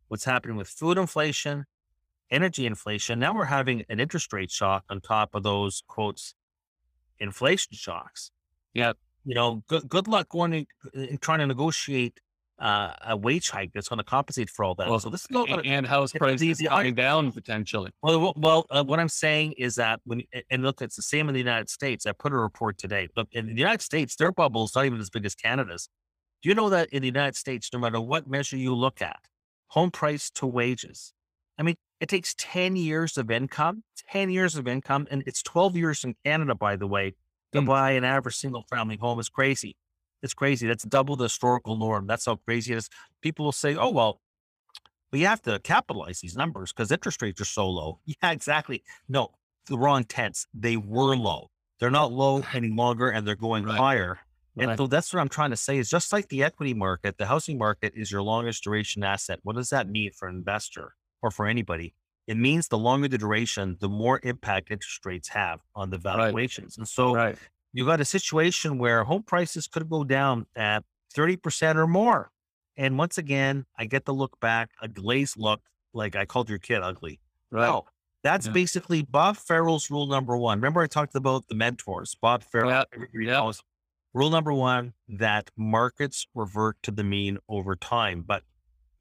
what's 0.07 0.25
happening 0.25 0.57
with 0.57 0.67
food 0.67 0.97
inflation, 0.97 1.65
energy 2.29 2.65
inflation. 2.65 3.19
Now 3.19 3.33
we're 3.33 3.45
having 3.45 3.83
an 3.89 3.99
interest 3.99 4.31
rate 4.33 4.51
shock 4.51 4.83
on 4.89 5.01
top 5.01 5.35
of 5.35 5.43
those 5.43 5.83
quotes 5.87 6.33
inflation 7.19 7.73
shocks. 7.73 8.31
Yeah. 8.73 8.93
You 9.25 9.35
know, 9.35 9.63
good 9.67 9.87
good 9.87 10.07
luck 10.07 10.29
going 10.29 10.65
and 10.93 11.21
trying 11.21 11.39
to 11.39 11.47
negotiate 11.47 12.19
uh, 12.61 12.93
a 13.07 13.17
wage 13.17 13.49
hike 13.49 13.71
that's 13.73 13.89
going 13.89 13.97
to 13.97 14.03
compensate 14.03 14.49
for 14.49 14.63
all 14.63 14.75
that. 14.75 14.87
Well, 14.87 14.99
so 14.99 15.09
this 15.09 15.21
is 15.21 15.31
not 15.31 15.49
and, 15.49 15.65
and 15.65 15.87
house 15.87 16.13
prices 16.13 16.61
coming 16.61 16.93
down 16.93 17.31
potentially. 17.31 17.91
Well, 18.03 18.33
well, 18.37 18.67
uh, 18.69 18.83
what 18.83 18.99
I'm 18.99 19.09
saying 19.09 19.53
is 19.57 19.75
that 19.75 19.99
when 20.05 20.21
and 20.49 20.61
look, 20.61 20.81
it's 20.81 20.95
the 20.95 21.01
same 21.01 21.27
in 21.27 21.33
the 21.33 21.39
United 21.39 21.69
States. 21.69 22.05
I 22.05 22.11
put 22.11 22.31
a 22.31 22.37
report 22.37 22.77
today. 22.77 23.07
Look, 23.17 23.29
in 23.31 23.47
the 23.47 23.53
United 23.55 23.81
States, 23.81 24.15
their 24.15 24.31
bubble 24.31 24.65
is 24.65 24.75
not 24.75 24.85
even 24.85 24.99
as 24.99 25.09
big 25.09 25.25
as 25.25 25.33
Canada's. 25.33 25.89
Do 26.43 26.49
you 26.49 26.55
know 26.55 26.69
that 26.69 26.89
in 26.89 27.01
the 27.01 27.07
United 27.07 27.35
States, 27.35 27.69
no 27.73 27.79
matter 27.79 27.99
what 27.99 28.27
measure 28.29 28.57
you 28.57 28.75
look 28.75 29.01
at, 29.01 29.19
home 29.67 29.91
price 29.91 30.29
to 30.35 30.45
wages, 30.45 31.13
I 31.57 31.63
mean, 31.63 31.75
it 31.99 32.09
takes 32.09 32.33
10 32.37 32.75
years 32.75 33.17
of 33.17 33.29
income, 33.29 33.83
10 34.09 34.29
years 34.29 34.55
of 34.55 34.67
income, 34.67 35.07
and 35.11 35.23
it's 35.25 35.43
12 35.43 35.75
years 35.75 36.03
in 36.03 36.15
Canada, 36.25 36.55
by 36.55 36.75
the 36.75 36.87
way, 36.87 37.15
to 37.53 37.61
mm. 37.61 37.67
buy 37.67 37.91
an 37.91 38.03
average 38.03 38.35
single 38.35 38.65
family 38.69 38.97
home 38.97 39.19
is 39.19 39.29
crazy. 39.29 39.75
It's 40.21 40.33
crazy. 40.33 40.67
That's 40.67 40.83
double 40.83 41.15
the 41.15 41.25
historical 41.25 41.77
norm. 41.77 42.07
That's 42.07 42.25
how 42.25 42.35
crazy 42.35 42.73
it 42.73 42.77
is. 42.77 42.89
People 43.21 43.45
will 43.45 43.51
say, 43.51 43.75
oh, 43.75 43.89
well, 43.89 44.21
we 45.11 45.21
have 45.21 45.41
to 45.43 45.59
capitalize 45.59 46.19
these 46.21 46.37
numbers 46.37 46.71
because 46.71 46.91
interest 46.91 47.21
rates 47.21 47.41
are 47.41 47.45
so 47.45 47.69
low. 47.69 47.99
Yeah, 48.05 48.31
exactly. 48.31 48.83
No, 49.09 49.31
the 49.67 49.77
wrong 49.77 50.03
tense. 50.03 50.47
They 50.53 50.77
were 50.77 51.15
low. 51.15 51.49
They're 51.79 51.91
not 51.91 52.11
low 52.11 52.43
any 52.53 52.69
longer 52.69 53.09
and 53.09 53.27
they're 53.27 53.35
going 53.35 53.65
right. 53.65 53.77
higher. 53.77 54.19
Right. 54.55 54.69
And 54.69 54.77
so 54.77 54.87
that's 54.87 55.13
what 55.13 55.21
I'm 55.21 55.29
trying 55.29 55.51
to 55.51 55.57
say 55.57 55.77
is 55.77 55.89
just 55.89 56.11
like 56.13 56.27
the 56.29 56.43
equity 56.43 56.73
market, 56.73 57.17
the 57.17 57.25
housing 57.25 57.57
market 57.57 57.93
is 57.95 58.11
your 58.11 58.21
longest 58.21 58.63
duration 58.63 59.03
asset. 59.03 59.39
What 59.43 59.55
does 59.55 59.69
that 59.69 59.89
mean 59.89 60.11
for 60.11 60.27
an 60.27 60.35
investor? 60.35 60.93
or 61.21 61.31
for 61.31 61.47
anybody, 61.47 61.93
it 62.27 62.37
means 62.37 62.67
the 62.67 62.77
longer 62.77 63.07
the 63.07 63.17
duration, 63.17 63.77
the 63.79 63.89
more 63.89 64.19
impact 64.23 64.71
interest 64.71 65.05
rates 65.05 65.29
have 65.29 65.61
on 65.75 65.89
the 65.89 65.97
valuations. 65.97 66.77
Right. 66.77 66.81
And 66.81 66.87
so 66.87 67.35
right. 67.73 67.79
you 67.79 67.85
got 67.85 68.01
a 68.01 68.05
situation 68.05 68.77
where 68.77 69.03
home 69.03 69.23
prices 69.23 69.67
could 69.67 69.89
go 69.89 70.03
down 70.03 70.45
at 70.55 70.83
30% 71.15 71.75
or 71.75 71.87
more. 71.87 72.31
And 72.77 72.97
once 72.97 73.17
again, 73.17 73.65
I 73.77 73.85
get 73.85 74.05
to 74.05 74.11
look 74.11 74.39
back, 74.39 74.69
a 74.81 74.87
glazed 74.87 75.37
look, 75.37 75.61
like 75.93 76.15
I 76.15 76.25
called 76.25 76.49
your 76.49 76.59
kid 76.59 76.81
ugly. 76.81 77.19
Right. 77.51 77.67
No, 77.67 77.85
that's 78.23 78.47
yeah. 78.47 78.53
basically 78.53 79.01
Bob 79.01 79.37
Farrell's 79.37 79.91
rule 79.91 80.07
number 80.07 80.37
one. 80.37 80.59
Remember, 80.59 80.81
I 80.81 80.87
talked 80.87 81.15
about 81.15 81.47
the 81.47 81.55
mentors, 81.55 82.15
Bob 82.21 82.43
Farrell. 82.43 82.69
Yeah. 82.69 82.83
Yeah. 83.13 83.51
Rule 84.13 84.29
number 84.29 84.53
one 84.53 84.93
that 85.07 85.49
markets 85.57 86.27
revert 86.35 86.77
to 86.83 86.91
the 86.91 87.03
mean 87.03 87.37
over 87.47 87.75
time. 87.75 88.23
But 88.25 88.43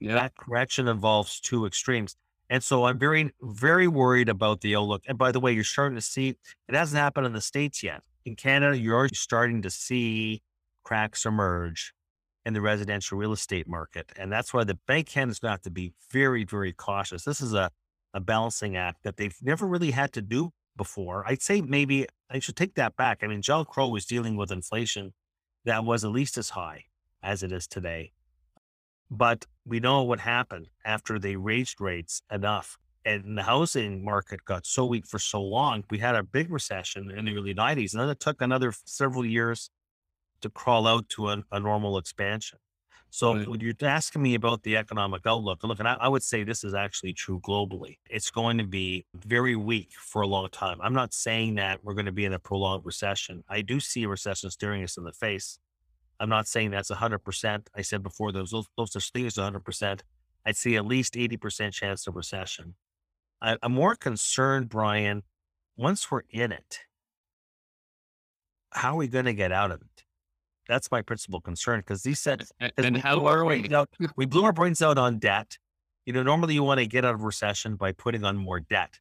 yeah. 0.01 0.15
That 0.15 0.35
correction 0.35 0.89
involves 0.89 1.41
two 1.41 1.67
extremes. 1.67 2.17
And 2.49 2.65
so 2.65 2.85
I'm 2.85 2.99
very, 2.99 3.33
very 3.43 3.87
worried 3.87 4.29
about 4.29 4.63
the 4.63 4.75
outlook. 4.75 5.03
And 5.07 5.17
by 5.17 5.31
the 5.31 5.39
way, 5.39 5.53
you're 5.53 5.63
starting 5.63 5.95
to 5.95 6.03
see 6.03 6.37
it 6.69 6.75
hasn't 6.75 6.99
happened 6.99 7.27
in 7.27 7.33
the 7.33 7.41
States 7.41 7.83
yet. 7.83 8.03
In 8.25 8.37
Canada, 8.37 8.79
you're 8.79 8.97
already 8.97 9.15
starting 9.15 9.63
to 9.63 9.71
see 9.71 10.43
cracks 10.85 11.25
emerge 11.25 11.95
in 12.45 12.55
the 12.55 12.61
residential 12.61 13.19
real 13.19 13.33
estate 13.33 13.69
market. 13.69 14.13
And 14.17 14.33
that's 14.33 14.53
why 14.53 14.65
the 14.65 14.79
Bank 14.87 15.09
Canada 15.09 15.33
is 15.33 15.39
going 15.39 15.49
to 15.49 15.53
have 15.53 15.63
to 15.63 15.71
be 15.71 15.93
very, 16.11 16.45
very 16.45 16.73
cautious. 16.73 17.25
This 17.25 17.41
is 17.41 17.55
a, 17.55 17.71
a 18.15 18.21
balancing 18.21 18.77
act 18.77 19.03
that 19.05 19.17
they've 19.17 19.37
never 19.43 19.67
really 19.67 19.91
had 19.91 20.13
to 20.15 20.23
do 20.23 20.53
before. 20.77 21.25
I'd 21.27 21.43
say 21.43 21.61
maybe 21.61 22.07
I 22.31 22.39
should 22.39 22.57
take 22.57 22.75
that 22.75 22.97
back. 22.97 23.21
I 23.23 23.27
mean, 23.27 23.43
John 23.43 23.65
Crow 23.65 23.89
was 23.89 24.07
dealing 24.07 24.37
with 24.37 24.51
inflation 24.51 25.13
that 25.65 25.85
was 25.85 26.05
at 26.05 26.11
least 26.11 26.39
as 26.39 26.51
high 26.51 26.85
as 27.23 27.43
it 27.43 27.53
is 27.53 27.67
today. 27.67 28.13
But 29.11 29.47
we 29.67 29.81
know 29.81 30.03
what 30.03 30.21
happened 30.21 30.69
after 30.85 31.19
they 31.19 31.37
raised 31.37 31.81
rates 31.81 32.23
enough 32.31 32.79
and 33.05 33.37
the 33.37 33.43
housing 33.43 34.05
market 34.05 34.45
got 34.45 34.67
so 34.67 34.85
weak 34.85 35.07
for 35.07 35.19
so 35.19 35.41
long. 35.43 35.85
We 35.91 35.99
had 35.99 36.15
a 36.17 36.23
big 36.23 36.51
recession 36.51 37.11
in 37.11 37.25
the 37.25 37.37
early 37.37 37.55
90s, 37.55 37.93
and 37.93 38.03
then 38.03 38.09
it 38.11 38.21
took 38.21 38.43
another 38.43 38.73
several 38.85 39.25
years 39.25 39.71
to 40.43 40.51
crawl 40.51 40.87
out 40.87 41.09
to 41.11 41.29
a, 41.31 41.43
a 41.53 41.61
normal 41.61 41.99
expansion. 41.99 42.59
So 43.11 43.35
right. 43.35 43.49
when 43.49 43.61
you're 43.61 43.75
asking 43.83 44.23
me 44.23 44.35
about 44.35 44.63
the 44.63 44.77
economic 44.77 45.23
outlook, 45.27 45.65
look, 45.65 45.81
and 45.81 45.89
I, 45.89 45.95
I, 45.95 46.09
would 46.09 46.23
say 46.23 46.45
this 46.45 46.63
is 46.63 46.75
actually 46.75 47.13
true 47.13 47.41
globally. 47.41 47.99
It's 48.09 48.31
going 48.31 48.59
to 48.59 48.65
be 48.65 49.05
very 49.15 49.57
weak 49.57 49.91
for 49.99 50.23
a 50.23 50.29
long 50.29 50.49
time. 50.51 50.79
I'm 50.81 50.95
not 50.95 51.13
saying 51.13 51.57
that 51.57 51.83
we're 51.83 51.95
going 51.95 52.07
to 52.07 52.13
be 52.13 52.25
in 52.25 52.33
a 52.33 52.39
prolonged 52.39 52.85
recession. 52.87 53.43
I 53.49 53.63
do 53.63 53.81
see 53.81 54.05
a 54.05 54.09
recession 54.09 54.49
staring 54.51 54.85
us 54.85 54.97
in 54.97 55.03
the 55.03 55.13
face. 55.13 55.59
I'm 56.21 56.29
not 56.29 56.47
saying 56.47 56.71
that's 56.71 56.91
100%. 56.91 57.67
I 57.75 57.83
said 57.83 58.03
before, 58.05 58.31
those, 58.31 58.51
those, 58.51 58.67
those 58.77 58.93
such 58.93 59.11
things 59.11 59.35
100%. 59.35 60.01
I'd 60.47 60.57
see 60.57 60.77
at 60.77 60.87
least 60.87 61.15
80% 61.15 61.73
chance 61.73 62.07
of 62.07 62.15
recession. 62.15 62.75
I, 63.41 63.57
I'm 63.63 63.73
more 63.73 63.95
concerned, 63.95 64.69
Brian, 64.69 65.23
once 65.77 66.11
we're 66.11 66.23
in 66.31 66.53
it, 66.53 66.81
how 68.73 68.93
are 68.93 68.97
we 68.97 69.09
going 69.09 69.25
to 69.25 69.35
get 69.35 69.53
out 69.53 69.71
of 69.71 69.81
it? 69.81 70.05
That's 70.69 70.91
my 70.91 71.03
principal 71.03 71.41
concern 71.41 71.81
because 71.81 72.03
these 72.03 72.21
said, 72.21 72.45
and, 72.61 72.73
and 72.77 72.97
how 72.99 73.27
are 73.27 73.45
we? 73.45 73.69
Out, 73.75 73.89
we 74.17 74.27
blew 74.27 74.45
our 74.45 74.53
brains 74.53 74.83
out 74.83 74.99
on 74.99 75.19
debt. 75.19 75.59
You 76.07 76.13
know, 76.13 76.23
normally 76.23 76.55
you 76.55 76.63
want 76.63 76.79
to 76.81 76.87
get 76.87 77.05
out 77.05 77.15
of 77.15 77.23
recession 77.23 77.77
by 77.77 77.93
putting 77.93 78.25
on 78.25 78.37
more 78.37 78.61
debt. 78.61 79.01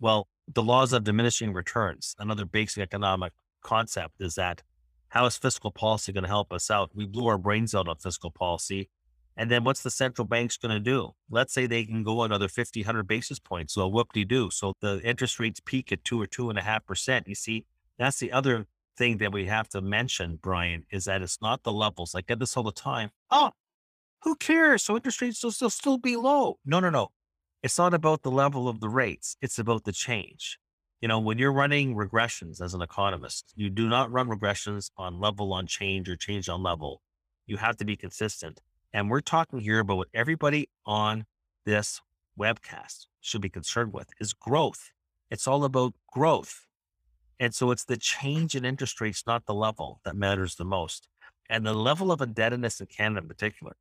Well, 0.00 0.28
the 0.52 0.62
laws 0.62 0.92
of 0.92 1.04
diminishing 1.04 1.52
returns, 1.52 2.14
another 2.18 2.44
basic 2.44 2.82
economic 2.82 3.32
concept 3.62 4.20
is 4.20 4.34
that 4.34 4.62
how 5.08 5.26
is 5.26 5.36
fiscal 5.36 5.70
policy 5.70 6.12
going 6.12 6.24
to 6.24 6.28
help 6.28 6.52
us 6.52 6.70
out? 6.70 6.90
We 6.94 7.06
blew 7.06 7.26
our 7.26 7.38
brains 7.38 7.74
out 7.74 7.88
on 7.88 7.96
fiscal 7.96 8.30
policy. 8.30 8.90
And 9.36 9.50
then 9.50 9.64
what's 9.64 9.82
the 9.82 9.90
central 9.90 10.26
bank's 10.26 10.56
going 10.56 10.72
to 10.72 10.80
do? 10.80 11.10
Let's 11.30 11.52
say 11.52 11.66
they 11.66 11.84
can 11.84 12.02
go 12.02 12.22
another 12.22 12.48
50, 12.48 12.80
100 12.80 13.06
basis 13.06 13.38
points. 13.38 13.74
So 13.74 13.86
whoop 13.86 14.12
de 14.12 14.24
do. 14.24 14.50
So 14.50 14.72
the 14.80 15.00
interest 15.02 15.38
rates 15.38 15.60
peak 15.60 15.92
at 15.92 16.04
two 16.04 16.20
or 16.20 16.26
two 16.26 16.48
and 16.48 16.58
a 16.58 16.62
half 16.62 16.86
percent. 16.86 17.28
You 17.28 17.34
see, 17.34 17.66
that's 17.98 18.18
the 18.18 18.32
other 18.32 18.66
thing 18.96 19.18
that 19.18 19.32
we 19.32 19.46
have 19.46 19.68
to 19.70 19.80
mention, 19.82 20.38
Brian, 20.42 20.84
is 20.90 21.04
that 21.04 21.20
it's 21.20 21.42
not 21.42 21.64
the 21.64 21.72
levels. 21.72 22.14
I 22.14 22.22
get 22.22 22.38
this 22.38 22.56
all 22.56 22.62
the 22.62 22.72
time. 22.72 23.10
Oh, 23.30 23.50
who 24.22 24.36
cares? 24.36 24.82
So 24.82 24.96
interest 24.96 25.20
rates 25.20 25.44
will 25.44 25.52
still, 25.52 25.70
still 25.70 25.98
be 25.98 26.16
low. 26.16 26.58
No, 26.64 26.80
no, 26.80 26.90
no. 26.90 27.08
It's 27.62 27.78
not 27.78 27.94
about 27.94 28.22
the 28.22 28.30
level 28.30 28.68
of 28.68 28.80
the 28.80 28.88
rates. 28.88 29.36
It's 29.42 29.58
about 29.58 29.84
the 29.84 29.92
change. 29.92 30.58
You 31.00 31.08
know, 31.08 31.18
when 31.18 31.36
you're 31.36 31.52
running 31.52 31.94
regressions 31.94 32.60
as 32.60 32.72
an 32.72 32.80
economist, 32.80 33.52
you 33.54 33.68
do 33.68 33.88
not 33.88 34.10
run 34.10 34.28
regressions 34.28 34.90
on 34.96 35.20
level 35.20 35.52
on 35.52 35.66
change 35.66 36.08
or 36.08 36.16
change 36.16 36.48
on 36.48 36.62
level. 36.62 37.02
You 37.46 37.58
have 37.58 37.76
to 37.76 37.84
be 37.84 37.96
consistent. 37.96 38.60
And 38.92 39.10
we're 39.10 39.20
talking 39.20 39.60
here 39.60 39.80
about 39.80 39.98
what 39.98 40.08
everybody 40.14 40.68
on 40.86 41.26
this 41.66 42.00
webcast 42.38 43.06
should 43.20 43.40
be 43.42 43.48
concerned 43.50 43.92
with 43.92 44.08
is 44.20 44.32
growth. 44.32 44.90
It's 45.30 45.46
all 45.46 45.64
about 45.64 45.94
growth. 46.12 46.66
And 47.38 47.54
so 47.54 47.70
it's 47.70 47.84
the 47.84 47.96
change 47.98 48.54
in 48.54 48.64
interest 48.64 49.00
rates, 49.00 49.24
not 49.26 49.46
the 49.46 49.54
level 49.54 50.00
that 50.04 50.16
matters 50.16 50.54
the 50.54 50.64
most. 50.64 51.08
and 51.48 51.64
the 51.66 51.74
level 51.74 52.10
of 52.12 52.20
indebtedness 52.20 52.80
in 52.80 52.86
Canada 52.86 53.20
in 53.22 53.28
particular, 53.28 53.76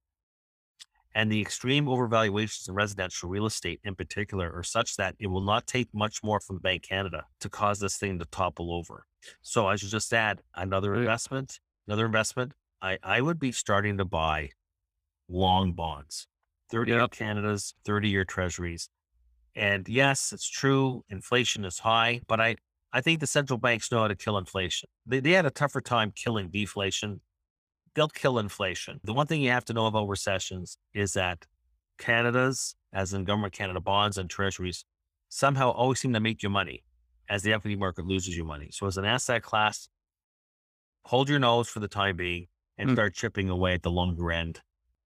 and 1.13 1.31
the 1.31 1.41
extreme 1.41 1.85
overvaluations 1.85 2.67
in 2.67 2.75
residential 2.75 3.29
real 3.29 3.45
estate 3.45 3.79
in 3.83 3.95
particular 3.95 4.51
are 4.53 4.63
such 4.63 4.97
that 4.97 5.15
it 5.19 5.27
will 5.27 5.41
not 5.41 5.65
take 5.65 5.87
much 5.93 6.21
more 6.23 6.39
from 6.39 6.59
Bank 6.59 6.83
Canada 6.83 7.25
to 7.39 7.49
cause 7.49 7.79
this 7.79 7.97
thing 7.97 8.19
to 8.19 8.25
topple 8.25 8.73
over. 8.73 9.05
So 9.41 9.67
I 9.67 9.77
should 9.77 9.89
just 9.89 10.13
add 10.13 10.41
another 10.55 10.93
investment, 10.95 11.59
another 11.87 12.05
investment. 12.05 12.53
I, 12.81 12.97
I 13.01 13.21
would 13.21 13.39
be 13.39 13.51
starting 13.51 13.97
to 13.97 14.05
buy 14.05 14.49
long 15.29 15.73
bonds, 15.73 16.27
30 16.71 16.91
year 16.91 17.07
Canada's, 17.07 17.73
30 17.85 18.09
year 18.09 18.25
treasuries. 18.25 18.89
And 19.55 19.87
yes, 19.87 20.33
it's 20.33 20.49
true. 20.49 21.03
Inflation 21.09 21.63
is 21.63 21.79
high, 21.79 22.21
but 22.27 22.41
I, 22.41 22.57
I 22.91 23.01
think 23.01 23.19
the 23.19 23.27
central 23.27 23.57
banks 23.57 23.91
know 23.91 24.01
how 24.01 24.07
to 24.07 24.15
kill 24.15 24.37
inflation. 24.37 24.89
They, 25.05 25.19
they 25.19 25.31
had 25.31 25.45
a 25.45 25.51
tougher 25.51 25.81
time 25.81 26.11
killing 26.13 26.49
deflation. 26.49 27.21
They'll 27.93 28.09
kill 28.09 28.37
inflation. 28.37 28.99
The 29.03 29.13
one 29.13 29.27
thing 29.27 29.41
you 29.41 29.51
have 29.51 29.65
to 29.65 29.73
know 29.73 29.85
about 29.85 30.09
recessions 30.09 30.77
is 30.93 31.13
that 31.13 31.45
Canada's, 31.97 32.75
as 32.91 33.13
in 33.13 33.23
government 33.23 33.53
Canada 33.53 33.79
bonds 33.79 34.17
and 34.17 34.29
treasuries, 34.29 34.83
somehow 35.29 35.71
always 35.71 35.99
seem 35.99 36.13
to 36.13 36.19
make 36.19 36.43
you 36.43 36.49
money 36.49 36.83
as 37.29 37.43
the 37.43 37.53
equity 37.53 37.75
market 37.75 38.05
loses 38.05 38.35
you 38.35 38.43
money. 38.43 38.69
So 38.71 38.87
as 38.87 38.97
an 38.97 39.05
asset 39.05 39.41
class, 39.41 39.87
hold 41.05 41.29
your 41.29 41.39
nose 41.39 41.69
for 41.69 41.79
the 41.79 41.87
time 41.87 42.17
being 42.17 42.47
and 42.77 42.89
mm. 42.89 42.93
start 42.93 43.13
chipping 43.13 43.49
away 43.49 43.73
at 43.73 43.83
the 43.83 43.91
longer 43.91 44.31
end 44.31 44.61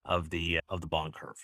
of 0.10 0.30
the 0.32 0.60
of 0.68 0.82
the 0.82 0.88
bond 0.88 1.14
curve. 1.14 1.38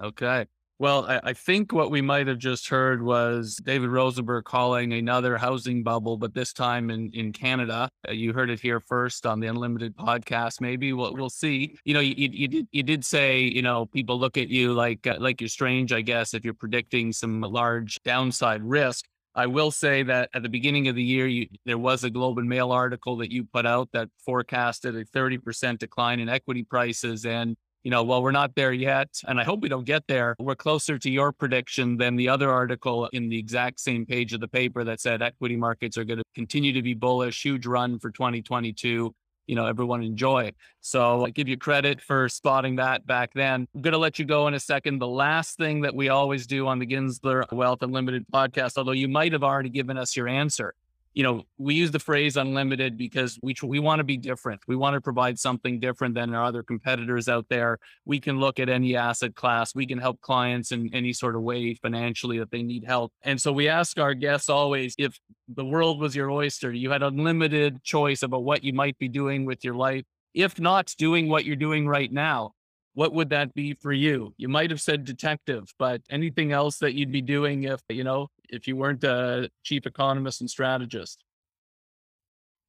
Okay. 0.00 0.46
Well, 0.78 1.04
I, 1.06 1.20
I, 1.24 1.32
think 1.34 1.74
what 1.74 1.90
we 1.90 2.00
might 2.00 2.26
have 2.26 2.38
just 2.38 2.70
heard 2.70 3.02
was 3.02 3.60
David 3.62 3.90
Rosenberg 3.90 4.46
calling 4.46 4.94
another 4.94 5.36
housing 5.36 5.82
bubble, 5.82 6.16
but 6.16 6.32
this 6.32 6.54
time 6.54 6.88
in, 6.88 7.10
in 7.12 7.34
Canada. 7.34 7.90
Uh, 8.08 8.12
you 8.12 8.32
heard 8.32 8.48
it 8.48 8.60
here 8.60 8.80
first 8.80 9.26
on 9.26 9.40
the 9.40 9.48
Unlimited 9.48 9.94
podcast. 9.94 10.58
Maybe 10.58 10.94
we'll, 10.94 11.12
we'll 11.12 11.28
see. 11.28 11.76
You 11.84 11.92
know, 11.92 12.00
you, 12.00 12.14
you, 12.16 12.48
did 12.48 12.66
you 12.72 12.82
did 12.82 13.04
say 13.04 13.40
you 13.40 13.60
know 13.60 13.84
people 13.86 14.18
look 14.18 14.38
at 14.38 14.48
you 14.48 14.72
like 14.72 15.06
uh, 15.06 15.16
like 15.18 15.42
you're 15.42 15.48
strange, 15.48 15.92
I 15.92 16.00
guess, 16.00 16.32
if 16.32 16.46
you're 16.46 16.54
predicting 16.54 17.12
some 17.12 17.42
large 17.42 18.02
downside 18.02 18.62
risk. 18.62 19.04
I 19.34 19.46
will 19.46 19.70
say 19.70 20.02
that 20.04 20.30
at 20.34 20.42
the 20.42 20.48
beginning 20.48 20.88
of 20.88 20.96
the 20.96 21.02
year, 21.02 21.26
you, 21.26 21.46
there 21.64 21.78
was 21.78 22.04
a 22.04 22.10
Globe 22.10 22.38
and 22.38 22.48
Mail 22.48 22.72
article 22.72 23.18
that 23.18 23.30
you 23.30 23.44
put 23.44 23.64
out 23.64 23.88
that 23.92 24.08
forecasted 24.24 24.96
a 24.96 25.04
30% 25.04 25.78
decline 25.78 26.18
in 26.20 26.28
equity 26.28 26.64
prices. 26.64 27.24
And 27.24 27.56
you 27.82 27.90
know, 27.90 28.02
well, 28.02 28.22
we're 28.22 28.30
not 28.30 28.54
there 28.54 28.72
yet, 28.72 29.08
and 29.26 29.40
I 29.40 29.44
hope 29.44 29.62
we 29.62 29.68
don't 29.68 29.86
get 29.86 30.06
there. 30.06 30.36
We're 30.38 30.54
closer 30.54 30.98
to 30.98 31.10
your 31.10 31.32
prediction 31.32 31.96
than 31.96 32.16
the 32.16 32.28
other 32.28 32.50
article 32.50 33.08
in 33.12 33.28
the 33.28 33.38
exact 33.38 33.80
same 33.80 34.04
page 34.04 34.34
of 34.34 34.40
the 34.40 34.48
paper 34.48 34.84
that 34.84 35.00
said 35.00 35.22
equity 35.22 35.56
markets 35.56 35.96
are 35.96 36.04
going 36.04 36.18
to 36.18 36.24
continue 36.34 36.72
to 36.74 36.82
be 36.82 36.92
bullish, 36.92 37.42
huge 37.42 37.66
run 37.66 37.98
for 37.98 38.10
2022. 38.10 39.14
You 39.46 39.56
know, 39.56 39.66
everyone 39.66 40.02
enjoy. 40.04 40.52
So 40.80 41.24
I 41.24 41.30
give 41.30 41.48
you 41.48 41.56
credit 41.56 42.00
for 42.00 42.28
spotting 42.28 42.76
that 42.76 43.04
back 43.06 43.32
then. 43.34 43.66
I'm 43.74 43.80
going 43.80 43.92
to 43.92 43.98
let 43.98 44.18
you 44.18 44.24
go 44.24 44.46
in 44.46 44.54
a 44.54 44.60
second. 44.60 45.00
The 45.00 45.08
last 45.08 45.56
thing 45.56 45.80
that 45.80 45.94
we 45.94 46.08
always 46.08 46.46
do 46.46 46.68
on 46.68 46.78
the 46.78 46.86
Ginsler 46.86 47.50
Wealth 47.50 47.82
Unlimited 47.82 48.26
podcast, 48.32 48.78
although 48.78 48.92
you 48.92 49.08
might 49.08 49.32
have 49.32 49.42
already 49.42 49.70
given 49.70 49.98
us 49.98 50.16
your 50.16 50.28
answer, 50.28 50.74
you 51.12 51.24
know, 51.24 51.42
we 51.58 51.74
use 51.74 51.90
the 51.90 51.98
phrase 51.98 52.36
unlimited 52.36 52.96
because 52.96 53.38
we 53.42 53.54
we 53.62 53.80
want 53.80 53.98
to 53.98 54.04
be 54.04 54.16
different. 54.16 54.60
We 54.68 54.76
want 54.76 54.94
to 54.94 55.00
provide 55.00 55.38
something 55.38 55.80
different 55.80 56.14
than 56.14 56.32
our 56.34 56.44
other 56.44 56.62
competitors 56.62 57.28
out 57.28 57.46
there. 57.48 57.78
We 58.04 58.20
can 58.20 58.38
look 58.38 58.60
at 58.60 58.68
any 58.68 58.94
asset 58.94 59.34
class. 59.34 59.74
We 59.74 59.86
can 59.86 59.98
help 59.98 60.20
clients 60.20 60.70
in 60.70 60.88
any 60.94 61.12
sort 61.12 61.34
of 61.34 61.42
way 61.42 61.74
financially 61.74 62.38
that 62.38 62.50
they 62.50 62.62
need 62.62 62.84
help. 62.84 63.12
And 63.22 63.40
so 63.40 63.52
we 63.52 63.68
ask 63.68 63.98
our 63.98 64.14
guests 64.14 64.48
always 64.48 64.94
if 64.98 65.18
the 65.48 65.64
world 65.64 65.98
was 65.98 66.14
your 66.14 66.30
oyster, 66.30 66.72
you 66.72 66.90
had 66.90 67.02
unlimited 67.02 67.82
choice 67.82 68.22
about 68.22 68.44
what 68.44 68.62
you 68.62 68.72
might 68.72 68.96
be 68.98 69.08
doing 69.08 69.44
with 69.44 69.64
your 69.64 69.74
life. 69.74 70.04
If 70.32 70.60
not 70.60 70.94
doing 70.96 71.28
what 71.28 71.44
you're 71.44 71.56
doing 71.56 71.88
right 71.88 72.12
now, 72.12 72.52
what 72.94 73.12
would 73.14 73.30
that 73.30 73.54
be 73.54 73.74
for 73.74 73.92
you? 73.92 74.34
You 74.36 74.48
might 74.48 74.70
have 74.70 74.80
said 74.80 75.04
detective, 75.04 75.72
but 75.78 76.02
anything 76.10 76.52
else 76.52 76.78
that 76.78 76.94
you'd 76.94 77.12
be 77.12 77.22
doing 77.22 77.64
if, 77.64 77.80
you 77.88 78.04
know, 78.04 78.28
if 78.52 78.66
you 78.66 78.76
weren't 78.76 79.04
a 79.04 79.50
chief 79.62 79.86
economist 79.86 80.40
and 80.40 80.50
strategist? 80.50 81.24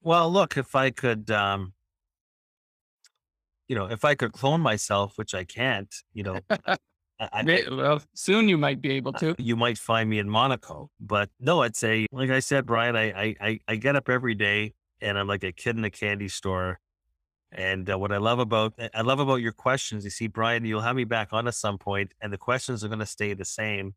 Well, 0.01 0.31
look, 0.31 0.57
if 0.57 0.75
I 0.75 0.89
could, 0.89 1.29
um, 1.29 1.73
you 3.67 3.75
know, 3.75 3.85
if 3.85 4.03
I 4.03 4.15
could 4.15 4.31
clone 4.31 4.61
myself, 4.61 5.17
which 5.17 5.33
I 5.33 5.43
can't, 5.43 5.93
you 6.13 6.23
know, 6.23 6.39
I, 7.19 7.65
well, 7.69 8.01
soon 8.15 8.49
you 8.49 8.57
might 8.57 8.81
be 8.81 8.93
able 8.93 9.13
to. 9.13 9.35
You 9.37 9.55
might 9.55 9.77
find 9.77 10.09
me 10.09 10.17
in 10.17 10.27
Monaco, 10.27 10.89
but 10.99 11.29
no, 11.39 11.61
I'd 11.61 11.75
say, 11.75 12.07
like 12.11 12.31
I 12.31 12.39
said, 12.39 12.65
Brian, 12.65 12.95
I, 12.95 13.35
I, 13.39 13.59
I 13.67 13.75
get 13.75 13.95
up 13.95 14.09
every 14.09 14.33
day 14.33 14.73
and 15.01 15.19
I'm 15.19 15.27
like 15.27 15.43
a 15.43 15.51
kid 15.51 15.77
in 15.77 15.83
a 15.85 15.91
candy 15.91 16.27
store. 16.27 16.79
And 17.51 17.89
uh, 17.89 17.99
what 17.99 18.11
I 18.11 18.17
love 18.17 18.39
about 18.39 18.73
I 18.93 19.01
love 19.01 19.19
about 19.19 19.41
your 19.41 19.51
questions, 19.51 20.05
you 20.05 20.09
see, 20.09 20.27
Brian, 20.27 20.63
you'll 20.63 20.81
have 20.81 20.95
me 20.95 21.03
back 21.03 21.33
on 21.33 21.47
at 21.47 21.53
some 21.53 21.77
point, 21.77 22.13
and 22.21 22.31
the 22.31 22.37
questions 22.37 22.81
are 22.81 22.87
going 22.87 22.99
to 22.99 23.05
stay 23.05 23.33
the 23.33 23.45
same 23.45 23.93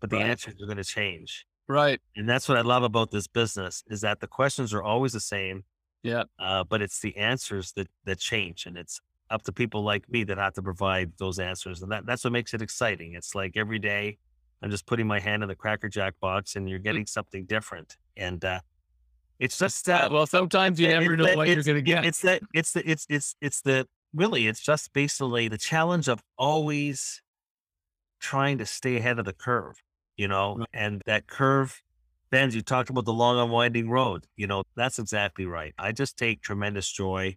but 0.00 0.10
the 0.10 0.16
right. 0.16 0.26
answers 0.26 0.54
are 0.62 0.66
going 0.66 0.78
to 0.78 0.84
change. 0.84 1.46
Right. 1.68 2.00
And 2.16 2.28
that's 2.28 2.48
what 2.48 2.56
I 2.56 2.62
love 2.62 2.82
about 2.82 3.10
this 3.10 3.26
business 3.26 3.84
is 3.88 4.00
that 4.00 4.20
the 4.20 4.26
questions 4.26 4.72
are 4.72 4.82
always 4.82 5.12
the 5.12 5.20
same. 5.20 5.64
Yeah. 6.02 6.24
Uh, 6.38 6.64
but 6.64 6.80
it's 6.80 7.00
the 7.00 7.16
answers 7.16 7.72
that 7.72 7.88
that 8.04 8.18
change, 8.18 8.66
and 8.66 8.78
it's 8.78 9.00
up 9.30 9.42
to 9.42 9.52
people 9.52 9.82
like 9.82 10.08
me 10.08 10.24
that 10.24 10.38
have 10.38 10.54
to 10.54 10.62
provide 10.62 11.12
those 11.18 11.38
answers, 11.38 11.82
and 11.82 11.90
that 11.92 12.06
that's 12.06 12.24
what 12.24 12.32
makes 12.32 12.54
it 12.54 12.62
exciting. 12.62 13.14
It's 13.14 13.34
like 13.34 13.56
every 13.56 13.78
day 13.78 14.18
I'm 14.62 14.70
just 14.70 14.86
putting 14.86 15.06
my 15.06 15.20
hand 15.20 15.42
in 15.42 15.48
the 15.48 15.56
Cracker 15.56 15.88
Jack 15.88 16.14
box, 16.20 16.56
and 16.56 16.68
you're 16.68 16.78
mm. 16.78 16.84
getting 16.84 17.06
something 17.06 17.44
different, 17.46 17.96
and 18.16 18.44
uh, 18.44 18.60
it's 19.38 19.58
just 19.58 19.84
that. 19.86 20.10
Well, 20.10 20.26
sometimes 20.26 20.80
you 20.80 20.88
never 20.88 21.16
know 21.16 21.24
that, 21.24 21.36
what 21.36 21.48
you're 21.48 21.62
going 21.62 21.76
to 21.76 21.82
get. 21.82 22.04
It's 22.04 22.22
that. 22.22 22.42
It's 22.54 22.72
the. 22.72 22.88
It's 22.88 23.06
it's 23.08 23.34
it's 23.40 23.60
the. 23.60 23.86
Really, 24.14 24.46
it's 24.46 24.60
just 24.60 24.92
basically 24.92 25.48
the 25.48 25.58
challenge 25.58 26.08
of 26.08 26.22
always 26.38 27.20
trying 28.20 28.58
to 28.58 28.66
stay 28.66 28.96
ahead 28.96 29.18
of 29.18 29.26
the 29.26 29.34
curve 29.34 29.82
you 30.18 30.28
know, 30.28 30.66
and 30.74 31.02
that 31.06 31.26
curve 31.26 31.82
bends. 32.30 32.54
You 32.54 32.62
talked 32.62 32.90
about 32.90 33.06
the 33.06 33.12
long 33.14 33.38
unwinding 33.38 33.88
road. 33.90 34.26
You 34.36 34.46
know, 34.46 34.64
that's 34.76 34.98
exactly 34.98 35.46
right. 35.46 35.74
I 35.78 35.92
just 35.92 36.18
take 36.18 36.42
tremendous 36.42 36.90
joy 36.90 37.36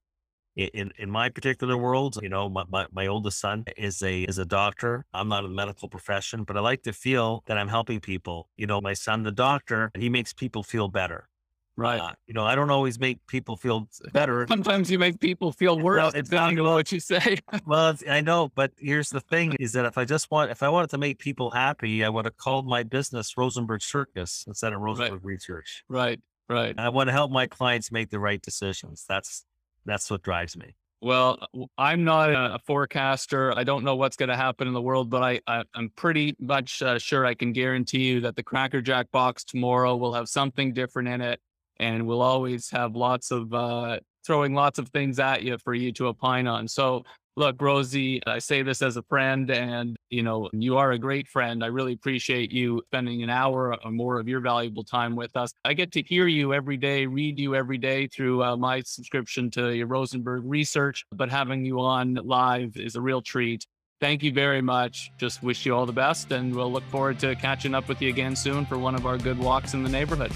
in, 0.56 0.70
in, 0.74 0.92
in 0.98 1.12
my 1.12 1.30
particular 1.30 1.78
world. 1.78 2.20
You 2.22 2.30
know, 2.30 2.50
my, 2.50 2.64
my, 2.70 2.88
my 2.92 3.08
oldest 3.08 3.40
son 3.40 3.66
is 3.78 4.02
a 4.04 4.24
is 4.24 4.38
a 4.38 4.46
doctor. 4.46 5.06
I'm 5.14 5.30
not 5.30 5.46
in 5.46 5.52
the 5.52 5.56
medical 5.56 5.90
profession, 5.90 6.44
but 6.44 6.58
I 6.58 6.62
like 6.62 6.84
to 6.84 6.94
feel 6.94 7.44
that 7.48 7.58
I'm 7.58 7.70
helping 7.70 8.02
people. 8.02 8.50
You 8.58 8.68
know, 8.68 8.82
my 8.82 8.94
son, 8.94 9.24
the 9.24 9.32
doctor, 9.32 9.92
he 9.98 10.10
makes 10.10 10.34
people 10.34 10.64
feel 10.64 10.90
better. 10.90 11.30
Right. 11.78 12.00
Uh, 12.00 12.12
you 12.28 12.34
know, 12.34 12.46
I 12.46 12.56
don't 12.56 12.70
always 12.70 13.00
make 13.00 13.26
people 13.28 13.56
feel 13.56 13.88
better. 14.12 14.46
Sometimes 14.48 14.92
you 14.92 15.00
make 15.00 15.20
people 15.20 15.52
feel 15.52 15.80
worse. 15.80 15.98
Well, 15.98 16.12
it's 16.14 16.32
not 16.32 16.56
what 16.58 16.92
you 16.92 17.00
say. 17.00 17.38
well, 17.66 17.96
I 18.10 18.22
know, 18.22 18.52
but 18.54 18.72
here's 18.78 19.10
the 19.10 19.22
thing: 19.22 19.56
is 19.60 19.74
that 19.74 19.86
if 19.86 19.98
I 19.98 20.06
just 20.06 20.30
want, 20.32 20.52
if 20.52 20.64
I 20.64 20.70
wanted 20.70 20.90
to 20.92 20.98
make 20.98 21.20
people 21.20 21.50
happy, 21.52 22.04
I 22.04 22.10
would 22.10 22.26
have 22.26 22.38
called 22.38 22.68
my 22.68 22.84
business 22.84 23.38
Rosenberg 23.38 23.82
Circus 23.82 24.44
instead 24.48 24.74
of 24.74 24.82
Rosenberg 24.82 25.14
right. 25.14 25.24
Research. 25.24 25.84
Right. 25.88 26.20
Right. 26.50 26.78
I 26.78 26.90
want 26.90 27.08
to 27.08 27.14
help 27.14 27.32
my 27.32 27.48
clients 27.48 27.92
make 27.92 28.10
the 28.10 28.20
right 28.20 28.42
decisions. 28.42 29.06
That's 29.08 29.46
that's 29.86 30.12
what 30.12 30.22
drives 30.22 30.58
me. 30.58 30.76
Well, 31.04 31.40
I'm 31.80 32.04
not 32.04 32.30
a 32.30 32.60
forecaster. 32.68 33.58
I 33.58 33.64
don't 33.64 33.84
know 33.84 33.96
what's 33.96 34.16
going 34.16 34.30
to 34.30 34.36
happen 34.36 34.68
in 34.68 34.74
the 34.76 34.82
world, 34.82 35.10
but 35.10 35.24
I, 35.24 35.40
I 35.48 35.64
am 35.76 35.90
pretty 35.96 36.36
much 36.40 36.84
uh, 36.84 37.00
sure 37.00 37.26
I 37.26 37.34
can 37.34 37.54
guarantee 37.54 38.04
you 38.04 38.22
that 38.22 38.36
the 38.36 38.44
Cracker 38.44 38.82
Jack 38.82 39.10
box 39.12 39.44
tomorrow 39.44 39.96
will 39.96 40.14
have 40.14 40.30
something 40.30 40.74
different 40.74 41.10
in 41.10 41.22
it 41.22 41.40
and 41.82 42.08
we'll 42.08 42.22
always 42.22 42.70
have 42.70 42.96
lots 42.96 43.32
of 43.32 43.54
uh, 43.54 44.00
throwing 44.26 44.54
lots 44.54 44.80
of 44.80 44.88
things 44.90 45.20
at 45.20 45.44
you 45.44 45.58
for 45.58 45.74
you 45.74 45.92
to 45.92 46.08
opine 46.08 46.48
on. 46.48 46.68
So 46.68 47.04
look, 47.36 47.62
Rosie, 47.62 48.22
I 48.28 48.40
say 48.40 48.62
this 48.62 48.82
as 48.82 48.98
a 48.98 49.04
friend, 49.04 49.50
and 49.50 49.98
you 50.10 50.22
know, 50.22 50.50
you 50.54 50.78
are 50.78 50.92
a 50.92 51.00
great 51.00 51.28
friend. 51.28 51.64
I 51.64 51.68
really 51.68 51.94
appreciate 51.94 52.52
you 52.52 52.82
spending 52.88 53.24
an 53.24 53.30
hour 53.30 53.76
or 53.84 53.92
more 53.92 54.20
of 54.20 54.28
your 54.28 54.42
valuable 54.42 54.84
time 54.84 55.16
with 55.16 55.36
us. 55.36 55.52
I 55.66 55.74
get 55.74 55.92
to 55.94 56.04
hear 56.04 56.28
you 56.28 56.54
every 56.54 56.78
day, 56.78 57.06
read 57.08 57.40
you 57.40 57.56
every 57.56 57.78
day 57.78 58.08
through 58.08 58.44
uh, 58.44 58.56
my 58.58 58.82
subscription 58.82 59.50
to 59.52 59.76
your 59.76 59.88
Rosenberg 59.88 60.44
research, 60.46 61.04
but 61.12 61.30
having 61.30 61.66
you 61.66 61.80
on 61.80 62.20
live 62.24 62.78
is 62.78 62.96
a 62.96 63.02
real 63.02 63.22
treat. 63.22 63.66
Thank 64.00 64.24
you 64.24 64.34
very 64.34 64.62
much. 64.62 65.12
Just 65.18 65.44
wish 65.44 65.66
you 65.66 65.76
all 65.76 65.86
the 65.86 65.94
best, 65.94 66.32
and 66.32 66.56
we'll 66.56 66.72
look 66.72 66.84
forward 66.86 67.20
to 67.20 67.36
catching 67.36 67.76
up 67.76 67.88
with 67.88 68.02
you 68.02 68.10
again 68.10 68.36
soon 68.36 68.66
for 68.66 68.78
one 68.78 68.96
of 68.96 69.06
our 69.06 69.18
good 69.18 69.38
walks 69.38 69.74
in 69.74 69.84
the 69.84 69.90
neighborhood. 69.90 70.32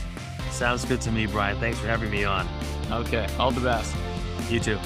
Sounds 0.55 0.85
good 0.85 1.01
to 1.01 1.11
me, 1.11 1.25
Brian. 1.25 1.59
Thanks 1.59 1.79
for 1.79 1.87
having 1.87 2.09
me 2.09 2.23
on. 2.23 2.47
Okay. 2.89 3.27
All 3.37 3.51
the 3.51 3.59
best. 3.59 3.93
You 4.49 4.61
too. 4.61 4.79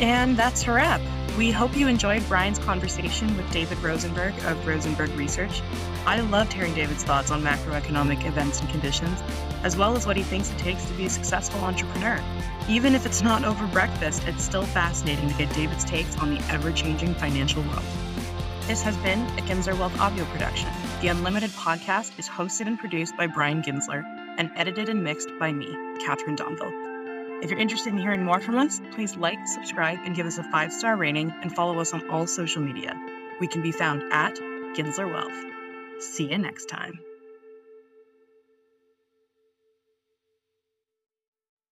And 0.00 0.36
that's 0.36 0.66
a 0.66 0.72
wrap. 0.72 1.00
We 1.38 1.50
hope 1.50 1.74
you 1.74 1.88
enjoyed 1.88 2.22
Brian's 2.28 2.58
conversation 2.58 3.34
with 3.38 3.50
David 3.52 3.78
Rosenberg 3.78 4.34
of 4.44 4.66
Rosenberg 4.66 5.08
Research. 5.12 5.62
I 6.04 6.20
loved 6.20 6.52
hearing 6.52 6.74
David's 6.74 7.02
thoughts 7.02 7.30
on 7.30 7.40
macroeconomic 7.40 8.26
events 8.26 8.60
and 8.60 8.68
conditions, 8.68 9.22
as 9.62 9.78
well 9.78 9.96
as 9.96 10.06
what 10.06 10.18
he 10.18 10.22
thinks 10.22 10.50
it 10.50 10.58
takes 10.58 10.84
to 10.84 10.92
be 10.92 11.06
a 11.06 11.10
successful 11.10 11.60
entrepreneur. 11.60 12.22
Even 12.68 12.94
if 12.94 13.06
it's 13.06 13.22
not 13.22 13.44
over 13.44 13.66
breakfast, 13.68 14.28
it's 14.28 14.44
still 14.44 14.64
fascinating 14.64 15.30
to 15.30 15.34
get 15.36 15.54
David's 15.54 15.86
takes 15.86 16.18
on 16.18 16.34
the 16.34 16.44
ever 16.52 16.70
changing 16.70 17.14
financial 17.14 17.62
world. 17.62 17.84
This 18.70 18.82
has 18.82 18.96
been 18.98 19.18
a 19.36 19.42
Ginsler 19.42 19.76
Wealth 19.76 19.98
audio 19.98 20.24
production. 20.26 20.70
The 21.00 21.08
Unlimited 21.08 21.50
podcast 21.50 22.16
is 22.20 22.28
hosted 22.28 22.68
and 22.68 22.78
produced 22.78 23.16
by 23.16 23.26
Brian 23.26 23.62
Ginsler 23.62 24.04
and 24.38 24.48
edited 24.54 24.88
and 24.88 25.02
mixed 25.02 25.28
by 25.40 25.52
me, 25.52 25.66
Kathryn 25.98 26.36
Donville. 26.36 27.42
If 27.42 27.50
you're 27.50 27.58
interested 27.58 27.92
in 27.92 27.98
hearing 27.98 28.24
more 28.24 28.40
from 28.40 28.56
us, 28.56 28.80
please 28.92 29.16
like, 29.16 29.44
subscribe, 29.48 29.98
and 30.04 30.14
give 30.14 30.24
us 30.24 30.38
a 30.38 30.44
five 30.52 30.72
star 30.72 30.94
rating 30.94 31.34
and 31.42 31.52
follow 31.52 31.80
us 31.80 31.92
on 31.92 32.08
all 32.10 32.28
social 32.28 32.62
media. 32.62 32.94
We 33.40 33.48
can 33.48 33.60
be 33.60 33.72
found 33.72 34.04
at 34.12 34.36
Ginsler 34.76 35.12
Wealth. 35.12 36.00
See 36.00 36.30
you 36.30 36.38
next 36.38 36.66
time. 36.66 37.00